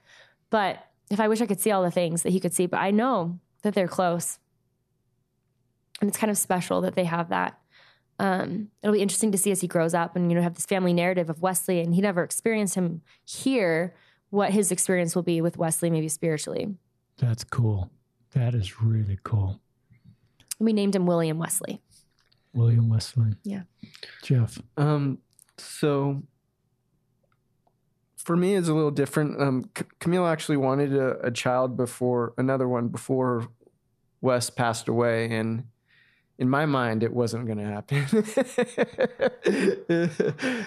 [0.50, 2.76] But if I wish I could see all the things that he could see, but
[2.76, 4.38] I know that they're close.
[6.02, 7.58] And it's kind of special that they have that.
[8.18, 10.66] Um, it'll be interesting to see as he grows up and, you know, have this
[10.66, 13.94] family narrative of Wesley and he never experienced him here,
[14.28, 16.74] what his experience will be with Wesley, maybe spiritually.
[17.16, 17.90] That's cool.
[18.34, 19.62] That is really cool.
[20.58, 21.80] We named him William Wesley.
[22.54, 23.34] William Wesley.
[23.44, 23.62] Yeah.
[24.22, 24.58] Jeff.
[24.76, 25.18] Um,
[25.56, 26.22] so
[28.16, 29.40] for me, it's a little different.
[29.40, 33.48] Um, C- Camille actually wanted a, a child before another one before
[34.20, 35.64] Wes passed away, and
[36.38, 38.06] in my mind, it wasn't going to happen.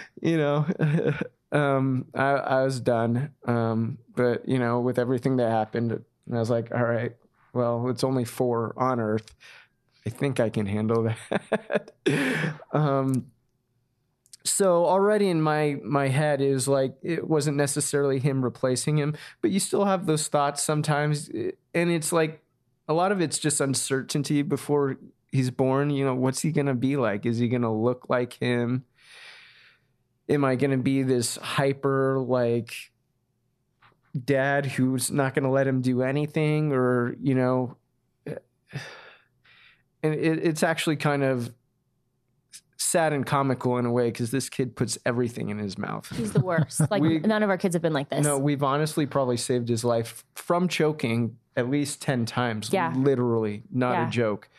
[0.22, 0.66] you know,
[1.52, 3.32] um, I, I was done.
[3.46, 7.16] Um, but you know, with everything that happened, I was like, all right,
[7.54, 9.36] well, it's only four on Earth.
[10.06, 11.04] I think I can handle
[12.06, 12.62] that.
[12.72, 13.32] um,
[14.44, 19.52] so already in my my head is like it wasn't necessarily him replacing him, but
[19.52, 22.42] you still have those thoughts sometimes, and it's like
[22.88, 24.98] a lot of it's just uncertainty before
[25.32, 25.92] he's born.
[25.92, 27.26] You know, what's he gonna be like?
[27.26, 28.86] Is he gonna look like him?
[30.28, 32.74] Am I gonna be this hyper like
[34.26, 37.78] dad who's not gonna let him do anything, or you know?
[40.04, 41.54] And it, it's actually kind of
[42.78, 46.10] sad and comical in a way because this kid puts everything in his mouth.
[46.16, 46.82] He's the worst.
[46.92, 48.26] Like We- none of our kids have been like this.
[48.26, 52.72] No, we've honestly probably saved his life from choking at least 10 times.
[52.74, 52.92] Yeah.
[52.96, 54.08] Literally, not Yeah.
[54.08, 54.50] a joke.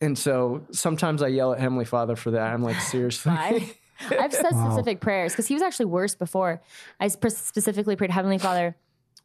[0.00, 2.52] And so sometimes I yell at Heavenly Father for that.
[2.52, 3.32] I'm like, seriously?
[3.32, 3.70] Why?
[4.18, 4.70] I've said Wow.
[4.70, 6.60] specific prayers because he was actually worse before.
[7.00, 8.76] I specifically prayed, Heavenly Father,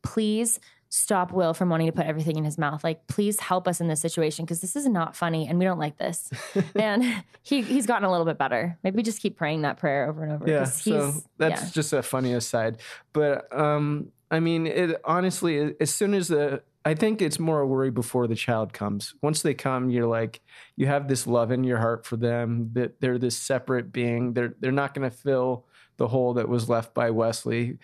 [0.03, 2.83] please stop Will from wanting to put everything in his mouth.
[2.83, 5.79] Like, please help us in this situation because this is not funny and we don't
[5.79, 6.29] like this.
[6.75, 7.03] and
[7.43, 8.77] he he's gotten a little bit better.
[8.83, 10.49] Maybe just keep praying that prayer over and over.
[10.49, 10.63] yeah.
[10.65, 11.69] So that's yeah.
[11.73, 12.77] just a funny aside.
[13.13, 17.67] But um, I mean, it honestly, as soon as the, I think it's more a
[17.67, 19.13] worry before the child comes.
[19.21, 20.41] Once they come, you're like,
[20.75, 24.33] you have this love in your heart for them that they're this separate being.
[24.33, 25.65] They're they're not going to fill
[25.97, 27.79] the hole that was left by Wesley,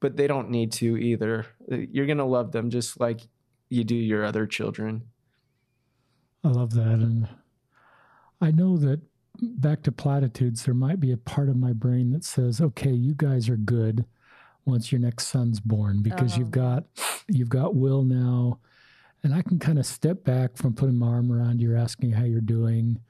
[0.00, 1.46] but they don't need to either.
[1.68, 3.20] You're going to love them just like
[3.68, 5.02] you do your other children.
[6.42, 6.86] I love that.
[6.94, 7.28] And
[8.40, 9.00] I know that
[9.40, 13.14] back to platitudes, there might be a part of my brain that says, okay, you
[13.14, 14.04] guys are good
[14.64, 16.38] once your next son's born because Oh.
[16.40, 16.84] you've got
[17.28, 18.58] you've got Will now.
[19.22, 22.24] And I can kind of step back from putting my arm around you, asking how
[22.24, 23.00] you're doing.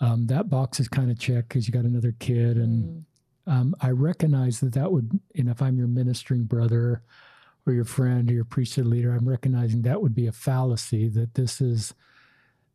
[0.00, 3.04] Um, that box is kind of checked because you got another kid, and Mm.
[3.46, 7.02] Um, I recognize that that would, and if I'm your ministering brother
[7.66, 11.08] or your friend or your priesthood leader, I'm recognizing that would be a fallacy.
[11.08, 11.94] That this is,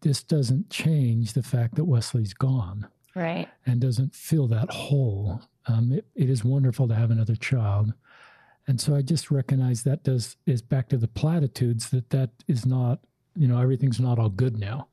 [0.02, 3.48] this doesn't change the fact that Wesley's gone right.
[3.66, 5.42] and doesn't fill that hole.
[5.68, 7.94] Um, it, it is wonderful to have another child,
[8.68, 12.66] and so I just recognize that does is back to the platitudes that that is
[12.66, 13.00] not,
[13.36, 14.88] you know, everything's not all good now.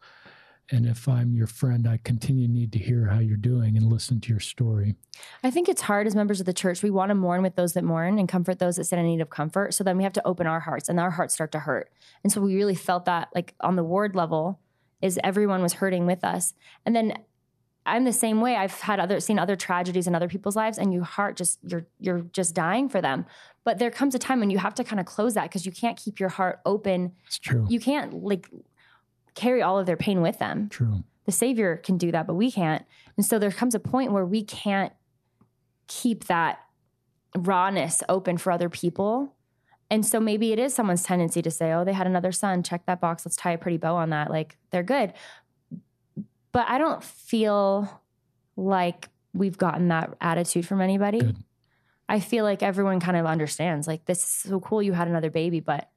[0.73, 4.20] And if I'm your friend, I continue need to hear how you're doing and listen
[4.23, 4.97] to your story.
[5.44, 6.82] I think it's hard as members of the church.
[6.82, 9.20] We want to mourn with those that mourn and comfort those that stand in need
[9.20, 9.74] of comfort.
[9.74, 11.93] So then we have to open our hearts and our hearts start to hurt.
[12.24, 14.61] And so we really felt that like on the ward level
[15.03, 16.55] is everyone was hurting with us.
[16.86, 17.19] And then
[17.85, 18.57] I'm the same way.
[18.57, 21.86] I've had other seen other tragedies in other people's lives and your heart just you're
[22.01, 23.27] you're just dying for them.
[23.65, 25.73] But there comes a time when you have to kind of close that because you
[25.73, 27.12] can't keep your heart open.
[27.27, 27.66] It's true.
[27.69, 28.49] You can't like
[29.34, 30.68] carry all of their pain with them.
[30.68, 31.04] True.
[31.24, 32.84] the savior can do that but we can't.
[33.16, 34.92] And so there comes a point where we can't
[35.86, 36.60] keep that
[37.36, 39.34] rawness open for other people.
[39.90, 42.62] And so maybe it is someone's tendency to say oh they had another son.
[42.62, 43.24] Check that box.
[43.24, 44.30] Let's tie a pretty bow on that.
[44.30, 45.12] Like they're good.
[46.52, 48.02] But i don't feel
[48.56, 51.20] like we've gotten that attitude from anybody.
[51.20, 51.36] Good.
[52.09, 55.30] i feel like everyone kind of understands like this is so cool you had another
[55.30, 55.88] baby but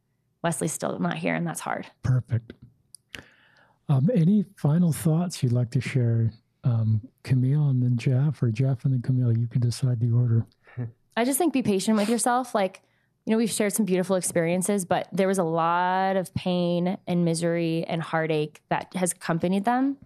[0.43, 1.87] wesley's still not here and that's hard.
[2.03, 2.53] Perfect.
[3.87, 6.31] Um, any final thoughts you'd like to share,
[6.63, 9.37] um, Camille and then Jeff, or Jeff and then Camille?
[9.37, 10.45] You can decide the order.
[11.17, 12.53] I just think be patient with yourself.
[12.53, 12.81] Like,
[13.25, 17.23] you know, we've shared some beautiful experiences, but there was a lot of pain and
[17.23, 19.97] misery and heartache that has accompanied them.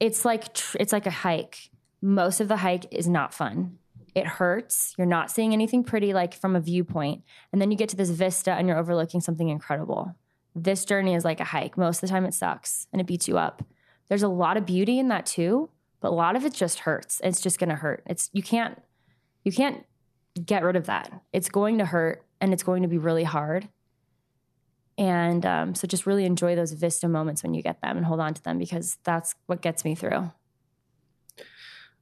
[0.00, 1.70] It's like tr- it's like a hike.
[2.02, 3.78] Most of the hike is not fun.
[4.14, 4.94] It hurts.
[4.98, 7.22] You're not seeing anything pretty like from a viewpoint.
[7.52, 10.14] And then you get to this vista and you're overlooking something incredible.
[10.54, 11.76] This journey is like a hike.
[11.76, 13.62] Most of the time it sucks and it beats you up.
[14.08, 15.70] There's a lot of beauty in that too,
[16.00, 17.20] but a lot of it just hurts.
[17.24, 18.02] It's just going to hurt.
[18.06, 18.80] It's you can't
[19.44, 19.84] you can't
[20.44, 21.12] get rid of that.
[21.32, 23.68] It's going to hurt and it's going to be really hard.
[24.96, 28.20] And um, so just really enjoy those Vista moments when you get them and hold
[28.20, 30.30] on to them because that's what gets me through.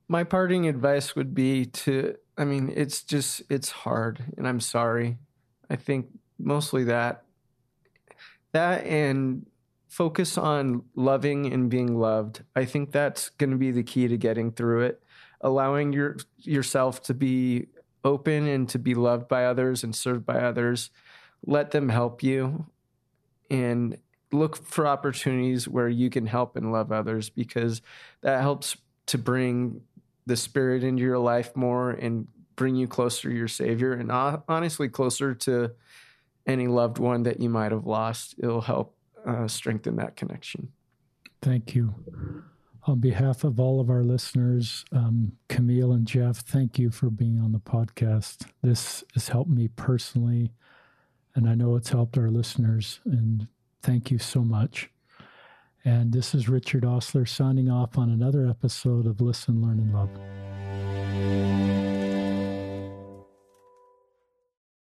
[0.09, 5.17] My parting advice would be to, I mean, it's just, it's hard and I'm sorry.
[5.71, 6.09] I think
[6.39, 7.25] mostly that,
[8.53, 9.47] that and
[9.89, 12.43] focus on loving and being loved.
[12.57, 15.03] I think that's going to be the key to getting through it.
[15.41, 17.67] Allowing your yourself to be
[18.05, 20.91] open and to be loved by others and served by others.
[21.45, 22.67] Let them help you
[23.51, 23.99] and
[24.33, 27.83] look for opportunities where you can help and love others because
[28.23, 28.77] that helps
[29.07, 29.83] to bring
[30.27, 34.89] the spirit into your life more and bring you closer to your Savior and honestly
[34.89, 35.73] closer to
[36.47, 38.35] any loved one that you might have lost.
[38.39, 38.97] It'll help
[39.27, 40.73] uh, strengthen that connection.
[41.41, 41.95] Thank you.
[42.87, 47.39] On behalf of all of our listeners, um, Camille and Jeff, thank you for being
[47.39, 48.47] on the podcast.
[48.63, 50.53] This has helped me personally,
[51.35, 53.01] and I know it's helped our listeners.
[53.05, 53.47] And
[53.83, 54.91] thank you so much.
[55.85, 61.82] And this is Richard Ostler signing off on another episode of Listen, Learn, and Love.